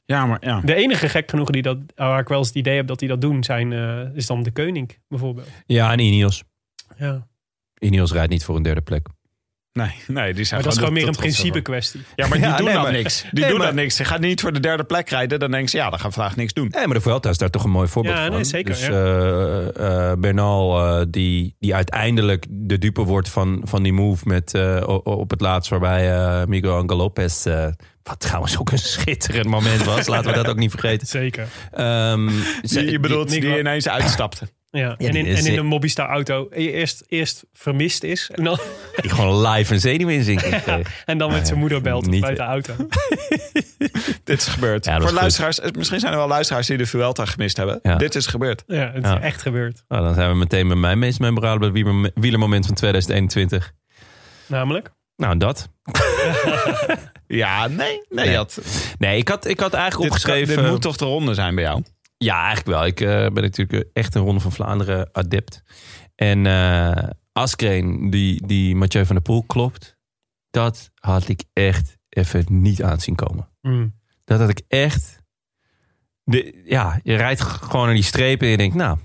[0.05, 0.61] Ja, maar ja.
[0.61, 3.09] De enige gek genoeg die dat, waar ik wel eens het idee heb dat die
[3.09, 5.49] dat doen, zijn, eh, is dan de Koning bijvoorbeeld.
[5.67, 6.43] ja, en Ineos.
[6.97, 7.27] Ja.
[7.79, 9.07] Ineos rijdt niet voor een derde plek.
[9.73, 12.01] Nee, nee, die zijn Maar dat is gewoon meer een principe kwestie.
[12.17, 13.23] Ja, maar die Ja, doen nee, dan maar- niks.
[13.23, 13.97] Die Nee, doen maar- dan niks.
[13.97, 15.39] Ze gaat niet voor de derde plek rijden.
[15.39, 16.69] Dan denken ze, ja, dan gaan we vandaag niks doen.
[16.71, 18.35] Nee, maar de Vuelta is daar toch een mooi voorbeeld Ja, van.
[18.35, 18.91] nee, zeker, Dus ja.
[18.93, 24.55] eh, eh, Bernal, eh, die, die uiteindelijk de dupe wordt van, van die move met,
[24.55, 25.71] eh, op het laatst...
[25.71, 27.47] waarbij eh, Miguel Angel Lopez...
[27.47, 27.67] eh,
[28.03, 30.07] wat trouwens ook een schitterend moment was.
[30.15, 31.07] Laten we dat ook niet vergeten.
[31.07, 31.49] Zeker.
[31.73, 32.29] Ehm,
[32.63, 34.49] Je, je bedoelt die, die- ineens uitstapte.
[34.71, 34.81] Ja.
[34.99, 38.31] Ja, en, in, en in een Mobistar auto eerst, eerst vermist is.
[38.35, 38.59] En dan,
[39.01, 41.03] die gewoon live een zenuwinzinking kreeg.
[41.05, 42.75] en dan met zijn moeder belt niet- buiten de auto.
[44.25, 44.85] Dit is gebeurd.
[44.85, 47.79] Ja, Voor luisteraars, eh, misschien zijn er wel luisteraars die de Vuelta gemist hebben.
[47.83, 47.97] Ja.
[47.97, 48.63] Dit is gebeurd.
[48.67, 49.17] Ja, het Ja.
[49.19, 49.85] is echt gebeurd.
[49.89, 53.73] Nou, dan zijn we meteen bij mijn meest memorabele wieler- wielermoment van 2021.
[54.47, 54.91] Namelijk?
[55.17, 55.69] Nou, dat.
[57.27, 57.77] Ja, nee.
[57.77, 58.31] Nee, Nee.
[58.31, 58.59] je had,
[58.99, 60.63] Nee, ik had, ik had eigenlijk dit, kan- opgeschreven...
[60.63, 61.83] dit moet toch de ronde zijn bij jou?
[62.19, 62.87] Ja, eigenlijk wel.
[62.87, 65.63] Ik eh, ben natuurlijk echt een Ronde van Vlaanderen adept.
[66.15, 69.97] En eh Askreen, die, die Mathieu van der Poel klopt...
[70.51, 73.49] dat had ik echt even niet aanzien komen.
[73.61, 73.95] Mm.
[74.25, 75.23] Dat had ik echt...
[76.25, 78.75] De, ja, je rijdt gewoon naar die strepen en je denkt...
[78.75, 78.99] nou,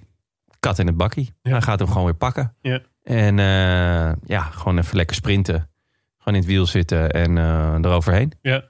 [0.60, 1.34] kat in het bakkie.
[1.42, 1.52] Ja.
[1.52, 2.56] Hij gaat hem gewoon weer pakken.
[2.62, 2.82] Ja.
[3.04, 5.72] En eh, ja, gewoon even lekker sprinten.
[6.18, 8.32] Gewoon in het wiel zitten en eh, eroverheen.
[8.42, 8.70] Ja.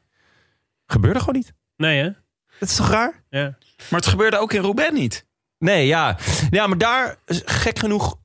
[0.86, 1.53] Gebeurde gewoon niet.
[1.78, 2.10] Nee, hè?
[2.60, 3.24] Dat is toch raar?
[3.30, 3.57] Ja.
[3.89, 5.26] Maar het gebeurde ook in Roubaix niet.
[5.57, 6.18] Nee, ja.
[6.49, 8.15] Ja, maar daar, gek genoeg,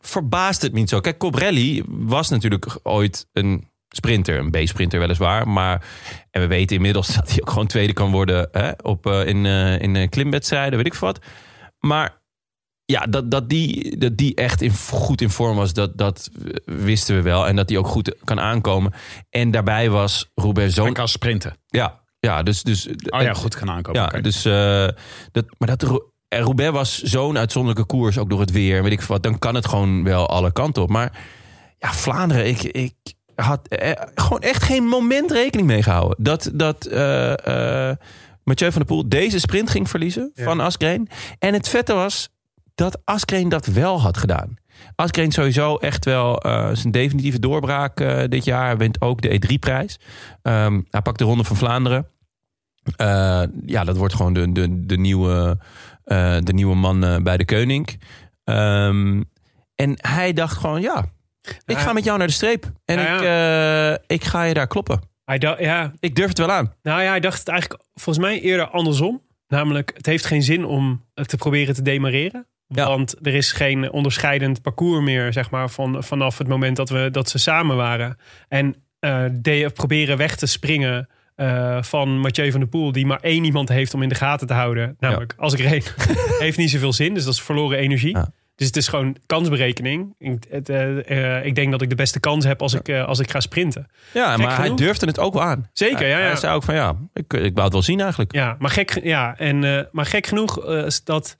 [0.00, 1.00] verbaast het me niet zo.
[1.00, 4.38] Kijk, Cobrelli was natuurlijk ooit een sprinter.
[4.38, 5.48] Een B-sprinter weliswaar.
[5.48, 5.84] Maar,
[6.30, 9.46] en we weten inmiddels dat hij ook gewoon tweede kan worden hè, op, eh, in,
[9.46, 11.24] eh, in eh, klimwedstrijden, weet ik veel wat.
[11.78, 12.22] Maar
[12.84, 16.30] ja, dat, dat, die, dat die echt in, goed in vorm was, dat, dat
[16.64, 17.46] wisten we wel.
[17.46, 18.92] En dat hij ook goed kan aankomen.
[19.30, 20.94] En daarbij was Roubaix Hij zo'n...
[20.94, 21.56] kan sprinten.
[21.66, 22.62] Ja, ja, dus...
[22.62, 24.00] dus Oh ja, goed kan aankomen.
[24.12, 24.88] ja, dus eh,
[25.32, 29.02] dat, maar dat en Roubaix was zo'n uitzonderlijke koers, ook door het weer, weet ik
[29.02, 29.22] wat.
[29.22, 30.88] Dan kan het gewoon wel alle kanten op.
[30.88, 31.18] Maar
[31.78, 32.94] ja, Vlaanderen, ik, ik
[33.34, 37.96] had eh, gewoon echt geen moment rekening mee gehouden dat dat eh, eh,
[38.44, 40.44] Mathieu van der Poel deze sprint ging verliezen Ja.
[40.44, 41.08] van Askreen.
[41.38, 42.28] En het vette was
[42.78, 44.56] dat Askreen dat wel had gedaan.
[44.94, 48.66] Askreen sowieso echt wel eh, zijn definitieve doorbraak eh, dit jaar.
[48.66, 49.98] Hij wint ook de E3-prijs.
[50.42, 52.08] Ehm, hij pakt de Ronde van Vlaanderen.
[52.96, 55.58] Eh, ja, dat wordt gewoon de, de, de, nieuwe,
[56.44, 58.00] de nieuwe man bij de Koning.
[58.44, 59.22] Ehm,
[59.74, 61.06] en hij dacht gewoon, ja,
[61.64, 62.72] ik ga met jou naar de streep.
[62.84, 65.00] En Ja, Ik, ik ga je daar kloppen.
[65.24, 66.74] Hij dacht, ja, Ik durf het wel aan.
[66.82, 69.22] nou ja, hij dacht het eigenlijk volgens mij eerder andersom.
[69.48, 72.46] Namelijk, het heeft geen zin om te proberen te demareren.
[72.68, 72.86] Ja.
[72.86, 77.08] Want er is geen onderscheidend parcours meer, zeg maar, van, vanaf het moment dat, we,
[77.10, 78.18] dat ze samen waren.
[78.48, 83.20] En eh, de, proberen weg te springen eh, van Mathieu van der Poel, die maar
[83.20, 84.96] één iemand heeft om in de gaten te houden.
[84.98, 85.94] Namelijk, als ik reed,
[86.38, 87.14] heeft niet zoveel zin.
[87.14, 88.16] Dus dat is verloren energie.
[88.16, 88.30] Ja.
[88.54, 90.14] Dus het is gewoon kansberekening.
[90.18, 93.30] Ik, het, eh, ik denk dat ik de beste kans heb als ik, als ik
[93.30, 93.86] ga sprinten.
[94.12, 95.68] Ja, Gek maar hij durfde het ook wel aan.
[95.72, 96.26] Zeker, Hij- ja, ja.
[96.26, 98.32] Hij zei ook van ja, ik, ik wou het wel zien eigenlijk.
[98.34, 101.36] Ja, maar gek, ge- ja, en, maar gek genoeg is dat...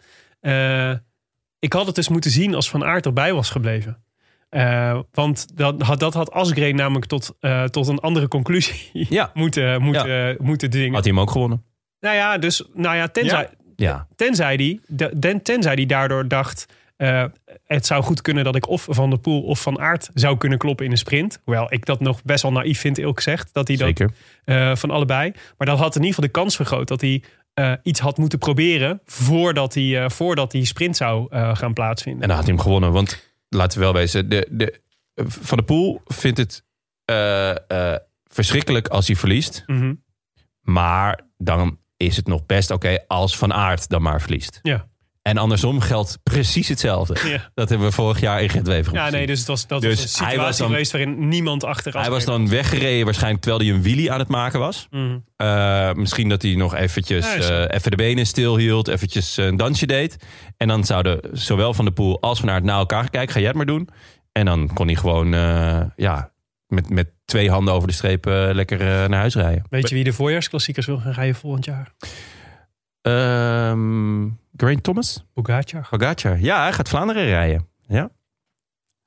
[1.58, 4.02] ik had het dus moeten zien als Van Aert erbij was gebleven.
[4.48, 9.30] Eh, want dat had, dat had Asgreen namelijk tot, eh, tot een andere conclusie Ja.
[9.34, 10.94] moeten, moeten, moeten dwingen.
[10.94, 11.64] Had hij hem ook gewonnen?
[12.00, 14.06] Nou ja, dus nou ja, tenzij, Ja.
[14.16, 16.66] tenzij die, de- tenzij die daardoor dacht...
[16.96, 17.24] eh,
[17.64, 20.58] het zou goed kunnen dat ik of Van der Poel of Van Aert zou kunnen
[20.58, 21.40] kloppen in een sprint.
[21.44, 23.54] Hoewel ik dat nog best wel naïef vind, eerlijk gezegd.
[23.54, 24.76] Dat hij dat Zeker.
[24.76, 25.32] van allebei.
[25.58, 27.22] Maar dat had in ieder geval de kans vergroot dat hij
[27.58, 29.00] eh, iets had moeten proberen...
[29.04, 32.22] voordat hij, eh, voordat die sprint zou eh, gaan plaatsvinden.
[32.22, 32.92] En dan had hij hem gewonnen.
[32.92, 34.80] Want laten we wel wezen, de, de,
[35.14, 36.64] Van der Poel vindt het
[38.24, 39.62] verschrikkelijk als hij verliest.
[39.66, 39.94] Mhm.
[40.60, 44.58] Maar dan is het nog best oké als Van Aert dan maar verliest.
[44.62, 44.88] Ja.
[45.28, 47.16] En andersom geldt precies hetzelfde.
[47.28, 47.50] Ja.
[47.54, 49.98] Dat hebben we vorig jaar in Gentwever ja, nee, dus het was, dat Dus was
[49.98, 53.64] een hij situatie was dan- geweest waarin niemand achter Hij was dan weggereden waarschijnlijk terwijl
[53.64, 54.86] hij een wheelie aan het maken was.
[54.90, 55.18] Mhm.
[55.36, 59.86] Eh, misschien dat hij nog eventjes Ja, eh, even de benen stilhield, eventjes een dansje
[59.86, 60.16] deed.
[60.56, 63.32] En dan zouden zowel Van der Poel als Van Aert naar elkaar kijken.
[63.32, 63.88] Ga jij het maar doen.
[64.32, 66.30] En dan kon hij gewoon eh, ja,
[66.66, 68.78] met, met twee handen over de streep lekker
[69.08, 69.64] naar huis rijden.
[69.70, 71.92] Weet je wie de voorjaarsklassiekers wil gaan rijden volgend jaar?
[73.02, 74.26] Ehm
[74.58, 75.24] Geraint Thomas?
[75.34, 75.86] Pogacar.
[75.90, 76.38] Pogacar.
[76.40, 77.68] Ja, hij gaat Vlaanderen rijden.
[77.88, 78.10] Ja.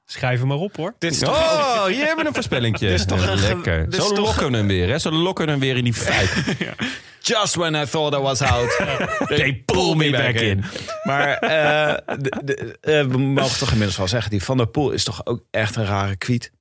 [0.05, 0.95] Schrijf hem maar op hoor.
[0.97, 2.87] Dit is toch Oh, hier hebben we een voorspellingje.
[2.89, 3.85] Dit is toch een lekker.
[3.89, 4.89] dit is Zo toch- lokken we hem weer.
[4.89, 4.99] Hè?
[4.99, 6.57] Zo lokken we hem weer in die feit.
[7.19, 8.69] Just when I thought I was out.
[9.37, 10.63] They pull me back in.
[11.03, 14.91] Maar eh, de- de- eh, we mogen toch inmiddels wel zeggen, die Van der Poel
[14.91, 16.51] is toch ook echt een rare kwiet.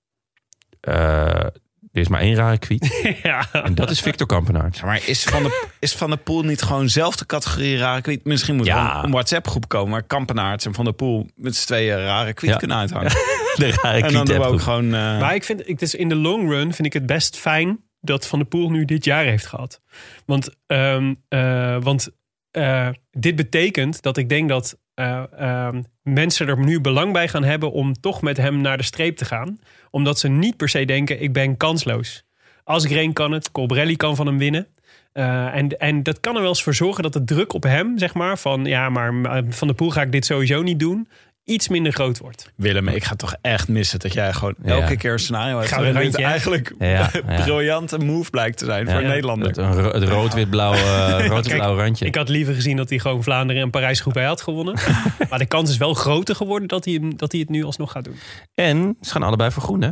[0.81, 1.47] Eh,
[1.93, 3.01] er is maar één rare kwiet.
[3.23, 3.47] ja.
[3.53, 4.77] En dat is Victor Kampenaert.
[4.77, 8.01] Ja, Maar is Van, der, is Van der Poel niet gewoon zelf de categorie rare
[8.01, 8.25] kwiet?
[8.25, 8.99] Misschien moet er Ja.
[8.99, 12.33] een, een WhatsApp groep komen waar Kampenaerts en Van der Poel met z'n tweeën rare
[12.35, 12.57] kwiet Ja.
[12.57, 13.11] kunnen uithangen.
[13.57, 14.85] De rare en dan doen we ook gewoon...
[14.85, 14.91] eh,
[15.21, 18.27] Maar ik vind, ik, dus in de long run vind ik het best fijn dat
[18.27, 19.81] Van der Poel nu dit jaar heeft gehad.
[20.27, 22.09] Want, ehm, eh, want
[22.51, 27.45] eh, dit betekent dat ik denk dat eh, ehm, mensen er nu belang bij gaan
[27.45, 29.59] hebben om toch met hem naar de streep te gaan.
[29.91, 32.25] Omdat ze niet per se denken, ik ben kansloos.
[32.65, 34.67] Asgreen kan het, Colbrelli kan van hem winnen.
[35.13, 37.99] Eh, en, en dat kan er wel eens voor zorgen dat de druk op hem,
[37.99, 41.09] zeg maar, van ja, maar eh, Van der Poel ga ik dit sowieso niet doen,
[41.45, 42.53] iets minder groot wordt.
[42.57, 44.71] Willem, ik ga toch echt missen dat jij gewoon Ja.
[44.81, 45.69] elke keer een scenario hebt.
[45.69, 47.11] Gaan we eigenlijk Ja,
[47.45, 49.03] briljante move blijkt te zijn voor.
[49.03, 49.49] Nederlander.
[49.49, 50.73] Het, het rood-wit-blauw
[51.19, 52.05] eh, rood-wit-blauw randje.
[52.07, 54.75] Ik had liever gezien dat hij gewoon Vlaanderen en Parijs-Roubaix had gewonnen.
[55.31, 57.93] maar de kans is wel groter geworden dat hij, hem- dat hij het nu alsnog
[57.93, 58.17] gaat doen.
[58.55, 59.91] En ze gaan allebei voor groen, hè?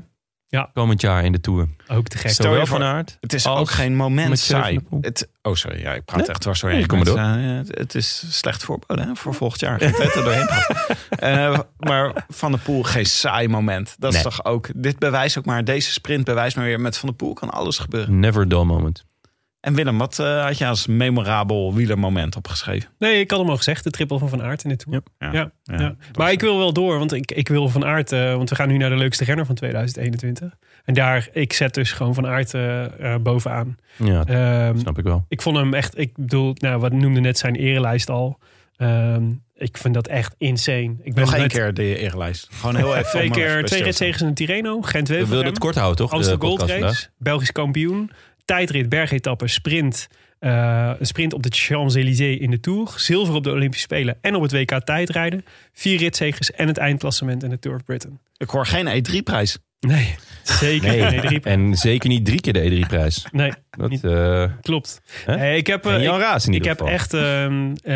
[0.50, 0.70] Ja.
[0.74, 1.68] Komend jaar in de Tour.
[1.88, 2.30] Ook te gek.
[2.30, 4.80] Stel je Zowel Van Aert Het is ook geen moment saai.
[5.00, 5.80] Het, oh, sorry.
[5.80, 6.28] Ja, ik praat Nee?
[6.28, 6.88] echt dwars Nee, doorheen.
[7.06, 9.80] kom maar het, eh, het is slecht voorbode hè, voor volgend jaar.
[9.80, 10.48] Er doorheen.
[11.18, 13.96] Eh, maar Van der Poel, geen saai moment.
[13.98, 14.24] Dat is Nee.
[14.32, 14.68] toch ook...
[14.74, 16.80] Dit bewijst ook maar, deze sprint bewijst maar weer...
[16.80, 18.18] met Van der Poel kan alles gebeuren.
[18.18, 19.04] Never dull moment.
[19.68, 22.90] En Willem, wat eh, had je als memorabel wielermoment opgeschreven?
[22.98, 23.84] Nee, ik had hem al gezegd.
[23.84, 25.02] De triple van Van Aert in de Tour.
[25.18, 25.50] Ja.
[25.62, 25.94] Ja.
[26.18, 28.12] Maar ik wil wel door, want ik, ik wil Van Aert...
[28.12, 30.56] eh, want we gaan nu naar de leukste renner van 2021.
[30.84, 33.76] En daar, ik zet dus gewoon Van Aert eh, bovenaan.
[33.96, 35.24] Ja, Ehm, snap ik wel.
[35.28, 35.98] ik vond hem echt...
[35.98, 38.38] Ik bedoel, nou, wat noemde net zijn erelijst al.
[38.76, 40.94] Ehm, ik vind dat echt insane.
[41.02, 42.48] Ik ben Nog één met keer de eerlijst.
[42.52, 43.10] Gewoon heel even.
[43.10, 46.12] Twee er keer twee ritzegens in Tirreno, gent We wilden het kort houden, toch?
[46.12, 46.62] Amstel de Gold?
[46.62, 48.10] Race, Belgisch kampioen.
[48.48, 50.08] Tijdrit, bergetappe, sprint.
[50.38, 52.92] eh, een sprint op de Champs-Élysées in de Tour.
[52.96, 55.44] Zilver op de Olympische Spelen en op het WK tijdrijden.
[55.72, 58.18] Vier ritzeges en het eindklassement in de Tour of Britain.
[58.36, 59.58] Ik hoor geen E3-prijs.
[59.80, 61.40] Nee, zeker Nee, geen drie.
[61.40, 63.26] en zeker niet drie keer de E3-prijs.
[63.32, 65.00] Nee, Dat, Niet- eh, klopt.
[65.24, 65.54] Hè?
[65.54, 67.14] Ik heb, eh, en Jan Raas in ik ieder heb echt...
[67.14, 67.94] ehm, eh,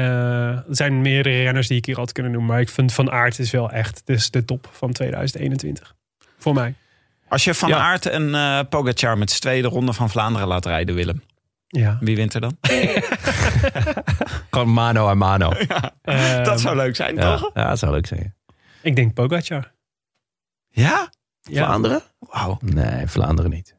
[0.49, 2.51] er zijn meerdere renners die ik hier had kunnen noemen.
[2.51, 5.95] Maar ik vind Van Aert is wel echt dus de top van 2021.
[6.39, 6.75] Voor mij.
[7.33, 7.79] Als je Van Ja.
[7.79, 11.23] Aert en eh Pogacar met z'n tweeën de ronde van Vlaanderen laat rijden, Willem.
[11.67, 11.97] Ja.
[12.01, 12.57] Wie wint er dan?
[14.51, 15.51] Gewoon mano a mano.
[16.03, 17.51] Ehm, dat zou leuk zijn, Ja, toch?
[17.55, 18.35] ja, dat zou leuk zijn.
[18.83, 19.73] Ik denk Pogacar.
[20.69, 21.11] Ja?
[21.41, 21.65] Ja.
[21.65, 22.03] Vlaanderen?
[22.19, 22.59] Wauw.
[22.61, 23.77] Nee, Vlaanderen niet.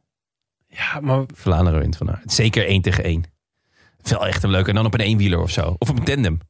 [0.67, 2.31] Ja, maar Vlaanderen wint van Aert.
[2.31, 3.03] Zeker één tegen
[4.09, 4.69] Wel echt een leuke.
[4.69, 5.75] En dan op een eenwieler of zo.
[5.77, 6.39] Of op een tandem.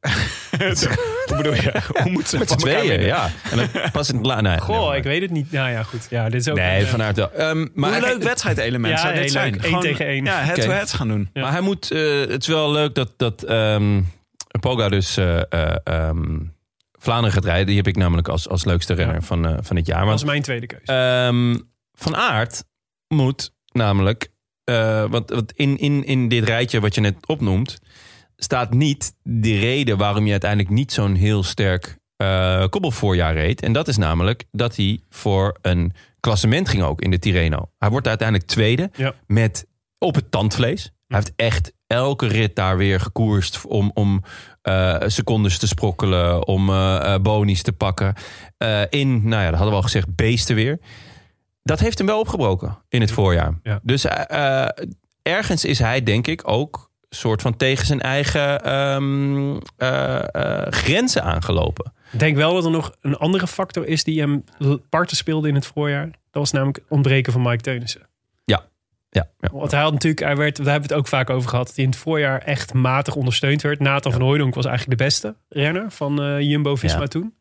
[1.26, 1.72] Hoe bedoel je?
[2.02, 3.30] Hoe moet ze Met z'n tweeën, ja.
[3.50, 4.40] En dan pas in het la...
[4.40, 5.52] Nee, Goh, nee, ik weet het niet.
[5.52, 6.06] Nou ja, goed.
[6.10, 7.32] Ja, dit is ook Nee, een, van Aert wel.
[7.32, 9.52] Ehm, maar Hoe hij- leuk wedstrijdelement Ja, zou dit zijn.
[9.52, 9.64] leuk.
[9.64, 10.24] Eén tegen één.
[10.24, 11.30] Ja, head-to-head gaan doen.
[11.32, 11.42] Ja.
[11.42, 11.90] Maar hij moet...
[11.90, 14.00] eh, het is wel leuk dat, dat ehm
[14.60, 16.38] Poga dus eh, eh, ehm,
[16.98, 17.66] Vlaanderen gaat rijden.
[17.66, 19.98] Die heb ik namelijk als, als leukste renner van, eh, van dit jaar.
[19.98, 20.92] dat Want was mijn tweede keuze.
[20.92, 21.58] Ehm,
[21.92, 22.64] van Aert
[23.08, 24.28] moet namelijk,
[24.64, 27.78] eh, want, want in, in, in dit rijtje wat je net opnoemt,
[28.36, 33.62] staat niet de reden waarom je uiteindelijk niet zo'n heel sterk eh koppelvoorjaar reed.
[33.62, 37.70] En dat is namelijk dat hij voor een klassement ging ook in de Tirreno.
[37.78, 39.14] Hij wordt uiteindelijk tweede Ja.
[39.26, 39.66] met
[39.98, 40.82] op het tandvlees.
[41.06, 44.22] Hij heeft echt elke rit daar weer gekoerst om, om
[44.62, 48.14] eh, secondes te sprokkelen, om eh, bonies te pakken.
[48.90, 50.78] In, nou ja, dat hadden we al gezegd, beesten weer.
[51.64, 53.58] Dat heeft hem wel opgebroken in het voorjaar.
[53.62, 53.80] Ja.
[53.82, 54.68] Dus eh, eh,
[55.22, 61.92] ergens is hij, denk ik, ook soort van tegen zijn eigen ehm, eh, grenzen aangelopen.
[62.12, 64.44] Ik denk wel dat er nog een andere factor is die hem
[64.88, 66.06] parten speelde in het voorjaar.
[66.06, 68.08] Dat was namelijk het ontbreken van Mike Teunissen.
[68.44, 68.66] Ja,
[69.10, 69.28] ja.
[69.52, 71.74] Want hij had natuurlijk, hij werd, daar hebben we het ook vaak over gehad, dat
[71.74, 73.80] hij in het voorjaar echt matig ondersteund werd.
[73.80, 77.06] Nathan van Hooydonk was eigenlijk de beste renner van Jumbo-Visma Ja.
[77.06, 77.34] toen.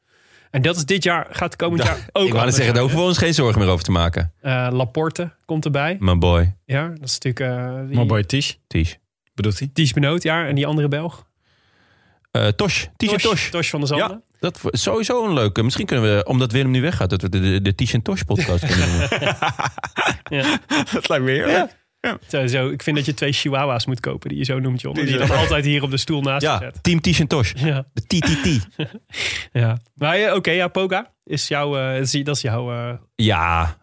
[0.54, 3.06] En dat is dit jaar, gaat komend jaar ook ik wou zeggen, daar hoeven we
[3.06, 4.34] ons geen zorgen meer over te maken.
[4.42, 5.98] Eh, Laporte komt erbij.
[6.00, 7.62] My boy, Ja, dat is natuurlijk
[7.92, 8.98] uh, My boy Tish, Ties.
[9.34, 9.70] bedoelt hij?
[9.74, 10.46] Ties Benoot, ja.
[10.46, 11.28] En die andere Belg.
[12.32, 13.50] Eh Tosh, Ties en Tosh.
[13.50, 14.24] Tosh van der Zanden.
[14.40, 15.64] Dat wordt sowieso een leuke.
[15.64, 18.22] Misschien kunnen we, omdat Willem nu weggaat, dat we de, de, de Ties en Tosh
[18.22, 19.10] podcast kunnen noemen.
[20.30, 20.60] Ja.
[20.94, 21.76] Dat lijkt me heerlijk.
[22.28, 24.96] Zo, zo, ik vind dat je twee chihuahua's moet kopen die je zo noemt, John.
[25.00, 26.84] Die je dan altijd hier op de stoel naast je ja, zet.
[26.84, 27.52] team Ties en Tosh.
[27.56, 28.68] Ja, De TTT.
[29.62, 29.78] ja.
[29.96, 32.72] Maar eh, oké, ja, Poga is jouw, eh, dat is- dat is jouw...
[32.72, 33.78] eh, Ja,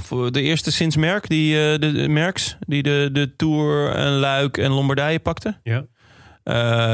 [0.00, 4.56] voor de eerste sinds Merck, die, de, de Merks, die de, de Tour en Luik
[4.56, 5.60] en Lombardije pakte.
[5.62, 5.84] ja.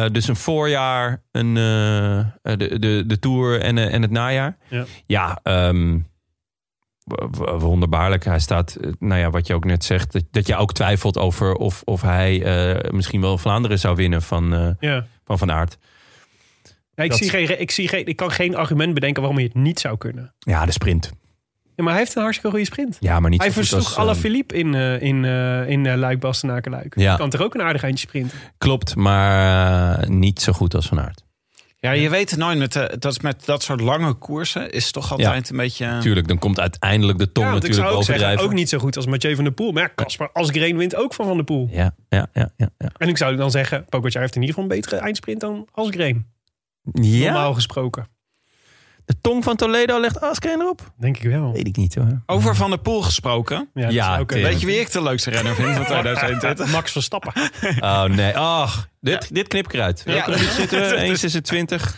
[0.09, 4.57] Dus een voorjaar, een, de, de, de Tour en, en het najaar.
[4.71, 4.85] Ja.
[5.07, 5.99] Ja, ehm,
[7.59, 8.25] wonderbaarlijk.
[8.25, 11.19] Hij staat, eh, nou ja, wat je ook net zegt, dat, dat je ook twijfelt
[11.19, 15.07] over of, of hij eh, misschien wel Vlaanderen zou winnen van eh, ja.
[15.25, 15.79] van, van Aert.
[16.95, 19.49] Ja, ik, Dat- zie geen, ik, zie geen, ik kan geen argument bedenken waarom hij
[19.53, 20.35] het niet zou kunnen.
[20.39, 21.13] Ja, de sprint.
[21.77, 22.97] Ja, maar hij heeft een hartstikke goede sprint.
[23.01, 25.25] Ja, maar niet Hij versloeg alle Philippe in, eh, in,
[25.69, 26.99] in eh, Luik, Bastenaken, Luik.
[26.99, 27.17] Ja.
[27.17, 28.39] Kan toch ook een aardig eindje sprinten?
[28.59, 31.25] Klopt, maar niet zo goed als Van Aert.
[31.85, 32.59] Ja, je weet het nooit.
[32.59, 35.85] Met, eh, dat, is met dat soort lange koersen is toch altijd een beetje...
[35.87, 38.53] eh, Tuurlijk, dan komt uiteindelijk de tong ja, want ik natuurlijk zou ook zeggen, ook
[38.53, 39.73] niet zo goed als Mathieu van der Poel.
[39.73, 41.69] Maar ja, Kasper Asgreen wint ook van Van der Poel.
[41.71, 42.69] Ja, ja, ja, ja.
[42.79, 42.91] ja.
[42.97, 46.27] En ik zou dan zeggen, Pogacar heeft in ieder geval een betere eindsprint dan Asgreen.
[46.93, 47.25] ja?
[47.25, 48.07] Normaal gesproken.
[49.07, 50.93] De tong van Toledo legt Askreen erop?
[50.99, 51.53] Denk ik wel.
[51.53, 52.23] Weet ik niet hoor.
[52.27, 53.69] Over Van der Poel gesproken.
[53.75, 54.43] Ja, Ja, ook, eh.
[54.43, 56.71] Weet je wie ik de leukste renner vind van 2021?
[56.73, 57.33] Max Verstappen.
[57.81, 60.03] Oh nee, ach, dit, dit knip ik eruit.
[60.05, 60.37] Welke Ja.
[60.51, 60.97] zitten we?
[60.97, 61.97] 1,26.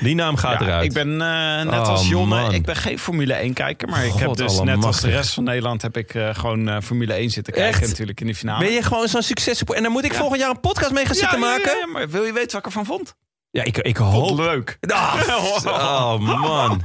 [0.00, 0.84] Die naam gaat Ja, eruit.
[0.84, 2.54] ik ben eh, net Oh, als Jonne, man.
[2.54, 3.88] ik ben geen Formule 1 kijker.
[3.88, 6.76] Maar ik heb dus net als de rest van Nederland heb ik eh, gewoon eh,
[6.82, 7.88] Formule 1 zitten kijken Echt?
[7.88, 8.64] natuurlijk in die finale.
[8.64, 9.62] Ben je gewoon zo'n succes?
[9.64, 11.70] En dan moet ik volgend jaar een podcast mee gaan ja, zitten ja, maken?
[11.72, 13.14] ja, ja, maar wil je weten wat ik ervan vond?
[13.50, 14.38] Ja, ik, ik Vond hoop...
[14.38, 14.78] leuk.
[14.92, 15.28] Ah,
[15.66, 16.82] oh man,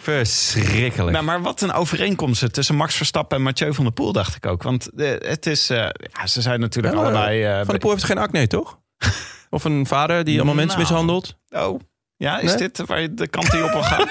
[0.00, 1.12] verschrikkelijk.
[1.12, 4.34] Nou, maar wat een overeenkomst er tussen Max Verstappen en Mathieu van der Poel, dacht
[4.36, 4.62] ik ook.
[4.62, 5.76] Want eh, het is, eh,
[6.12, 7.44] ja, ze zijn natuurlijk Ja, allebei...
[7.44, 8.78] eh, Van der Poel heeft geen acne, toch?
[9.50, 10.90] Of een vader die allemaal mensen Nou.
[10.90, 11.36] mishandelt?
[11.50, 11.80] Oh,
[12.16, 12.56] ja, is Nee?
[12.56, 14.06] dit waar je de kant die op wil gaan?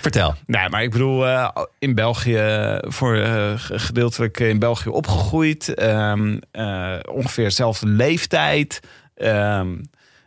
[0.00, 0.34] Vertel.
[0.46, 1.48] nee, maar ik bedoel, eh,
[1.78, 5.74] in België, voor eh, ge- gedeeltelijk in België opgegroeid.
[5.74, 8.80] ehm, eh, ongeveer dezelfde leeftijd.
[9.14, 9.76] Ehm,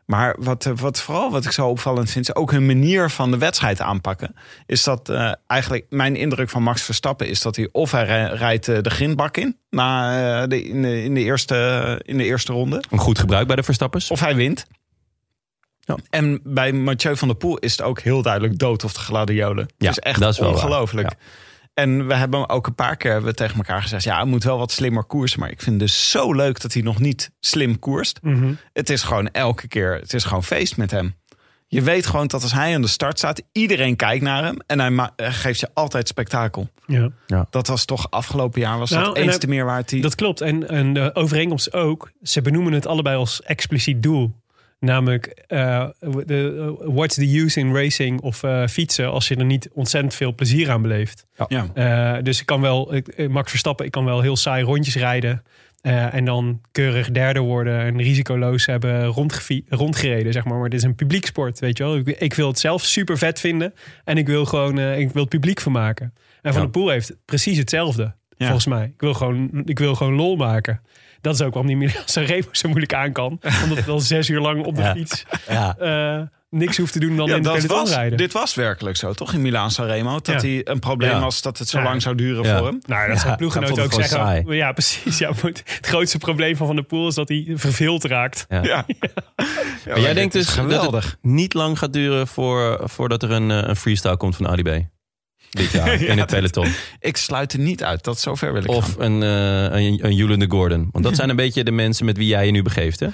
[0.07, 3.31] maar wat, eh, wat vooral wat ik zo opvallend vind, is ook hun manier van
[3.31, 4.35] de wedstrijd aanpakken.
[4.65, 8.29] Is dat eh, eigenlijk mijn indruk van Max Verstappen is dat hij of hij rij-
[8.33, 12.53] rijdt eh, de grindbak in na, de, in, de, in, de eerste, in de eerste
[12.53, 12.83] ronde.
[12.89, 14.11] Een goed gebruik bij de Verstappers.
[14.11, 14.65] Of hij wint.
[15.79, 15.97] Ja.
[16.09, 19.67] En bij Mathieu van der Poel is het ook heel duidelijk dood of de gladiolen.
[19.77, 21.09] Ja, is echt dat is ongelooflijk.
[21.09, 21.17] Ja.
[21.79, 24.03] En we hebben ook een paar keer hebben we tegen elkaar gezegd...
[24.03, 25.39] ja, hij moet wel wat slimmer koersen.
[25.39, 28.19] Maar ik vind het dus zo leuk dat hij nog niet slim koerst.
[28.21, 28.53] Mhm.
[28.73, 29.93] Het is gewoon elke keer...
[29.95, 31.15] het is gewoon feest met hem.
[31.67, 33.41] Je weet gewoon dat als hij aan de start staat...
[33.51, 36.69] iedereen kijkt naar hem en hij eh, geeft je altijd spektakel.
[36.85, 37.47] Ja.
[37.49, 39.89] Dat was toch afgelopen jaar was Nou, dat en eens hij- te meer waard.
[39.89, 40.01] Die...
[40.01, 40.41] Dat klopt.
[40.41, 42.11] En, en de overeenkomst ook.
[42.23, 44.35] Ze benoemen het allebei als expliciet doel.
[44.79, 45.85] Namelijk, eh,
[46.25, 50.13] de, eh, what's the use in racing of eh, fietsen als je er niet ontzettend
[50.15, 51.25] veel plezier aan beleeft.
[51.47, 51.67] ja.
[51.73, 55.43] Eh, dus ik kan wel, ik, Max Verstappen, ik kan wel heel saai rondjes rijden.
[55.81, 59.05] eh, en dan keurig derde worden en risicoloos hebben
[59.69, 60.57] rondgereden, zeg maar.
[60.59, 61.95] Maar dit is een publieksport, weet je wel.
[61.97, 63.73] Ik, ik wil het zelf super vet vinden.
[64.03, 66.13] En ik wil gewoon, eh, ik wil het publiek vermaken.
[66.41, 66.59] En Van Ja.
[66.59, 68.85] der Poel heeft precies hetzelfde, volgens mij.
[68.85, 70.81] Ik wil, gewoon, ik wil gewoon lol maken.
[71.27, 73.39] Dat is ook waarom die Milan Sanremo zo moeilijk aan kan.
[73.63, 74.93] Omdat het al zes uur lang op de Ja.
[74.93, 75.75] fiets Ja.
[75.79, 78.17] eh, niks hoeft te doen dan Ja, in de peloton was, rijden.
[78.17, 79.33] dit was werkelijk zo, toch?
[79.33, 80.11] In Milaan Sanremo.
[80.11, 80.47] Dat Ja.
[80.47, 81.19] hij een probleem Ja.
[81.19, 81.83] was dat het zo Ja.
[81.83, 82.57] lang zou duren Ja.
[82.57, 82.79] voor hem.
[82.85, 84.03] Nou, dat zou hij ook zeggen.
[84.03, 84.43] saai.
[84.55, 85.17] Ja, precies.
[85.17, 88.45] Ja, het grootste probleem van Van der Poel is dat hij verveeld raakt.
[88.49, 88.63] Ja.
[88.63, 88.85] Ja.
[89.87, 91.05] Maar jij denkt dus is dat geweldig.
[91.05, 94.63] het niet lang gaat duren voor, voordat er een, eh, een freestyle komt van Ali
[94.63, 94.96] B.
[95.49, 96.67] Dit jaar in het dat- peloton.
[96.99, 98.03] Ik sluit er niet uit.
[98.03, 99.21] Dat zover wil ik Of gaan.
[99.21, 99.23] een,
[99.71, 100.89] eh een, een de Gordon.
[100.91, 103.07] Want dat zijn een beetje de mensen met wie jij je nu begeeft, hè?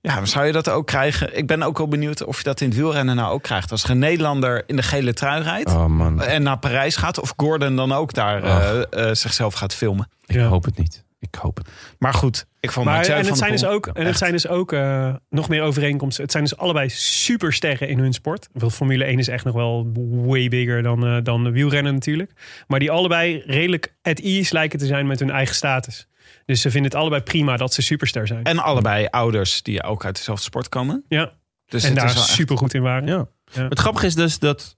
[0.00, 1.36] Ja, maar zou je dat ook krijgen?
[1.36, 3.70] Ik ben ook wel benieuwd of je dat in het wielrennen nou ook krijgt.
[3.70, 7.20] Als er een Nederlander in de gele trui rijdt Oh en naar Parijs gaat...
[7.20, 10.08] of Gordon dan ook daar eh, eh, zichzelf gaat filmen.
[10.26, 10.46] ik Ja.
[10.46, 11.04] hoop het niet.
[11.22, 11.68] Ik hoop het.
[11.98, 14.32] Maar goed, ik vond Maar, Mathieu en het zijn dus ook, en het echt- zijn
[14.32, 16.22] dus ook eh, nog meer overeenkomsten.
[16.22, 18.48] Het zijn dus allebei supersterren in hun sport.
[18.52, 22.32] Wel, Formule 1 is echt nog wel way bigger dan, eh, dan de wielrennen natuurlijk.
[22.66, 26.06] Maar die allebei redelijk at ease lijken te zijn met hun eigen status.
[26.46, 28.44] Dus ze vinden het allebei prima dat ze superster zijn.
[28.44, 31.04] En allebei ouders die ook uit dezelfde sport komen.
[31.08, 31.32] ja,
[31.66, 33.08] Dus en het daar echt- super goed in waren.
[33.08, 33.26] Ja.
[33.52, 33.68] Ja.
[33.68, 34.76] Het grappige is dus dat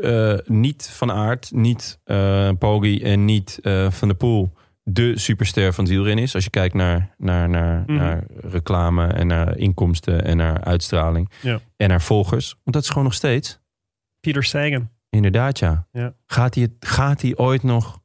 [0.00, 4.52] eh, niet Van Aert, niet eh Poggi en niet eh, Van der Poel
[4.82, 6.34] de superster van wielrennen is.
[6.34, 7.94] Als je kijkt naar, naar, naar, Mhm.
[7.94, 11.60] naar reclame en naar inkomsten en naar uitstraling Ja.
[11.76, 12.48] en naar volgers.
[12.62, 13.60] Want dat is gewoon nog steeds.
[14.20, 14.90] Peter Sagan.
[15.10, 15.86] Inderdaad, ja.
[15.92, 16.14] Ja.
[16.26, 18.00] Gaat, hij, gaat hij ooit nog...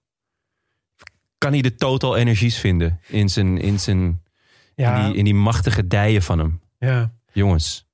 [1.38, 4.22] Kan hij de total energies vinden in, zijn, in, zijn, in,
[4.76, 6.62] Ja, die, in die machtige dijen van hem?
[6.80, 7.12] ja.
[7.32, 7.88] Jongens,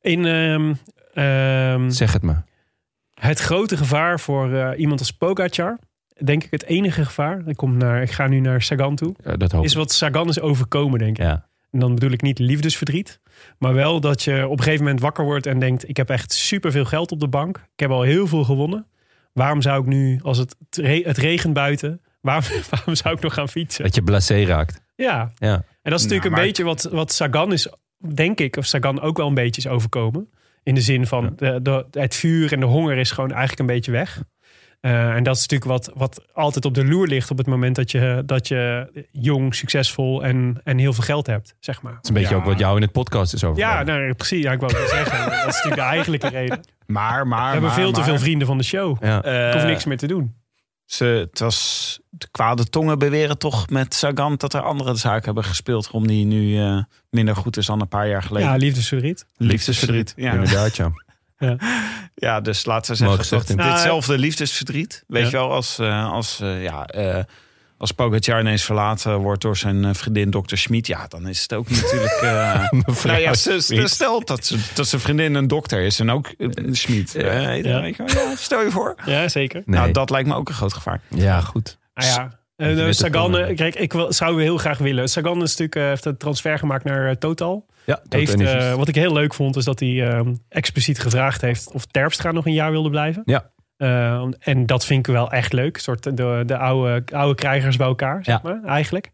[0.00, 0.74] In ehm,
[1.14, 2.34] ehm, zeg het me.
[3.14, 5.78] het grote gevaar voor eh, iemand als Pogacar...
[6.24, 7.42] denk ik het enige gevaar...
[7.46, 9.14] Ik, kom naar, ik ga nu naar Sagan toe...
[9.24, 11.24] Ja, dat hoop is wat Sagan is overkomen, denk ik.
[11.24, 11.46] Ja.
[11.70, 13.20] En dan bedoel ik niet liefdesverdriet.
[13.58, 15.88] Maar wel dat je op een gegeven moment wakker wordt en denkt...
[15.88, 17.56] ik heb echt superveel geld op de bank.
[17.56, 18.86] Ik heb al heel veel gewonnen.
[19.32, 22.00] Waarom zou ik nu, als het, re- het regent buiten...
[22.20, 23.84] Waarom, waarom zou ik nog gaan fietsen?
[23.84, 24.80] Dat je blasé raakt.
[24.94, 25.54] Ja, Ja.
[25.54, 27.68] en dat is natuurlijk Nou, maar- een beetje wat, wat Sagan is,
[28.14, 28.56] denk ik...
[28.56, 30.30] of Sagan ook wel een beetje is overkomen.
[30.62, 33.66] In de zin van de, de, het vuur en de honger is gewoon eigenlijk een
[33.74, 34.22] beetje weg.
[34.82, 37.30] Eh, en dat is natuurlijk wat, wat altijd op de loer ligt...
[37.30, 41.54] op het moment dat je, dat je jong, succesvol en, en heel veel geld hebt,
[41.60, 41.92] zeg maar.
[41.92, 42.36] Het is een beetje Ja.
[42.36, 43.58] ook wat jou in het podcast is over.
[43.58, 44.42] Ja, nou, precies.
[44.42, 45.18] Ja, ik wou het zeggen.
[45.30, 46.60] Dat is natuurlijk de eigenlijke reden.
[46.86, 49.04] Maar, maar, We hebben maar, veel te veel vrienden van de show.
[49.04, 49.24] Ja.
[49.48, 50.34] Ik hoef niks meer te doen.
[50.84, 55.44] Ze, het was, de kwade tongen beweren toch met Sagan dat er andere zaken hebben
[55.44, 55.84] gespeeld.
[55.84, 58.48] Waarom die nu eh, minder goed is dan een paar jaar geleden.
[58.48, 59.26] Ja, liefdesverdriet.
[59.36, 60.12] liefdesverdriet.
[60.16, 60.32] Ja.
[60.32, 60.90] Inderdaad, ja.
[62.14, 65.04] ja, dus laten we Mooi zeggen gezegd, dat ditzelfde liefdesverdriet.
[65.06, 65.28] Weet Ja.
[65.28, 67.24] je wel, als, eh, als, eh, ja, eh,
[67.78, 70.56] als Pogacar ineens verlaten wordt door zijn vriendin Dr.
[70.56, 70.86] Schmid.
[70.86, 72.12] Ja, dan is het ook natuurlijk...
[72.22, 72.70] eh,
[73.04, 73.34] nou ja,
[73.86, 77.12] stel dat, ze, dat zijn vriendin een dokter is en ook een Schmid.
[77.12, 77.50] Ja.
[77.50, 77.84] Ja.
[77.84, 77.94] ja,
[78.36, 78.94] stel je voor.
[79.04, 79.62] Ja, zeker.
[79.64, 79.78] Nee.
[79.80, 81.00] Nou, dat lijkt me ook een groot gevaar.
[81.08, 81.78] Ja, goed.
[81.94, 82.40] Ah, ja.
[82.56, 85.08] Eh, Sagan, eh, kijk, ik zou heel graag willen.
[85.08, 87.66] Sagan is natuurlijk, eh, heeft een transfer gemaakt naar Total.
[87.84, 91.86] Ja, Heeft, wat ik heel leuk vond, is dat hij eh, expliciet gevraagd heeft of
[91.86, 93.22] Terpstra nog een jaar wilde blijven.
[93.24, 93.50] Ja.
[93.76, 95.74] Eh, en dat vind ik wel echt leuk.
[95.76, 98.40] Een soort de, de oude, oude krijgers bij elkaar, zeg Ja.
[98.42, 99.10] maar, eigenlijk.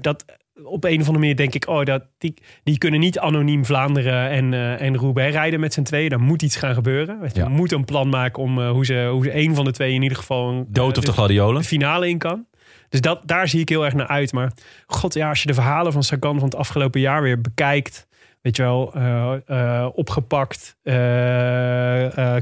[0.00, 0.24] Dat,
[0.64, 4.30] op een of andere manier denk ik, oh, dat, die, die kunnen niet anoniem Vlaanderen
[4.30, 6.10] en, eh en Roubaix rijden met z'n tweeën.
[6.10, 7.18] Er moet iets gaan gebeuren.
[7.22, 7.48] Je, Ja.
[7.48, 10.02] Moeten een plan maken om eh, hoe, ze, hoe ze een van de twee in
[10.02, 11.64] ieder geval een, Dood eh, of de de gladiolen?
[11.64, 12.46] finale in kan.
[12.88, 14.32] Dus dat, daar zie ik heel erg naar uit.
[14.32, 14.52] Maar
[14.86, 18.06] god, ja, als je de verhalen van Sagan van het afgelopen jaar weer bekijkt.
[18.42, 18.84] Weet je wel,
[19.94, 20.76] opgepakt,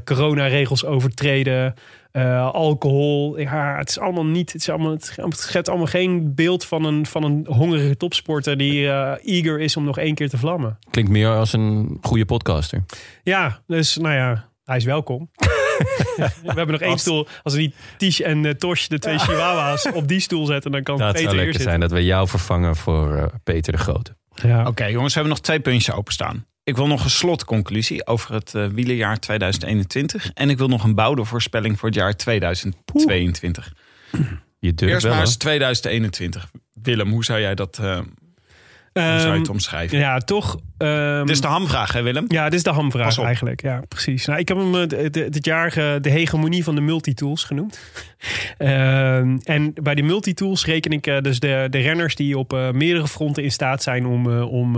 [0.05, 1.75] coronaregels overtreden,
[2.15, 3.39] eh, alcohol.
[3.39, 4.53] Ja, het is allemaal niet.
[4.53, 8.89] Het, is allemaal, het schetst allemaal geen beeld van een, van een hongerige topsporter die
[8.89, 10.79] eh, eager is om nog één keer te vlammen.
[10.91, 12.85] Klinkt meer als een goede podcaster.
[13.23, 15.31] Ja, dus nou ja, hij is welkom.
[16.17, 17.27] we hebben nog één Als- stoel.
[17.43, 20.83] Als we die Tish en eh, Tosh, de twee chihuahua's, op die stoel zetten, dan
[20.83, 23.79] kan Dat Peter zou hier lekker zijn dat we jou vervangen voor eh, Peter de
[23.79, 24.17] Grote.
[24.35, 24.67] Ja.
[24.67, 26.47] Oké, jongens, we hebben nog twee puntjes openstaan.
[26.65, 30.31] Ik wil nog een slotconclusie over het eh wielerjaar 2021.
[30.35, 33.73] En ik wil nog een bouwdevoorspelling voor het jaar 2022.
[34.59, 36.51] Je durft Eerst wel, maar eens 2021.
[36.83, 38.01] Willem, hoe zou jij dat eh,
[38.95, 39.99] hoe zou je Ehm, het omschrijven?
[39.99, 40.59] ja, toch.
[40.79, 42.25] ehm, Dit is de hamvraag, hè Willem?
[42.29, 43.63] ja, dit is de hamvraag eigenlijk.
[43.63, 44.27] Ja, precies.
[44.27, 47.79] Nou, ik heb hem eh, dit jaar de hegemonie van de multitools genoemd.
[48.59, 52.71] Ehm, en bij de multitools reken ik eh, dus de, de renners die op eh,
[52.71, 54.77] meerdere fronten in staat zijn om, eh, om,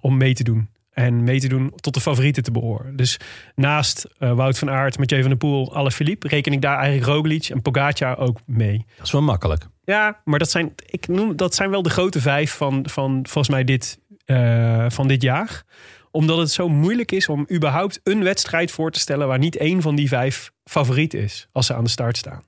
[0.00, 0.68] om mee te doen.
[0.92, 2.96] En mee te doen tot de favorieten te behoren.
[2.96, 3.16] Dus
[3.54, 6.28] naast eh, Wout van Aert, Mathieu van der Poel, Alaphilippe...
[6.28, 8.84] reken ik daar eigenlijk Roglic en Pogacar ook mee.
[8.96, 9.66] Dat is wel makkelijk.
[9.84, 13.48] Ja, maar dat zijn, ik noem, dat zijn wel de grote vijf van, van volgens
[13.48, 15.62] mij dit, eh, van dit jaar.
[16.10, 19.82] Omdat het zo moeilijk is om überhaupt een wedstrijd voor te stellen waar niet één
[19.82, 22.42] van die vijf favoriet is als ze aan de start staan.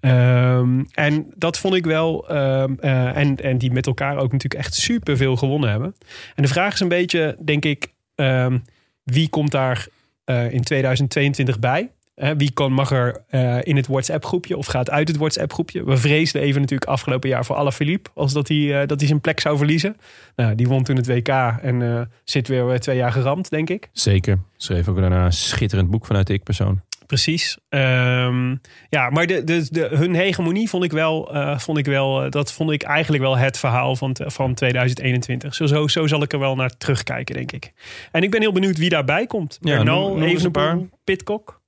[0.00, 2.28] Ehm, en dat vond ik wel.
[2.28, 5.94] ehm, eh, en, en die met elkaar ook natuurlijk echt superveel gewonnen hebben.
[6.34, 8.58] En de vraag is een beetje, denk ik, ehm,
[9.04, 9.86] wie komt daar
[10.24, 11.90] eh, in 2022 bij?
[12.36, 15.84] Wie kan, mag er eh, in het WhatsApp-groepje of gaat uit het WhatsApp-groepje?
[15.84, 18.10] We vreesden even natuurlijk afgelopen jaar voor Alaphilippe...
[18.14, 19.96] als dat hij, eh, dat hij zijn plek zou verliezen.
[20.36, 21.28] Nou, die won toen het WK
[21.62, 23.88] en eh, zit weer twee jaar geramd, denk ik.
[23.92, 24.38] Zeker.
[24.56, 26.80] Schreef ook daarna een schitterend boek vanuit de ik-persoon.
[27.06, 27.58] precies.
[27.68, 28.56] Ehm,
[28.88, 32.70] ja, maar de, de, de, hun hegemonie vond ik wel, vond ik wel dat vond
[32.70, 35.54] ik eigenlijk wel het verhaal van, van 2021.
[35.54, 37.72] Zo, zo, zo zal ik er wel naar terugkijken, denk ik.
[38.12, 39.58] En ik ben heel benieuwd wie daarbij komt.
[39.60, 41.59] Ja, Bernal, eens een Evenepoel, Pitcock,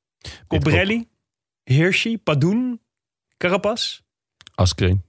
[0.47, 1.09] Cobrelli,
[1.65, 2.81] Hirschi, Padoen,
[3.37, 4.01] Carapaz,
[4.55, 5.03] Askreen.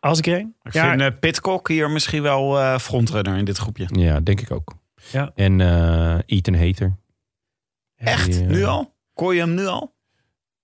[0.00, 0.54] Asgreen.
[0.62, 3.86] Ik Ja, vind uh, Pitcock hier misschien wel eh, frontrunner in dit groepje.
[3.92, 4.74] Ja, denk ik ook.
[5.12, 5.32] Ja.
[5.34, 6.96] En eh Ethan Hater.
[7.96, 8.26] Echt?
[8.32, 8.94] Die, eh, Nu al?
[9.14, 9.96] Koor je hem nu al?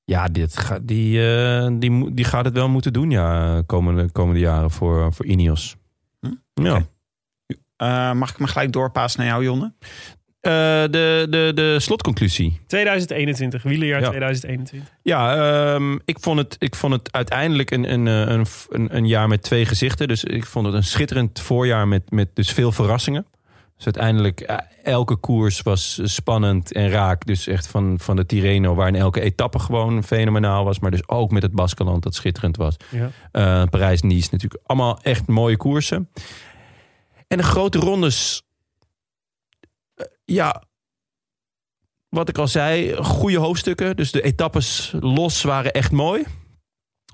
[0.05, 4.11] Ja, dit ga, die, eh, die, moet- die gaat het wel moeten doen, ja, komende,
[4.13, 5.77] komende jaren voor, voor Ineos.
[6.21, 6.33] Hm?
[6.55, 6.83] Ja.
[7.77, 9.75] Eh, mag ik me gelijk doorpassen naar jou, Jonne?
[10.45, 10.53] Eh,
[10.91, 12.61] de, de, de slotconclusie.
[12.67, 14.09] 2021, wielerjaar Ja.
[14.09, 14.93] 2021.
[15.03, 15.37] Ja,
[15.75, 19.29] ehm, ik, vond het, ik vond het uiteindelijk een, een, eh, een, een, een jaar
[19.29, 20.09] met twee gezichten.
[20.09, 23.27] Dus ik vond het een schitterend voorjaar met, met dus veel verrassingen.
[23.77, 27.27] Dus uiteindelijk, eh, elke koers was spannend en raak.
[27.27, 30.79] Dus echt van, van de Tirreno, waarin elke etappe gewoon fenomenaal was.
[30.79, 32.77] Maar dus ook met het Baskeland, dat schitterend was.
[32.91, 33.67] Ja.
[33.67, 34.63] Parijs-Nice natuurlijk.
[34.67, 36.09] Allemaal echt mooie koersen.
[37.29, 38.43] En de grote rondes.
[39.95, 40.63] Eh, ja,
[42.09, 43.97] wat ik al zei, goede hoofdstukken.
[43.97, 46.25] Dus de etappes los waren echt mooi.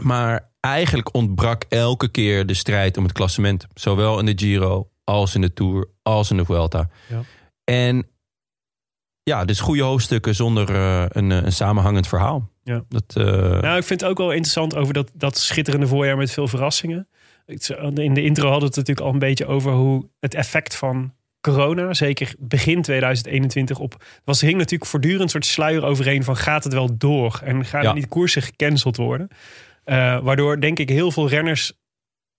[0.02, 3.66] Maar eigenlijk ontbrak elke keer de strijd om het klassement.
[3.74, 6.89] Zowel in de Giro, als in de Tour, als in de Vuelta.
[7.09, 7.23] Ja.
[7.65, 8.09] En
[9.23, 12.51] ja, dus goede hoofdstukken zonder eh, een, eh, een samenhangend verhaal.
[12.62, 12.85] Ja.
[12.89, 16.48] Dat, Nou, ik vind het ook wel interessant over dat, dat schitterende voorjaar met veel
[16.48, 17.09] verrassingen.
[17.94, 21.15] In de intro hadden we het natuurlijk al een beetje over hoe het effect van
[21.40, 24.04] corona, zeker begin 2021, op.
[24.24, 27.40] Was, er hing natuurlijk voortdurend een soort sluier overheen van gaat het wel door?
[27.44, 27.92] En gaan Ja.
[27.92, 29.28] niet koersen gecanceld worden?
[29.84, 31.72] Eh, waardoor denk ik heel veel renners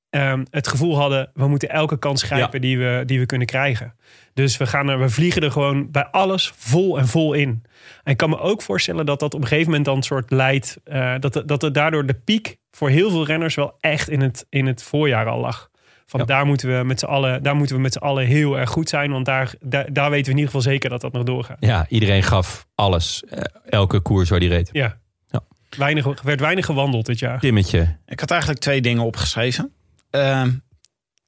[0.10, 3.96] ehm, het gevoel hadden: we moeten elke kans grijpen die, we, die we kunnen krijgen.
[4.34, 7.64] Dus we, gaan er, we vliegen er gewoon bij alles vol en vol in.
[8.04, 10.32] En ik kan me ook voorstellen dat dat op een gegeven moment dan een soort
[10.32, 10.78] leidt.
[10.84, 14.46] eh, dat, dat er daardoor de piek voor heel veel renners wel echt in het,
[14.50, 15.70] in het voorjaar al lag.
[16.12, 16.26] Van Ja.
[16.26, 18.90] daar moeten we met z'n allen, daar moeten we met z'n allen heel erg goed
[18.90, 19.12] zijn.
[19.12, 21.58] Want daar, daar, daar weten we in ieder geval zeker dat dat nog doorgaat.
[21.60, 23.24] ja, iedereen gaf alles.
[23.24, 24.70] eh, elke koers waar die reed.
[24.72, 24.98] Ja.
[25.28, 25.42] Ja.
[25.78, 27.40] Weinig, er werd weinig gewandeld dit jaar.
[27.40, 27.98] Timmetje.
[28.06, 29.74] Ik had eigenlijk twee dingen opgeschreven.
[30.10, 30.50] Ehm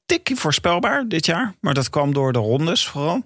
[0.06, 1.54] tikkie voorspelbaar dit jaar.
[1.60, 3.22] Maar dat kwam door de rondes vooral.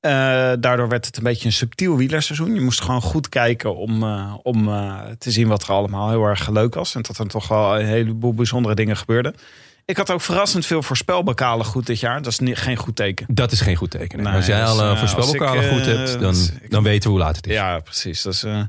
[0.00, 0.12] Eh,
[0.60, 2.54] daardoor werd het een beetje een subtiel wielerseizoen.
[2.54, 6.24] Je moest gewoon goed kijken om, eh, om eh, te zien wat er allemaal heel
[6.24, 6.94] erg leuk was.
[6.94, 9.34] En dat er toch wel een heleboel bijzondere dingen gebeurden.
[9.86, 12.22] Ik had ook verrassend veel voorspelbokalen goed dit jaar.
[12.22, 13.26] Dat is niet, geen goed teken.
[13.30, 14.22] Dat is geen goed teken.
[14.22, 16.70] Nee, als jij dus, alle eh, voorspelbokalen als ik, goed eh, hebt, dan, dus ik-
[16.70, 17.52] dan weten we hoe laat het is.
[17.52, 18.22] Ja, precies.
[18.22, 18.62] Dat is, eh,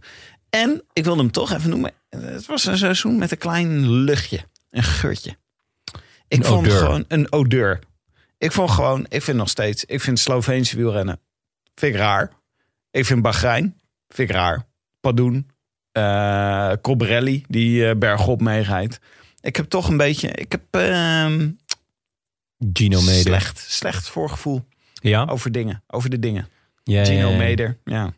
[0.50, 1.92] En ik wilde hem toch even noemen.
[2.10, 4.40] Het was een seizoen met een klein luchtje.
[4.72, 5.36] Een geurtje.
[6.28, 6.78] Ik Een vond odeur.
[6.80, 7.80] gewoon een odeur.
[8.38, 11.20] Ik vond gewoon, ik vind nog steeds, ik vind Sloveense wielrennen,
[11.76, 12.32] vind ik raar.
[12.92, 13.80] Ik vind Bahrein,
[14.10, 14.66] vind ik raar.
[15.02, 15.50] Padoen,
[15.92, 19.00] eh Cobrelli, die eh, bergop meerijdt.
[19.42, 21.50] Ik heb toch een beetje, ik heb ehm,
[22.74, 23.22] Gino Meder.
[23.22, 25.26] slecht, slecht voorgevoel Ja?
[25.26, 26.48] over dingen, over de dingen.
[26.84, 28.14] Jij, Gino eh, Meder, ja.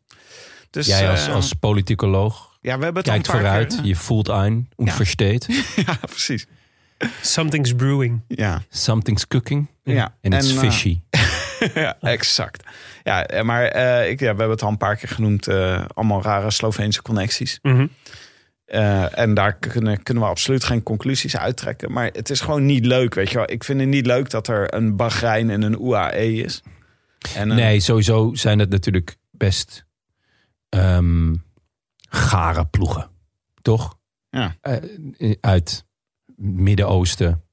[0.70, 3.76] Dus, Jij als, eh, als politicoloog ja, we hebben het kijkt vooruit.
[3.76, 4.94] keer- Je voelt een, und Ja.
[5.86, 6.46] Ja, precies.
[7.22, 8.22] Something's brewing.
[8.28, 9.68] Ja, Something's cooking.
[9.84, 11.02] Ja, En it's en, eh, fishy.
[11.82, 12.64] ja exact.
[13.04, 15.48] Ja, eh, maar eh, ik, ja, we hebben het al een paar keer genoemd.
[15.48, 17.60] eh, allemaal rare Sloveense connecties.
[17.62, 17.88] Mhm.
[18.70, 21.92] Eh, en daar kunnen, kunnen we absoluut geen conclusies uittrekken.
[21.92, 23.52] Maar het is gewoon niet leuk, weet je wel.
[23.52, 26.62] Ik vind het niet leuk dat er een Bahrein en een UAE is.
[27.36, 29.86] En Nee, sowieso zijn het natuurlijk best
[30.70, 31.36] ehm
[32.10, 33.10] gare ploegen.
[33.62, 33.98] Toch?
[34.30, 34.56] Ja.
[34.62, 35.86] Eh, uit
[36.36, 37.44] Midden-Oosten.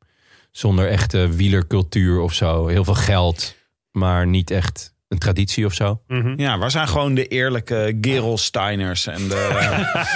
[0.51, 2.67] Zonder echte wielercultuur of zo.
[2.67, 3.57] Heel veel geld,
[3.91, 6.01] maar niet echt een traditie of zo.
[6.07, 6.41] Mhm.
[6.41, 9.35] Ja, waar zijn gewoon de eerlijke Gerolsteiners en de,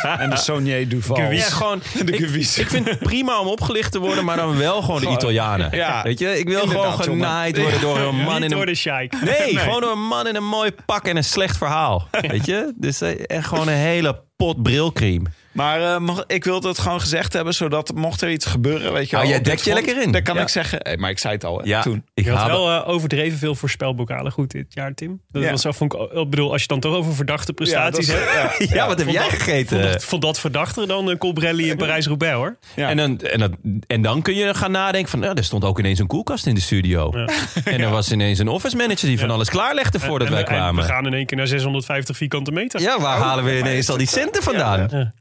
[0.02, 1.30] eh, en de Saunier Duval.
[1.32, 5.00] Ja, gewoon, De ik, vind het prima om opgelicht te worden, maar dan wel gewoon
[5.00, 5.76] de Italianen.
[5.76, 6.02] ja.
[6.02, 7.26] Weet je, ik wil Inderdaad, gewoon jongen.
[7.28, 8.66] genaaid worden door een man Niet in door een...
[8.66, 9.14] de sheik.
[9.24, 12.08] Nee, gewoon door een man in een mooi pak en een slecht verhaal.
[12.28, 12.72] Weet je?
[12.76, 15.24] Dus eh, echt gewoon een hele pot brilcreme.
[15.52, 19.10] Maar eh, mag- ik wilde het gewoon gezegd hebben, zodat mocht er iets gebeuren, weet
[19.10, 20.12] je Oh, wel, jij op dit dekt je front, lekker in.
[20.12, 20.40] Dan kan Ja.
[20.42, 22.04] ik zeggen, hey, maar ik zei het al hè, toen.
[22.14, 25.20] ik Je had wel eh, overdreven veel voorspelbokalen goed dit jaar, Tim.
[25.30, 25.50] Dat Ja.
[25.50, 28.22] was, zo, vond ik, ik bedoel, als je dan toch over verdachte prestaties Ja, dat
[28.28, 28.68] hebt.
[28.70, 28.74] ja.
[28.80, 29.78] Ja, wat heb jij dat- gegeten?
[29.80, 32.56] Vond dat, vond dat verdachter dan uh, Colbrelli in Parijs-Roubaix, hoor.
[32.76, 32.88] Ja.
[32.88, 33.50] En, dan, en, dat,
[33.86, 35.20] en dan kun je gaan nadenken van...
[35.22, 37.10] Ja, er stond ook ineens een koelkast in de studio.
[37.12, 37.28] Ja.
[37.64, 40.48] En er was ineens een office manager die van alles klaarlegde voordat En- wij en-
[40.48, 40.82] en kwamen.
[40.84, 42.80] we gaan in één keer naar 650 vierkante meter.
[42.80, 45.12] Ja, waar halen we ineens al die eh, centen vandaan?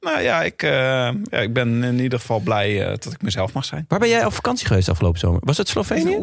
[0.00, 3.52] Nou, ja, ik, eh, ja, ik ben in ieder geval blij eh, dat ik mezelf
[3.52, 3.84] mag zijn.
[3.88, 5.40] Waar ben jij op vakantie geweest afgelopen zomer?
[5.44, 6.16] Was het Slovenië?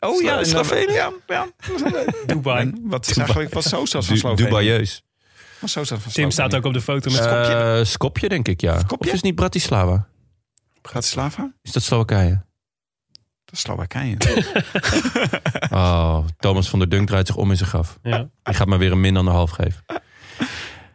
[0.00, 0.92] Oh ja, Slovenië?
[0.92, 1.46] Ja, ja.
[2.26, 2.60] Dubai.
[2.60, 4.44] En wat is eigenlijk wat zo zoals van Slovenië?
[4.44, 5.02] Dubaieus.
[5.64, 7.78] Zo staat van Tim staat ook op de foto met Skopje.
[7.78, 8.78] Eh, Skopje, denk ik, ja.
[8.78, 8.96] Skopje?
[8.98, 10.06] Of is het niet Bratislava?
[10.80, 11.52] Bratislava?
[11.62, 12.44] Is dat Slowakije?
[13.44, 14.16] Dat is Slowakije.
[15.70, 17.98] Oh, Thomas van der Dunk draait zich om in zijn graf.
[18.02, 18.28] Ja.
[18.42, 19.84] Die gaat maar weer een min anderhalf geven.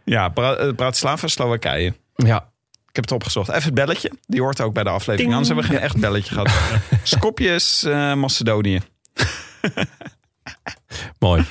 [0.07, 1.93] Ja, Bra eh, Bratislava, Slowakije.
[2.15, 2.49] Ja.
[2.87, 3.49] Ik heb het opgezocht.
[3.49, 4.11] Even het belletje.
[4.27, 5.31] Die hoort ook bij de aflevering.
[5.33, 6.49] Anders hebben we geen echt belletje gehad.
[7.03, 8.81] Skopje is eh, Macedonië.
[11.19, 11.45] Mooi.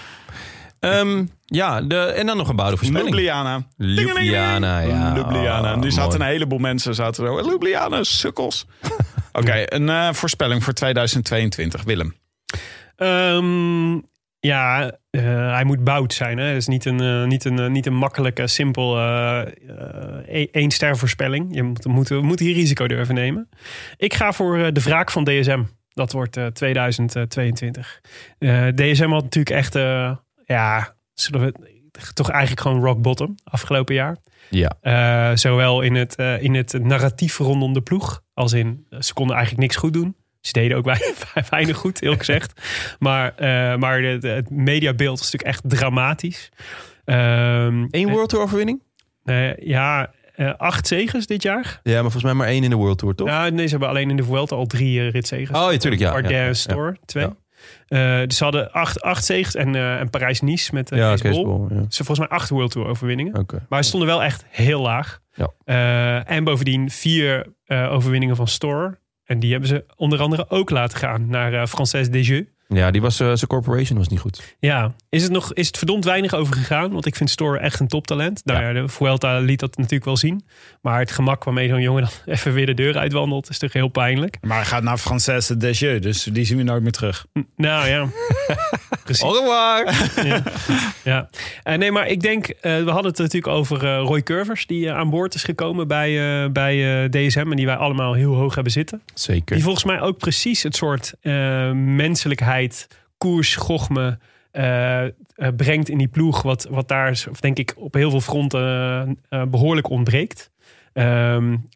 [0.81, 3.15] Ehm, ja, de, en dan nog een bouwde voorspelling.
[3.15, 3.67] Ljubljana.
[3.77, 5.13] Ljubljana, ja.
[5.15, 5.75] Ljubljana.
[5.75, 6.23] Oh, Nu zaten mooi.
[6.23, 7.41] een heleboel mensen zaten zo.
[7.41, 8.67] Ljubljana, sukkels.
[9.33, 11.83] Oké, een eh, voorspelling voor 2022.
[11.85, 12.15] Willem.
[12.97, 13.93] Ehm,
[14.47, 16.39] ja, eh, hij moet bout zijn.
[16.39, 16.45] Hè?
[16.45, 18.99] Het is niet een, eh, niet een, eh, niet een makkelijke, simpel
[20.51, 21.55] één ster voorspelling.
[21.55, 23.49] Je moet, moet, moet hier risico durven nemen.
[23.97, 25.63] Ik ga voor de wraak van DSM.
[25.97, 28.01] Dat wordt eh, 2022.
[28.39, 29.75] Eh, DSM had natuurlijk echt,
[30.45, 31.55] ja, zullen we,
[32.15, 34.17] toch eigenlijk gewoon rock bottom afgelopen jaar.
[34.51, 35.37] Ja.
[35.37, 38.23] Zowel in het, in het narratief rondom de ploeg.
[38.35, 40.17] Als in, ze konden eigenlijk niks goed doen.
[40.47, 41.15] Ze deden ook wei-
[41.51, 42.61] weinig goed, heel gezegd.
[42.99, 46.49] Maar, eh, maar het, het mediabeeld is natuurlijk echt dramatisch.
[47.05, 48.83] Ehm, Eén World Tour overwinning?
[49.59, 51.81] ja, eh, acht zegens dit jaar.
[51.83, 53.27] Ja, maar volgens mij maar één in de World Tour, toch?
[53.27, 55.59] Nou, nee, ze hebben alleen in de Vuelta al drie uh, ritzegens.
[55.59, 56.11] Oh, ja, tuurlijk, ja.
[56.13, 56.53] Ardèche ja, ja.
[56.53, 57.25] Store, twee.
[57.25, 57.37] Ja.
[58.21, 61.17] Eh, dus ze hadden acht, acht zegens en, eh, en Parijs-Nice met uh, Ja.
[61.17, 63.39] Ze volgens mij acht World Tour overwinningen.
[63.39, 63.67] Oké.
[63.69, 65.21] Maar ze stonden wel echt heel laag.
[65.35, 65.51] Ja.
[65.65, 68.99] Eh, en bovendien vier eh, overwinningen van Store.
[69.27, 72.49] En die hebben ze onder andere ook laten gaan naar uh, Française Desjeux.
[72.69, 74.55] Ja, die was, uh, zijn corporation was niet goed.
[74.59, 76.93] Ja, is het, nog, is het verdomd weinig over gegaan?
[76.93, 78.41] Want ik vind Store echt een toptalent.
[78.45, 80.45] Nou ja, de Vuelta liet dat natuurlijk wel zien.
[80.81, 83.49] Maar het gemak waarmee zo'n jongen dan even weer de deur uitwandelt...
[83.49, 84.37] is toch heel pijnlijk.
[84.41, 87.27] Maar hij gaat naar Française Desjeux, dus die zien we nooit meer terug.
[87.57, 88.09] Nou ja,
[89.05, 89.23] precies.
[89.23, 89.85] Au revoir!
[90.33, 90.43] ja.
[91.05, 91.29] ja.
[91.65, 92.49] Uh, nee, maar ik denk...
[92.49, 94.67] Uh, we hadden het natuurlijk over uh, Roy Curvers...
[94.67, 97.51] die aan boord is gekomen bij, uh, bij DSM...
[97.51, 99.03] en die wij allemaal heel hoog hebben zitten.
[99.15, 99.55] Zeker.
[99.55, 101.33] Die volgens mij ook precies het soort uh,
[103.19, 104.19] koers, gochme
[104.53, 106.43] uh, uh, brengt in die ploeg.
[106.43, 110.51] Wat, wat daar, denk ik, op heel veel fronten uh, behoorlijk ontbreekt.
[110.93, 111.69] Um,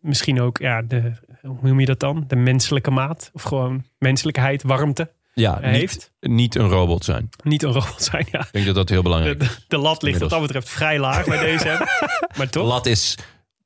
[0.00, 1.12] misschien ook, ja, de,
[1.42, 2.24] hoe noem je dat dan?
[2.26, 3.30] De menselijke maat.
[3.32, 5.10] Of gewoon menselijkheid, warmte.
[5.34, 6.12] Ja, niet, heeft.
[6.20, 7.28] niet een robot zijn.
[7.42, 8.40] Niet een robot zijn, ja.
[8.40, 9.54] Ik denk dat dat heel belangrijk de, is.
[9.54, 11.86] De, de lat ligt wat dat betreft vrij laag bij deze.
[12.38, 12.62] maar toch?
[12.62, 13.18] De lat is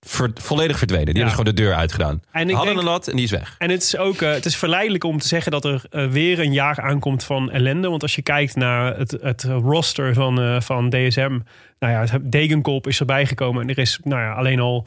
[0.05, 1.07] ver, volledig verdwenen.
[1.07, 1.21] Die ja.
[1.21, 2.23] hebben gewoon de deur uitgedaan.
[2.31, 3.55] En ik hadden denk, een lat en die is weg.
[3.59, 6.41] En het is ook uh, het is verleidelijk om te zeggen dat er uh, weer
[6.41, 7.89] een jaar aankomt van ellende.
[7.89, 11.39] Want als je kijkt naar het, het roster van, uh, van DSM.
[11.79, 13.63] Nou ja, Degenkolb is erbij gekomen.
[13.63, 14.87] En er is nou ja, alleen al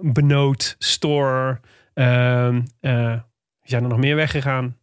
[0.00, 1.60] Benoot, Store.
[1.94, 2.60] ehm,
[3.62, 4.76] zijn er nog meer weggegaan?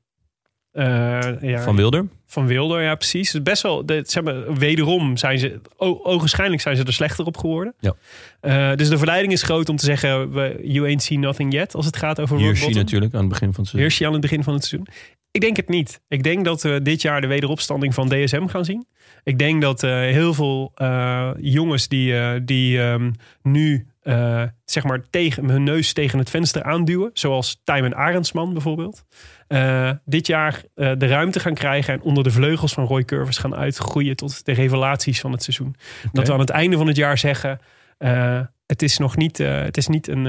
[1.41, 2.05] Ja, van Wilder?
[2.25, 3.31] Van Wilder, ja, precies.
[3.31, 5.59] Dus best wel, de, zeg maar, wederom zijn ze,
[6.03, 7.73] ogenschijnlijk zijn ze er slechter op geworden.
[7.79, 7.95] Ja.
[8.41, 11.75] Uh, dus de verleiding is groot om te zeggen, we, you ain't seen nothing yet,
[11.75, 13.79] als het gaat over Hirschi natuurlijk, aan het begin van het seizoen.
[13.79, 14.87] Hirschi aan het begin van het seizoen.
[15.31, 16.01] Ik denk het niet.
[16.07, 18.87] Ik denk dat we dit jaar de wederopstanding van DSM gaan zien.
[19.27, 23.87] Ik denk dat uh, heel veel uh, jongens die, uh, die um, nu
[24.65, 29.03] zeg maar tegen hun neus tegen het venster aanduwen, zoals Tijmen Arendsman bijvoorbeeld,
[30.05, 34.15] dit jaar de ruimte gaan krijgen en onder de vleugels van Roy Curvers gaan uitgroeien
[34.15, 35.75] tot de revelaties van het seizoen.
[35.97, 36.09] Okay.
[36.13, 37.59] Dat we aan het einde van het jaar zeggen.
[38.65, 40.27] het is nog niet, het is niet een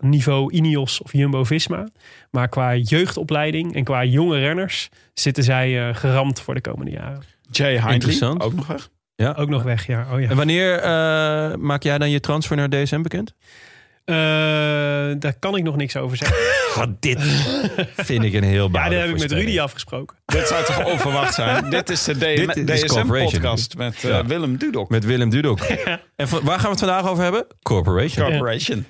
[0.00, 1.88] niveau Ineos of Jumbo-Visma.
[2.30, 7.32] Maar qua jeugdopleiding en qua jonge renners zitten zij geramd voor de komende jaren.
[7.56, 8.88] Jay Hindley, ook nog weg.
[9.14, 9.34] Ja.
[9.38, 10.06] Ook nog weg, ja.
[10.12, 10.28] Oh, ja.
[10.28, 13.34] En wanneer uh, maak jij dan je transfer naar DSM bekend?
[14.04, 14.16] Uh,
[15.18, 16.36] daar kan ik nog niks over zeggen.
[16.76, 17.20] Oh, dit
[17.96, 20.16] vind ik een heel Ja, dat heb ik met Rudy afgesproken.
[20.24, 21.70] Dit zou toch onverwacht zijn?
[21.70, 24.26] dit is de DSM-podcast met uh, ja.
[24.26, 24.88] Willem Dudok.
[24.90, 25.58] Met Willem Dudok.
[25.84, 26.00] ja.
[26.16, 27.46] En waar gaan we het vandaag over hebben?
[27.62, 28.26] Corporation.
[28.26, 28.86] Corporation.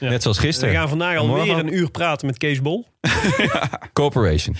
[0.00, 0.08] Ja.
[0.08, 0.70] Net zoals gisteren.
[0.70, 2.86] We gaan vandaag alweer een uur praten met Kees Bol.
[3.92, 4.56] Corporation.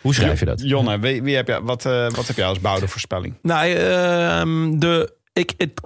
[0.00, 0.60] Hoe schrijf je dat?
[0.60, 3.34] Jonne, wie, wie heb jij, wat, uh, wat heb jij als bouwde voorspelling?
[3.42, 5.80] Nou, uh, de, ik, het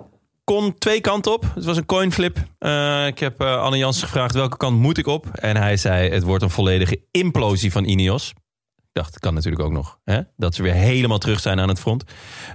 [0.44, 1.44] kon twee kanten op.
[1.54, 2.38] Het was een coinflip.
[2.60, 5.26] Uh, ik heb uh, Anne Jansen gevraagd welke kant moet ik op.
[5.32, 8.32] En hij zei het wordt een volledige implosie van Ineos.
[8.92, 9.98] Ik dacht, kan natuurlijk ook nog.
[10.04, 10.20] Hè?
[10.36, 12.04] Dat ze weer helemaal terug zijn aan het front.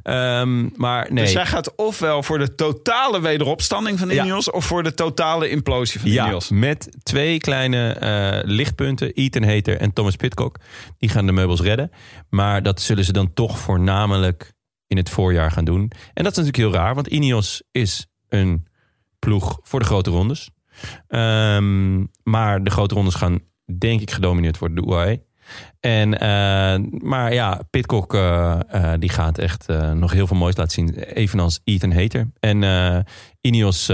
[0.04, 1.24] Um, maar nee.
[1.24, 4.46] Dus jij gaat ofwel voor de totale wederopstanding van Ineos...
[4.46, 4.52] Ja.
[4.52, 6.50] of voor de totale implosie van ja, Ineos?
[6.50, 7.98] met twee kleine
[8.44, 9.14] uh, lichtpunten.
[9.14, 10.58] Ethan Hater en Thomas Pitcock.
[10.98, 11.92] Die gaan de meubels redden.
[12.30, 14.54] Maar dat zullen ze dan toch voornamelijk
[14.88, 15.92] in het voorjaar gaan doen.
[16.14, 16.96] En dat is natuurlijk heel raar.
[16.96, 18.68] Want Ineos is een
[19.20, 20.50] ploeg voor de grote rondes.
[21.08, 23.40] Um, maar de grote rondes gaan
[23.78, 25.24] denk ik gedomineerd worden door de UAE.
[25.80, 30.96] En, eh, maar ja, Pitcock eh, die gaat echt nog heel veel moois laten zien.
[30.96, 32.28] Evenals Ethan Hater.
[32.40, 33.06] En
[33.42, 33.86] Ineos,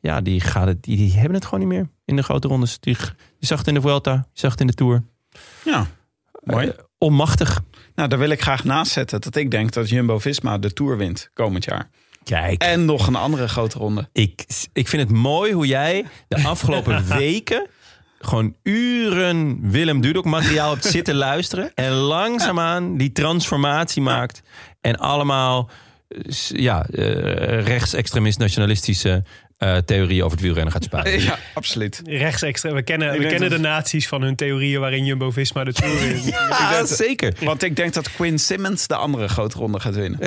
[0.00, 2.78] ja, die, gaat het, die, die hebben het gewoon niet meer in de grote rondes.
[2.80, 2.96] Die,
[3.38, 5.02] je zag het in de Vuelta, je zag het in de Tour.
[5.64, 5.86] Ja,
[6.44, 6.72] mooi.
[6.98, 7.62] Onmachtig.
[7.94, 11.30] Nou, daar wil ik graag naast zetten dat ik denk dat Jumbo-Visma de Tour wint
[11.34, 11.90] komend jaar.
[12.24, 12.62] Kijk.
[12.62, 14.08] En nog een andere grote ronde.
[14.12, 17.66] Ik, ik vind het mooi hoe jij de afgelopen weken
[18.24, 21.70] gewoon uren Willem Dudok materiaal hebt zitten luisteren.
[21.74, 24.42] En langzaamaan die transformatie maakt.
[24.80, 25.70] En allemaal
[26.08, 29.24] eh, ja, eh, rechtsextremist-nationalistische
[29.62, 31.20] eh, theorieën over het wielrennen gaat spuiten.
[31.32, 32.02] Ja, absoluut.
[32.04, 32.74] Rechtsextreem.
[32.74, 36.24] We kennen, we kennen de naties van hun theorieën waarin Jumbo-Visma de Tour wint.
[36.48, 37.34] Ja, zeker.
[37.40, 40.18] Want ik denk dat Quinn Simmons de andere grote ronde gaat winnen.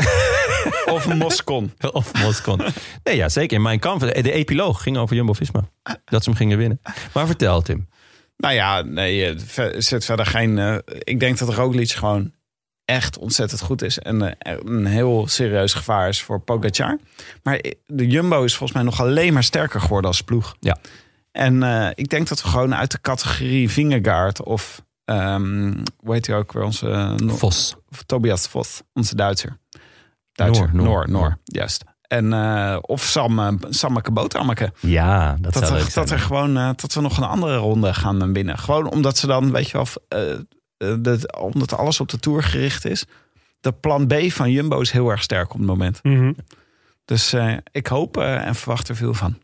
[0.95, 1.73] of Moscon.
[1.91, 2.61] Of Moscon.
[3.03, 3.55] Nee, ja, zeker.
[3.57, 3.99] In mijn kamp.
[3.99, 5.69] De epiloog ging over Jumbo-Visma.
[6.05, 6.81] Dat ze hem gingen winnen.
[7.13, 7.87] Maar vertel, Tim.
[8.37, 9.25] Nou ja, nee,
[9.55, 10.57] eh, zit verder geen...
[10.59, 12.31] eh, ik denk dat Roglic gewoon
[12.85, 13.99] echt ontzettend goed is.
[13.99, 16.97] En eh, een heel serieus gevaar is voor Pogacar.
[17.43, 20.55] Maar de Jumbo is volgens mij nog alleen maar sterker geworden als ploeg.
[20.59, 20.77] Ja.
[21.31, 24.81] En eh, ik denk dat we gewoon uit de categorie Vingegaard of...
[25.05, 26.63] ehm, hoe heet hij ook weer?
[26.63, 27.75] Onze eh, Vos.
[28.05, 29.57] Tobias Vos, onze Duitser.
[30.31, 31.19] Duitser, Noor, Noor, Noor.
[31.19, 31.83] Noor, juist.
[32.01, 32.33] En,
[32.81, 34.73] of Sam, eh, Sammeke Boterhammeke.
[34.79, 36.05] Ja, dat, Dat, zou leuk er, zijn.
[36.05, 38.57] dat, er gewoon, dat we nog een andere ronde gaan winnen.
[38.57, 39.87] Gewoon omdat ze dan, weet je wel,
[40.77, 43.05] dat- omdat alles op de Tour gericht is.
[43.59, 45.99] De plan B van Jumbo is heel erg sterk op het moment.
[46.03, 46.33] Mhm.
[47.05, 49.37] Dus eh, ik hoop eh, en verwacht er veel van.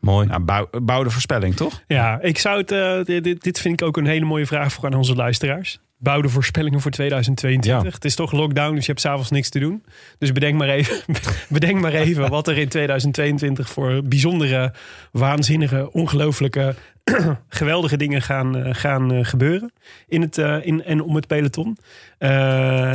[0.00, 0.26] Mooi.
[0.26, 1.82] Nou, bouw, bouw de voorspelling, toch?
[1.86, 4.72] Ja, ik zou het, eh, dit, dit- dit vind ik ook een hele mooie vraag
[4.72, 5.80] voor aan onze luisteraars.
[5.98, 7.82] Bouw de voorspellingen voor 2022.
[7.90, 7.94] Ja.
[7.94, 9.84] Het is toch lockdown, dus je hebt s'avonds niks te doen.
[10.18, 10.96] Dus bedenk maar even,
[11.48, 14.74] bedenk maar even wat er in 2022 voor bijzondere,
[15.12, 16.74] waanzinnige, ongelooflijke,
[17.48, 19.72] geweldige dingen gaan, eh, gaan eh, gebeuren.
[20.06, 21.76] In het, eh, in en om het peloton.
[22.18, 22.30] Eh,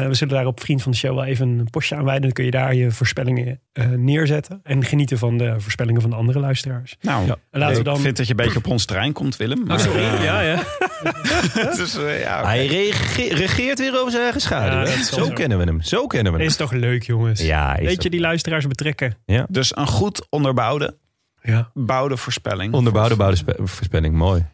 [0.07, 2.21] we zullen daar op Vriend van de Show wel even een postje aan wijden.
[2.21, 4.59] Dan kun je daar je voorspellingen eh, neerzetten.
[4.63, 6.95] En genieten van de voorspellingen van de andere luisteraars.
[7.01, 7.99] Nou, En laten we ik dan...
[7.99, 9.63] vind dat je een beetje op ons terrein komt, Willem.
[9.65, 10.01] Maar, Oh, sorry.
[10.01, 10.63] Ja, ja.
[11.77, 12.43] dus, ja.
[12.45, 14.79] Hij rege- regeert weer over zijn eigen schaduw.
[14.91, 15.29] Ja, zo zo.
[15.33, 15.81] kennen we hem.
[15.81, 16.47] Zo kennen we hem.
[16.47, 17.41] Is toch leuk, jongens?
[17.41, 19.17] Ja, is Weet je, die luisteraars betrekken.
[19.49, 20.97] Dus een goed onderbouwde,
[21.41, 21.69] Ja.
[21.73, 22.73] bouwde voorspelling.
[22.73, 24.15] Onderbouwde bouwde spe- voorspelling.
[24.15, 24.45] Mooi.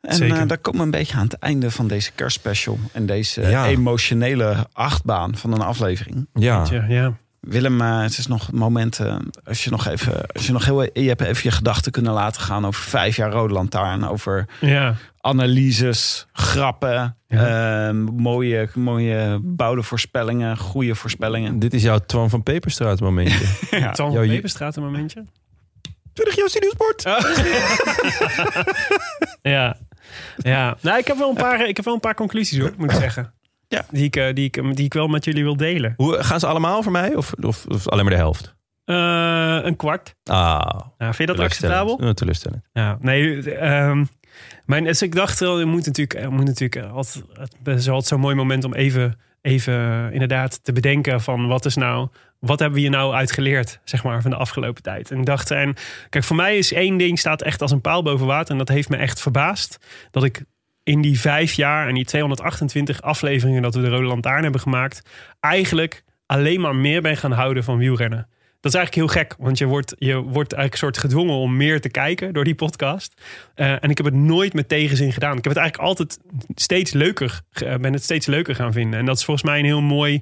[0.00, 0.40] En Zeker.
[0.40, 2.78] eh, daar komen we een beetje aan het einde van deze kerstspecial.
[2.92, 3.66] En deze eh, Ja.
[3.66, 6.26] emotionele achtbaan van een aflevering.
[6.34, 6.66] Ja.
[6.70, 7.16] Ja, ja.
[7.40, 9.30] Willem, eh, het is nog momenten.
[9.44, 12.42] Als je nog even, als je nog heel, je hebt even je gedachten kunnen laten
[12.42, 14.08] gaan over vijf jaar Rode Lantaarn.
[14.08, 14.94] Over ja.
[15.20, 17.88] analyses, grappen, Ja.
[17.88, 21.58] eh, mooie, mooie bouwde voorspellingen, goede voorspellingen.
[21.58, 23.46] Dit is jouw Twan van Peperstraat momentje.
[23.78, 23.90] Ja.
[23.92, 25.24] Twan Ja, van Peperstraat momentje.
[26.14, 27.04] 20 jaar Studiosport.
[29.42, 29.76] Ja.
[30.36, 30.76] Ja.
[30.80, 32.96] Nou, ik heb wel een paar, ik heb wel een paar conclusies hoor, moet ik
[32.96, 33.34] zeggen.
[33.68, 33.84] Ja.
[33.90, 35.94] Die ik, eh, die, ik, die ik wel met jullie wil delen.
[35.96, 37.14] Hoe, gaan ze allemaal voor mij?
[37.14, 38.54] Of, of, of alleen maar de helft?
[38.84, 40.14] Eh, een kwart.
[40.24, 40.60] Ah,
[40.98, 42.02] Nou, vind je dat acceptabel?
[42.02, 42.64] Uh, teleurstellend.
[42.72, 43.52] Ja, nee.
[43.52, 44.04] ehm
[44.64, 47.24] mijn, dus ik dacht wel, je moet natuurlijk, er moet natuurlijk altijd,
[47.62, 51.74] het is altijd zo'n mooi moment om even, even inderdaad te bedenken van wat is
[51.76, 52.08] nou,
[52.44, 55.10] wat hebben we hier nou uit geleerd, zeg maar, van de afgelopen tijd.
[55.10, 55.74] En ik dacht, en
[56.08, 58.68] kijk, voor mij is één ding staat echt als een paal boven water en dat
[58.68, 59.78] heeft me echt verbaasd
[60.10, 60.44] dat ik
[60.82, 65.02] in die vijf jaar en die 228 afleveringen dat we de Rode Lantaarn hebben gemaakt,
[65.40, 68.28] eigenlijk alleen maar meer ben gaan houden van wielrennen.
[68.60, 71.80] Dat is eigenlijk heel gek, want je wordt, je wordt eigenlijk soort gedwongen om meer
[71.80, 73.20] te kijken door die podcast.
[73.54, 75.36] Eh, en ik heb het nooit met tegenzin gedaan.
[75.36, 76.18] Ik heb het eigenlijk altijd
[76.54, 78.98] steeds leuker, eh, ben het steeds leuker gaan vinden.
[78.98, 80.20] En dat is volgens mij een heel mooi,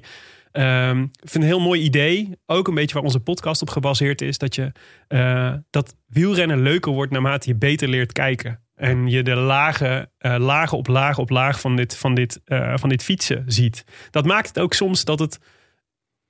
[0.53, 2.37] ehm, ik vind een heel mooi idee.
[2.45, 4.37] Ook een beetje waar onze podcast op gebaseerd is.
[4.37, 4.71] Dat je
[5.07, 8.61] eh, dat wielrennen leuker wordt naarmate je beter leert kijken.
[8.75, 12.73] En je de lagen, eh, lagen op laag op laag van dit, van, dit, eh,
[12.75, 13.83] van dit fietsen ziet.
[14.09, 15.39] Dat maakt het ook soms dat het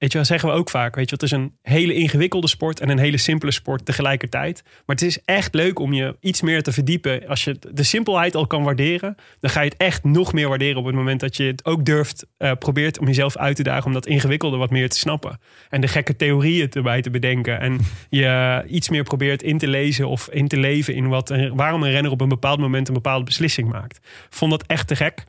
[0.04, 0.96] Weet je, wel, zeggen we ook vaak.
[0.96, 4.64] Weet je, het is een hele ingewikkelde sport en een hele simpele sport tegelijkertijd.
[4.64, 7.28] Maar het is echt leuk om je iets meer te verdiepen.
[7.28, 10.78] Als je de simpelheid al kan waarderen, dan ga je het echt nog meer waarderen
[10.78, 13.86] op het moment dat je het ook durft, eh, probeert om jezelf uit te dagen
[13.86, 15.40] om dat ingewikkelde wat meer te snappen.
[15.70, 17.60] En de gekke theorieën erbij te bedenken.
[17.60, 21.84] En je iets meer probeert in te lezen of in te leven in wat, waarom
[21.84, 24.00] een renner op een bepaald moment een bepaalde beslissing maakt.
[24.30, 25.24] Vond dat echt te gek.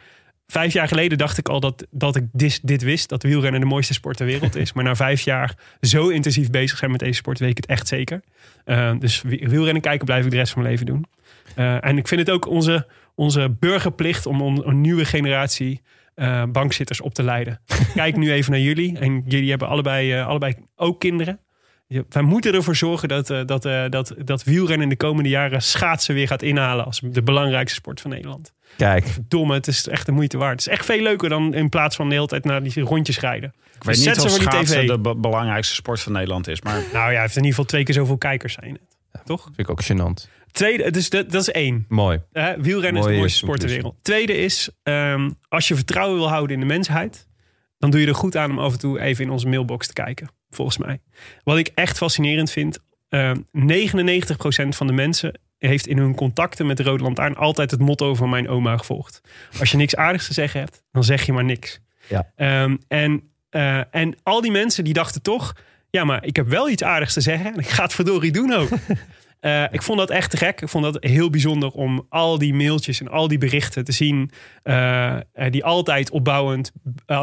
[0.46, 2.24] Vijf jaar geleden dacht ik al dat, dat ik
[2.62, 3.08] dit, wist.
[3.08, 4.72] Dat wielrennen de mooiste sport ter wereld is.
[4.72, 7.88] Maar na vijf jaar zo intensief bezig zijn met deze sport, weet ik het echt
[7.88, 8.22] zeker.
[8.64, 11.06] Uh, dus wielrennen kijken blijf ik de rest van mijn leven doen.
[11.56, 15.82] Uh, en ik vind het ook onze, onze burgerplicht om een, nieuwe generatie
[16.16, 17.60] uh, bankzitters op te leiden.
[17.94, 18.98] Kijk nu even naar jullie.
[18.98, 21.40] En jullie hebben allebei, allebei ook kinderen.
[22.08, 25.62] wij moeten ervoor zorgen dat, eh, dat, eh, dat, dat wielrennen in de komende jaren
[25.62, 28.52] schaatsen weer gaat inhalen als de belangrijkste sport van Nederland.
[28.76, 30.50] Kijk, Domme, het is echt de moeite waard.
[30.52, 33.20] Het is echt veel leuker dan in plaats van de hele tijd naar die rondjes
[33.20, 33.54] rijden.
[33.74, 34.86] Ik weet niet of die tv.
[34.86, 36.62] de be- belangrijkste sport van Nederland is.
[36.62, 38.78] Maar Nou ja, heeft in ieder geval twee keer zoveel kijkers zijn.
[39.12, 39.24] het.
[39.24, 39.42] Toch?
[39.44, 40.30] vind ik ook gênant.
[40.52, 41.84] Tweede, dus dat, dat is één.
[41.88, 42.20] Mooi.
[42.32, 43.76] Hè, wielrennen is Mooie de mooiste sport ter conclusie.
[43.76, 43.96] wereld.
[44.04, 47.26] Tweede is, ehm, als je vertrouwen wil houden in de mensheid,
[47.78, 49.92] dan doe je er goed aan om af en toe even in onze mailbox te
[49.92, 50.28] kijken.
[50.50, 51.00] Volgens mij.
[51.44, 52.78] Wat ik echt fascinerend vind,
[53.08, 57.80] ehm 99% van de mensen heeft in hun contacten met de Rode Lantaarn altijd het
[57.80, 59.20] motto van mijn oma gevolgd.
[59.58, 61.80] Als je niks aardigs te zeggen hebt, dan zeg je maar niks.
[62.08, 62.30] Ja.
[62.36, 65.52] Ehm, en, eh, en al die mensen die dachten toch,
[65.90, 68.52] ja, maar ik heb wel iets aardigs te zeggen en ik ga het verdorie doen
[68.52, 68.68] ook.
[69.44, 70.60] Eh, ik vond dat echt te gek.
[70.60, 74.30] Ik vond dat heel bijzonder om al die mailtjes en al die berichten te zien.
[74.62, 75.16] eh,
[75.50, 76.72] die altijd opbouwend,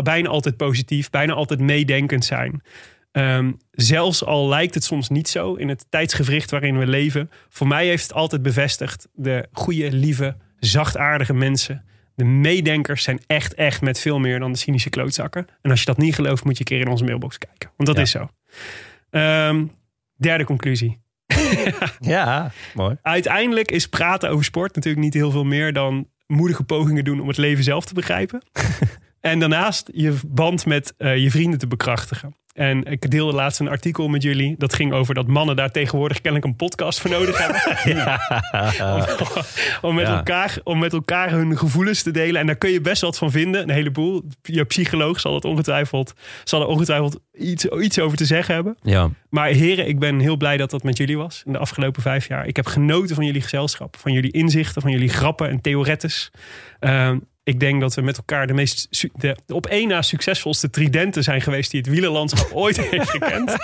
[0.03, 2.61] bijna altijd positief, bijna altijd meedenkend zijn.
[3.11, 7.31] Ehm, zelfs al lijkt het soms niet zo in het tijdsgevricht waarin we leven.
[7.49, 11.85] Voor mij heeft het altijd bevestigd: de goede, lieve, zachtaardige mensen.
[12.15, 15.47] De meedenkers zijn echt, echt met veel meer dan de cynische klootzakken.
[15.61, 17.71] En als je dat niet gelooft, moet je een keer in onze mailbox kijken.
[17.77, 18.01] Want dat Ja.
[18.03, 18.29] is zo.
[19.09, 19.65] Ehm,
[20.17, 20.99] derde conclusie.
[21.99, 22.95] Ja, mooi.
[23.01, 27.27] Uiteindelijk is praten over sport natuurlijk niet heel veel meer dan moedige pogingen doen om
[27.27, 28.41] het leven zelf te begrijpen.
[29.21, 32.35] en daarnaast je band met eh, je vrienden te bekrachtigen.
[32.53, 34.55] En ik deelde laatst een artikel met jullie.
[34.57, 37.61] Dat ging over dat mannen daar tegenwoordig kennelijk een podcast voor nodig hebben.
[38.95, 39.03] om,
[39.89, 40.15] om, met Ja.
[40.17, 42.41] elkaar, om met elkaar hun gevoelens te delen.
[42.41, 43.61] En daar kun je best wat van vinden.
[43.61, 44.23] Een heleboel.
[44.41, 48.77] Je psycholoog zal, het ongetwijfeld, zal er ongetwijfeld iets, iets over te zeggen hebben.
[48.81, 52.01] Ja, Maar heren, ik ben heel blij dat dat met jullie was in de afgelopen
[52.01, 52.47] vijf jaar.
[52.47, 56.31] Ik heb genoten van jullie gezelschap, van jullie inzichten, van jullie grappen en theoretes.
[56.79, 60.69] Ehm, ik denk dat we met elkaar de meest de, de op één na succesvolste
[60.69, 63.57] tridenten zijn geweest die het wielerlandschap ooit heeft gekend.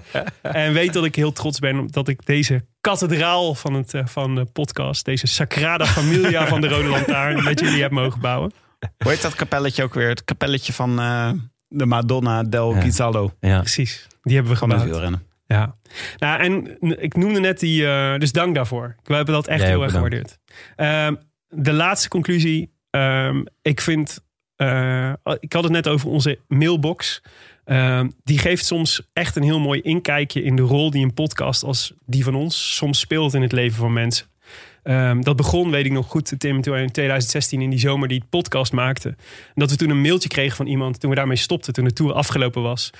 [0.42, 4.34] en weet dat ik heel trots ben dat ik deze kathedraal van, het, eh, van
[4.34, 8.52] de podcast, deze Sagrada Familia van de Rode Lantaarn, met jullie heb mogen bouwen.
[8.98, 10.08] hoe heet dat kapelletje ook weer?
[10.08, 11.32] Het kapelletje van eh,
[11.68, 13.30] de Madonna del Ja.
[13.40, 13.58] Ja.
[13.58, 15.18] Precies, die hebben we gebouwd.
[15.46, 15.76] Ja,
[16.16, 18.96] nou en ik noemde net die, eh, dus dank daarvoor.
[19.02, 20.38] We hebben dat echt Jij heel erg gewaardeerd.
[20.76, 21.14] Ehm,
[21.48, 24.24] de laatste conclusie, ehm, ik vind,
[24.56, 27.22] eh, ik had het net over onze mailbox.
[27.64, 31.62] Ehm, die geeft soms echt een heel mooi inkijkje in de rol die een podcast
[31.62, 34.26] als die van ons soms speelt in het leven van mensen.
[34.82, 38.22] Ehm, dat begon, weet ik nog goed, Tim, toen in 2016 in die zomer die
[38.30, 39.08] podcast maakte.
[39.08, 39.16] En
[39.54, 42.12] dat we toen een mailtje kregen van iemand, toen we daarmee stopten, toen de tour
[42.12, 42.90] afgelopen was.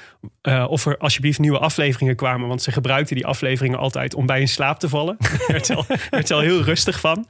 [0.43, 2.49] eh, of er alsjeblieft nieuwe afleveringen kwamen.
[2.49, 5.17] Want ze gebruikten die afleveringen altijd om bij in slaap te vallen.
[5.21, 7.27] Daar werd ze al heel rustig van.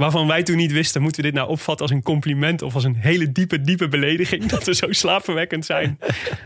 [0.00, 2.84] Waarvan wij toen niet wisten, moeten we dit nou opvatten als een compliment of als
[2.84, 4.46] een hele diepe, diepe belediging.
[4.50, 5.98] Dat we zo slaapverwekkend zijn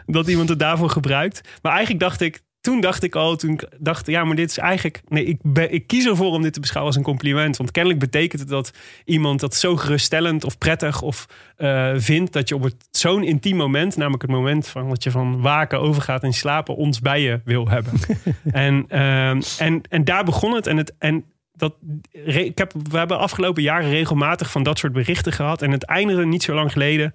[0.07, 1.41] dat iemand het daarvoor gebruikt.
[1.63, 4.59] Maar eigenlijk dacht ik, toen dacht ik al, toen ik dacht, ja, maar dit is
[4.59, 7.57] eigenlijk, nee, ik, ben, ik kies ervoor om dit te beschouwen als een compliment.
[7.57, 8.71] Want kennelijk betekent het dat
[9.05, 11.27] iemand dat zo geruststellend of prettig of
[11.57, 15.11] eh, vindt dat je op het zo'n intiem moment, namelijk het moment van dat je
[15.11, 17.93] van waken overgaat en slapen, ons bij je wil hebben.
[18.53, 20.67] en, ehm, en, en daar begon het.
[20.67, 21.25] En, het, en
[21.57, 21.75] dat,
[22.13, 25.63] ik heb, we hebben afgelopen jaren regelmatig van dat soort berichten gehad.
[25.63, 27.13] En het eindigde niet zo lang geleden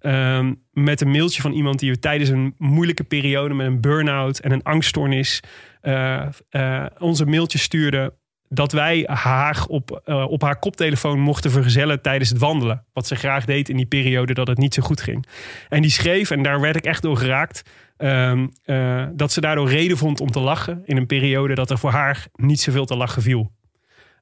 [0.00, 4.52] ehm, met een mailtje van iemand die tijdens een moeilijke periode met een burn-out en
[4.52, 5.42] een angststoornis
[5.80, 8.14] eh, eh, onze mailtje stuurde.
[8.48, 12.84] Dat wij haar op, eh, op haar koptelefoon mochten vergezellen tijdens het wandelen.
[12.92, 15.26] Wat ze graag deed in die periode dat het niet zo goed ging.
[15.68, 17.62] En die schreef, en daar werd ik echt door geraakt.
[17.96, 20.82] ehm, eh, dat ze daardoor reden vond om te lachen.
[20.84, 23.52] In een periode dat er voor haar niet zoveel te lachen viel.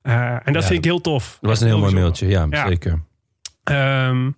[0.03, 1.39] Eh, en dat Ja, vind ik heel tof.
[1.41, 2.67] Dat was een heel mooi mailtje, ja, Ja.
[2.69, 3.03] zeker.
[3.65, 4.31] Ehm,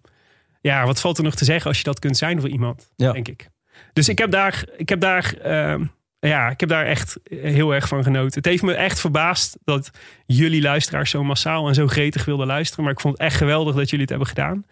[0.61, 3.13] ja, wat valt er nog te zeggen als je dat kunt zijn voor iemand, Ja.
[3.13, 3.49] denk ik.
[3.93, 5.85] Dus ik heb daar, ik heb daar, ehm,
[6.19, 8.35] ja, ik heb daar echt heel erg van genoten.
[8.37, 9.91] Het heeft me echt verbaasd dat
[10.27, 12.85] jullie luisteraars zo massaal en zo gretig wilden luisteren.
[12.85, 14.65] Maar ik vond het echt geweldig dat jullie het hebben gedaan.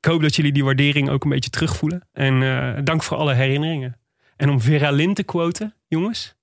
[0.00, 2.08] Ik hoop dat jullie die waardering ook een beetje terugvoelen.
[2.12, 3.96] En eh, dank voor alle herinneringen.
[4.36, 6.36] En om Vera Lynn te quoten, jongens.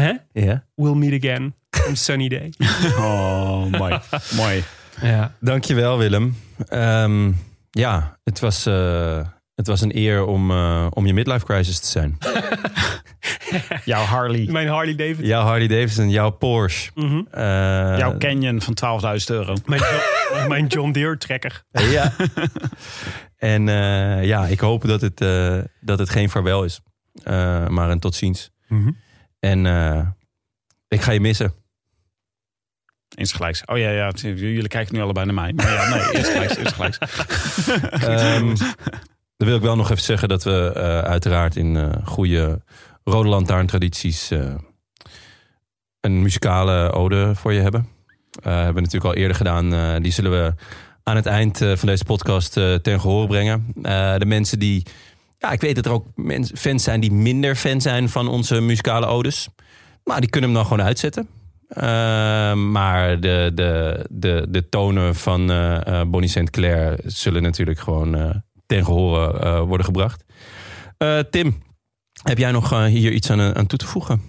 [0.00, 0.12] Hè?
[0.32, 0.64] Ja.
[0.74, 1.54] We'll meet again
[1.88, 2.52] on sunny day.
[2.98, 3.98] Oh, mooi.
[4.36, 4.64] mooi.
[5.02, 5.34] Ja.
[5.40, 6.36] Dankjewel Willem.
[6.68, 7.32] Ehm,
[7.70, 11.86] ja, het was, eh, het was een eer om, eh, om je midlife crisis te
[11.86, 12.18] zijn.
[13.84, 14.46] Jouw Harley.
[14.50, 15.26] Mijn Harley Davidson.
[15.26, 16.90] jouw Harley Davidson, jouw Porsche.
[16.94, 17.20] Mhm.
[17.30, 17.42] eh,
[17.98, 19.54] Jouw Canyon van 12.000 euro.
[19.66, 21.64] Mijn, Jo- mijn John Deere trekker.
[21.70, 22.12] Ja.
[23.36, 26.80] en eh, ja, ik hoop dat het, eh, dat het geen vaarwel is.
[27.22, 28.50] Eh, maar een tot ziens.
[29.38, 30.06] En eh,
[30.88, 31.52] ik ga je missen.
[33.14, 33.64] Insgelijks.
[33.64, 34.10] Oh ja, ja.
[34.14, 35.52] Jullie kijken nu allebei naar mij.
[35.52, 36.98] Maar ja, nee, insgelijks, insgelijks.
[37.90, 38.54] Ehm,
[39.36, 42.60] dan wil ik wel nog even zeggen dat we eh, uiteraard in eh, goede
[43.04, 44.30] Rode Lantaarn tradities...
[44.30, 44.54] eh,
[46.00, 47.88] een muzikale ode voor je hebben.
[48.42, 50.02] Hebben we natuurlijk al eerder gedaan.
[50.02, 50.54] Die zullen we
[51.02, 53.66] aan het eind van deze podcast ten gehore brengen.
[54.18, 54.82] De mensen die...
[55.38, 56.06] Ja, ik weet dat er ook
[56.54, 59.48] fans zijn die minder fan zijn van onze muzikale odes.
[60.04, 61.28] Maar die kunnen hem dan gewoon uitzetten.
[61.68, 66.50] Eh, maar de, de, de, de tonen van eh, eh, Bonnie St.
[66.50, 68.30] Clair zullen natuurlijk gewoon eh,
[68.66, 70.24] ten gehore eh, worden gebracht.
[71.30, 71.62] Tim,
[72.22, 74.22] heb jij nog hier iets aan, aan toe te voegen?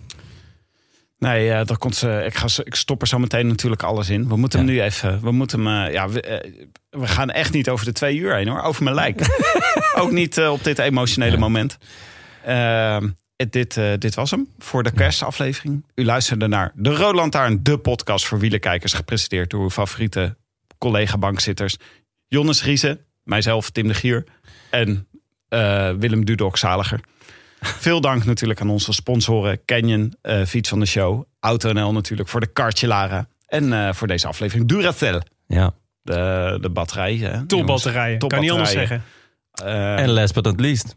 [1.19, 4.27] Nee, eh, daar komt ze, ik, ga, ik stop er zo meteen natuurlijk alles in.
[4.27, 5.21] We moeten hem nu even.
[5.21, 6.51] We, moeten hem, eh, ja, we, eh,
[6.89, 8.61] we gaan echt niet over de twee uur heen hoor.
[8.61, 9.21] Over mijn lijk.
[10.01, 11.77] Ook niet op dit emotionele moment.
[12.45, 15.85] Ehm, het- dit, dit was hem voor de kerstaflevering.
[15.95, 18.93] U luisterde naar De Rode Lantaarn, de podcast voor wielerkijkers.
[18.93, 20.37] Gepresenteerd door uw favoriete
[20.77, 21.77] collega-bankzitters.
[22.27, 24.23] Jonnes Riese, mijzelf, Tim de Gier.
[24.69, 25.07] En
[25.99, 26.99] Willem Dudok Zaliger.
[27.61, 32.39] Veel dank natuurlijk aan onze sponsoren Canyon, eh, Fiets van de Show, AutoNL natuurlijk voor
[32.39, 33.27] de kartje Lara.
[33.47, 35.71] En eh, voor deze aflevering Duracell, Ja.
[36.01, 37.43] de, de batterij.
[37.47, 39.03] Topbatterijen, kan niet anders zeggen.
[39.63, 40.95] Eh, En last but not least,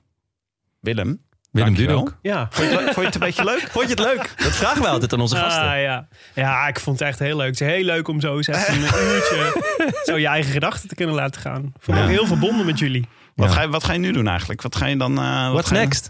[0.81, 1.21] Willem,
[1.51, 1.75] Willem.
[1.75, 2.19] Dudok.
[2.23, 2.47] Ja.
[2.51, 3.69] Vond je, het, le- vond je het een beetje leuk?
[3.73, 4.35] Vond je het leuk?
[4.37, 5.63] Dat vragen we altijd aan onze gasten.
[5.63, 6.09] Ah, ja.
[6.35, 7.47] ja, ik vond het echt heel leuk.
[7.51, 9.63] Het is heel leuk om zo eens even een uurtje
[10.05, 11.73] zo je eigen gedachten te kunnen laten gaan.
[11.87, 12.03] Ik Ja.
[12.03, 13.09] ook heel verbonden met jullie.
[13.35, 13.55] Wat, Ja.
[13.55, 14.63] ga je, wat ga je nu doen eigenlijk?
[14.63, 15.19] Wat ga je dan...
[15.19, 16.09] eh, wat What's ga je- next?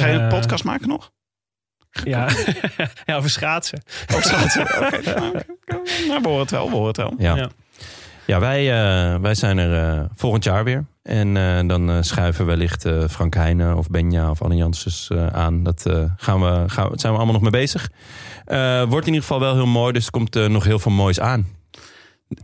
[0.00, 1.10] Ga je een Eh, podcast maken nog?
[2.04, 2.28] Ja,
[3.06, 3.82] ja over schaatsen.
[4.14, 4.62] Of schaatsen?
[4.62, 5.32] Oké, nou,
[6.08, 7.14] nou, we horen het wel, we horen het wel.
[7.18, 7.48] Ja, Ja.
[8.26, 8.40] ja.
[8.40, 10.84] wij, eh, wij zijn er eh, volgend jaar weer.
[11.02, 15.26] En eh, dan eh, schuiven wellicht eh, Frank Heijnen of Benja of Anne Janssens eh,
[15.26, 15.62] aan.
[15.62, 17.90] Dat eh, gaan we, gaan, we- zijn we allemaal nog mee bezig.
[18.44, 21.20] Eh, wordt in ieder geval wel heel mooi, dus er komt nog heel veel moois
[21.20, 21.46] aan.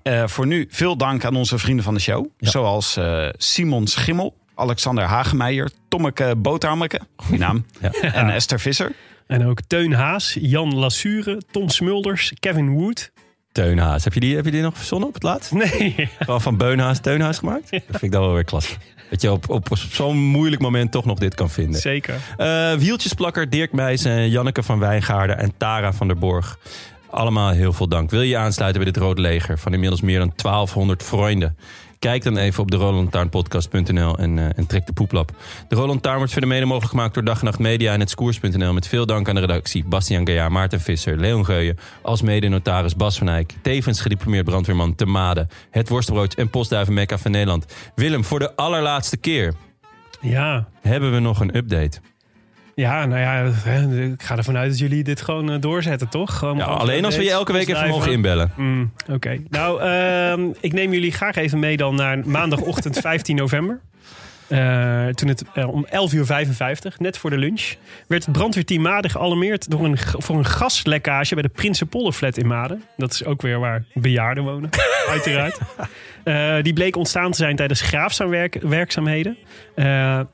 [0.03, 2.27] Eh, voor nu veel dank aan onze vrienden van de show.
[2.39, 2.51] Ja.
[2.51, 7.91] Zoals eh, Simon Schimmel, Alexander Hagemeijer, Tommeke Boterhammeke, goeie naam, Ja.
[8.13, 8.93] en Esther Visser.
[9.27, 13.11] En ook Teun Haas, Jan Lassure, Tom Smulders, Kevin Wood.
[13.53, 15.53] Teunhaas, heb je die, heb je die nog verzonnen op het laatst?
[15.63, 17.71] Nee, Gewoon van Beunhaas, Teunhaas gemaakt?
[17.71, 18.75] Dat vind ik dan wel weer klasse.
[19.11, 21.81] Dat je op, op, zo'n moeilijk moment toch nog dit kan vinden.
[21.81, 22.15] zeker.
[22.37, 26.59] Eh, wieltjesplakker Dirk Meijsen, Janneke van Wijngaarden en Tara van der Borg.
[27.11, 28.11] Allemaal heel veel dank.
[28.11, 31.57] Wil je je aansluiten bij dit Rode Leger van inmiddels meer dan 1200 vrienden?
[32.01, 35.31] Kijk dan even op de rolandtaarnpodcast.nl en, eh, en trek de poeplap.
[35.69, 38.11] De Roland Taarn wordt verder mede mogelijk gemaakt door Dag en Nacht Media en het
[38.11, 38.73] Skoers.nl.
[38.73, 41.79] Met veel dank aan de redactie Bastiaan Gaillard, Maarten Visser, Leon Geuyen.
[42.03, 43.53] Als mede notaris Bas van Eyck.
[43.63, 45.47] Tevens gediplomeerd brandweerman Te Made.
[45.71, 47.67] Het Worstenbrood en Postduiven Mekka van Nederland.
[47.95, 49.55] Willem, voor de allerlaatste keer
[50.21, 50.69] Ja.
[50.81, 52.01] hebben we nog een update.
[52.81, 53.43] Ja, nou ja,
[54.13, 56.39] ik ga ervan uit dat jullie dit gewoon eh, doorzetten, toch?
[56.39, 58.53] Gewoon Ja, gewoon alleen als we je elke week even mogen inbellen.
[58.57, 59.37] Mm, Oké.
[59.49, 63.81] Nou, ehm, ik neem jullie graag even mee dan naar maandagochtend 15 november.
[64.51, 67.75] Eh, toen het eh, om 11 uur 55, net voor de lunch,
[68.07, 72.83] werd het brandweerteam Maden gealarmeerd door een, voor een gaslekkage bij de Prinsenpolderflat in Maden.
[72.97, 74.71] Dat is ook weer waar bejaarden wonen,
[75.11, 75.59] uiteraard.
[76.25, 79.37] Eh, die bleek ontstaan te zijn tijdens graafzaamwerkzaamheden.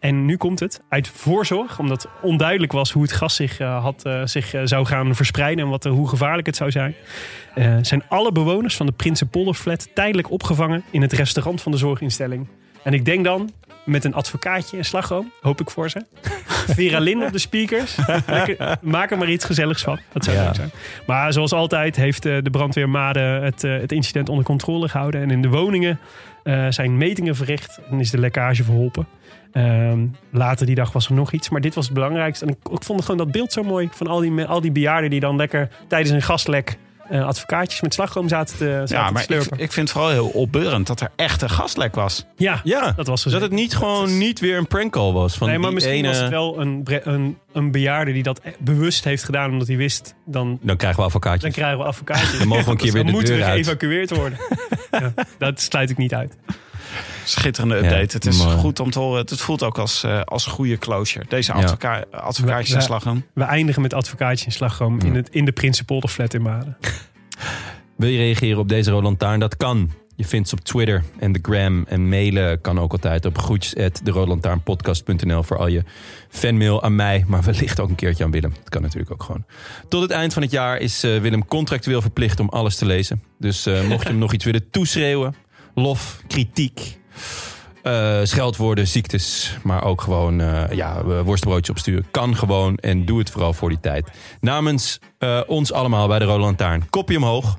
[0.00, 4.54] En nu komt het uit voorzorg, omdat onduidelijk was hoe het gas zich, had, zich
[4.64, 6.94] zou gaan verspreiden en wat, hoe gevaarlijk het zou zijn.
[7.80, 12.48] Zijn alle bewoners van de Prinsenpolderflat tijdelijk opgevangen in het restaurant van de zorginstelling.
[12.82, 13.50] En ik denk dan
[13.86, 16.04] met een advocaatje en slagroom, hoop ik voor ze.
[16.76, 17.96] Vera Lynn op de speakers.
[18.26, 19.98] Lekker, maak er maar iets gezelligs van.
[20.12, 20.44] Dat zou Ja.
[20.44, 20.70] leuk zijn.
[21.06, 25.20] Maar zoals altijd heeft eh, de brandweer Maden het, eh, het incident onder controle gehouden.
[25.22, 25.98] En in de woningen
[26.42, 29.06] eh, zijn metingen verricht en is de lekkage verholpen.
[29.52, 29.98] Ehm,
[30.30, 32.44] later die dag was er nog iets, maar dit was het belangrijkste.
[32.46, 35.10] En ik, ik vond gewoon dat beeld zo mooi van al die, al die bejaarden
[35.10, 36.76] die dan lekker tijdens een gaslek
[37.10, 39.58] eh, advocaatjes met slagroom zaten te, zaten Ja, te maar ik, slurpen.
[39.58, 42.26] ik vind het vooral heel opbeurend dat er echt een gaslek was.
[42.36, 43.46] ja, Ja, dat was er dat zo.
[43.46, 45.36] het niet gewoon niet weer een prank call was.
[45.36, 48.40] Van Nee, maar die misschien ene, was het wel een, een, een bejaarde die dat
[48.58, 51.54] bewust heeft gedaan omdat hij wist, dan, Dan krijgen we dan advocaatjes.
[51.54, 52.38] krijgen we advocaatjes.
[52.38, 53.64] Dan mogen we een keer Dus weer dan de moeten deur we uit.
[53.66, 54.38] geëvacueerd worden.
[54.90, 56.36] ja, dat sluit ik niet uit.
[57.28, 58.16] Schitterende update.
[58.16, 58.56] het is mooi.
[58.56, 59.20] goed om te horen.
[59.20, 61.24] Het voelt ook als, eh, als goede closure.
[61.28, 61.58] Deze Ja.
[61.62, 62.86] advoca advocaatjes en Ja.
[62.86, 63.24] slagroom.
[63.34, 66.76] We eindigen met advocaatjes en slagroom in, het, in de Prinsenpolderflat in Maden.
[67.96, 69.40] Wil je reageren op deze Roland Taarn?
[69.40, 69.90] Dat kan.
[70.16, 71.84] Je vindt ze op Twitter en de Gram.
[71.88, 75.82] En mailen kan ook altijd op groetjes.deroodlantaarnpodcast.nl voor al je
[76.28, 77.24] fanmail aan mij.
[77.26, 78.50] Maar wellicht ook een keertje aan Willem.
[78.58, 79.44] Dat kan natuurlijk ook gewoon.
[79.88, 83.22] Tot het eind van het jaar is eh, Willem contractueel verplicht om alles te lezen.
[83.38, 85.34] Dus eh, mocht je hem nog iets willen toeschreeuwen.
[85.74, 86.98] Lof, kritiek,
[87.86, 89.56] eh, scheldwoorden, ziektes.
[89.62, 92.06] Maar ook gewoon eh ja, eh, worstbroodjes opsturen.
[92.10, 94.10] Kan gewoon en doe het vooral voor die tijd.
[94.40, 96.90] Namens eh, ons allemaal bij de Roland Lantaarn.
[96.90, 97.58] Kopje omhoog.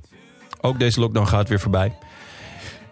[0.62, 1.98] Ook deze lockdown gaat weer voorbij.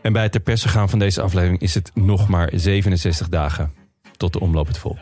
[0.01, 3.73] En bij het ter perse gaan van deze aflevering is het nog maar 67 dagen
[4.17, 4.99] tot de omloop het volk.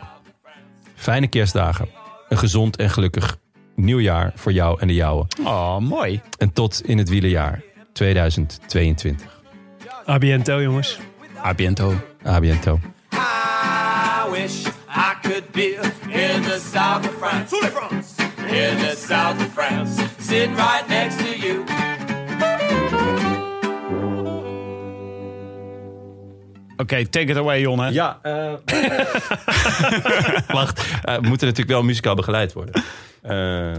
[0.94, 1.88] Fijne kerstdagen.
[2.28, 3.36] Een gezond en gelukkig
[3.74, 5.26] nieuw jaar voor jou en de jouwe.
[5.44, 6.20] Oh, mooi.
[6.38, 7.62] En tot in het wielerjaar
[7.92, 9.42] 2022.
[10.04, 10.98] Abiento, jongens.
[11.44, 11.92] Abiento.
[12.24, 12.80] Abiento.
[13.12, 15.74] I wish I could be
[16.10, 17.52] in the south of France.
[18.48, 20.00] In the south of France.
[20.18, 21.64] Sitting right next to you.
[26.76, 27.92] Oké, take it away, Jonne.
[27.92, 28.20] Ja,
[30.46, 30.78] wacht.
[31.02, 32.82] Eh, we moeten natuurlijk wel muzikaal begeleid worden.
[33.22, 33.72] Eh,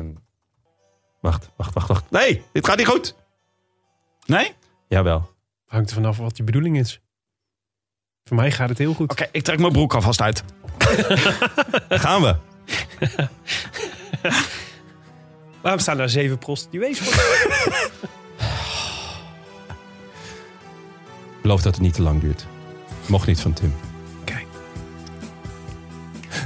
[1.22, 2.12] wacht, wacht, wacht, wacht.
[2.12, 3.16] Nee, dit gaat niet goed.
[4.26, 4.52] Nee?
[4.88, 5.34] Jawel.
[5.68, 7.00] Hangt er vanaf wat je bedoeling is.
[8.30, 9.28] Voor mij gaat het heel goed.
[9.32, 10.44] ik trek mijn broek alvast uit.
[12.06, 12.36] Gaan we.
[15.62, 17.24] Waarom staan daar zeven prostituees voor?
[21.42, 22.46] Beloof dat het niet te lang duurt.
[23.06, 23.74] Mocht niet van Tim.
[24.24, 24.46] Kijk.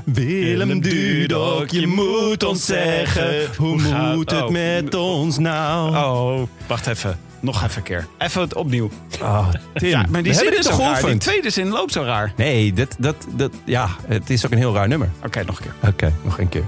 [0.06, 4.50] Willem Dudok, je moet ons zeggen, hoe gaat- moet het oh.
[4.50, 5.96] met ons nou?
[5.96, 7.29] Oh, wacht even.
[7.42, 8.08] Nog even een keer.
[8.18, 8.90] Even het opnieuw.
[9.22, 11.06] Oh, Tim, Ja, maar die zin is toch raar.
[11.06, 12.34] Die tweede zin loopt zo raar.
[12.36, 15.10] Nee, dat, dat, dat, ja, het is ook een heel raar nummer.
[15.26, 15.90] Oké, nog een keer.
[15.90, 16.64] Oké, nog een keer.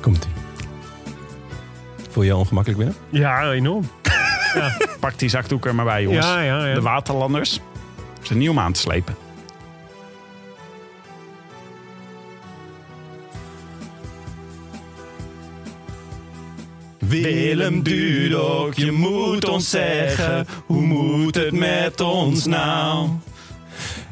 [0.00, 0.30] Komt-ie.
[2.10, 2.96] Voel je je ongemakkelijk binnen?
[3.10, 3.90] Ja, enorm.
[5.00, 6.26] Pak die zakdoek er maar bij, jongens.
[6.26, 6.74] Ja, ja, ja.
[6.74, 7.52] De waterlanders.
[7.52, 7.60] Ze
[8.26, 9.16] zijn niet om aan te slepen.
[17.08, 23.08] Willem Dudok, je moet ons zeggen, hoe moet het met ons nou?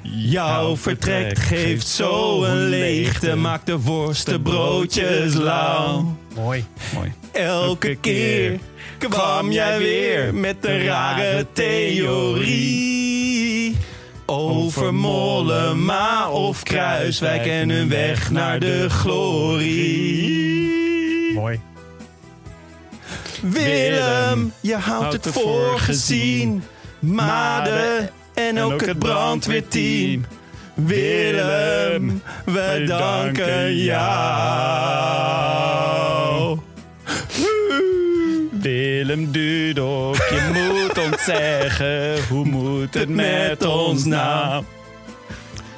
[0.03, 6.17] Jouw vertrek geeft zo een leegte, maakt de worstenbroodjes lauw.
[6.35, 6.65] Mooi.
[6.95, 7.13] Mooi.
[7.33, 8.59] Elke keer
[8.99, 13.05] kwam jij weer met een rare theorie.
[14.27, 20.44] Over Mollema of Kruiswijk en hun weg naar de glorie.
[23.51, 26.63] Willem, je houdt het voor gezien.
[26.99, 30.25] Made en ook het brandweerteam.
[30.75, 34.05] Willem, we danken jou.
[38.61, 44.65] Willem Dudok, je moet ons zeggen, hoe moet het met ons nou?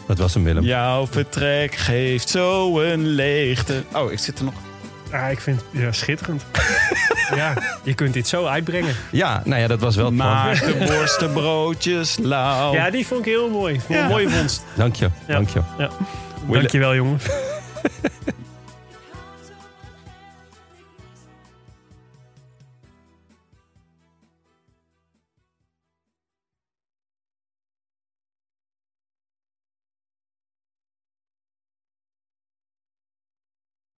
[0.06, 0.64] Dat was hem, Willem.
[0.64, 3.82] Jouw vertrek geeft zo een leegte.
[3.92, 4.54] Oh, ik zit er nog.
[5.12, 6.44] Ah, ik vind het ja, schitterend.
[7.34, 8.94] ja, je kunt dit zo uitbrengen.
[9.10, 10.28] Ja, nou ja, dat was wel het plan.
[10.28, 12.72] Maak de worstenbroodjes lauw.
[12.72, 13.74] Ja, die vond ik heel mooi.
[13.74, 14.02] Vond ik Ja.
[14.02, 14.64] Een mooie vondst.
[14.74, 15.34] Dank je, Ja.
[15.34, 15.60] dank je.
[15.78, 15.90] Ja.
[16.48, 17.24] Dankjewel, jongens.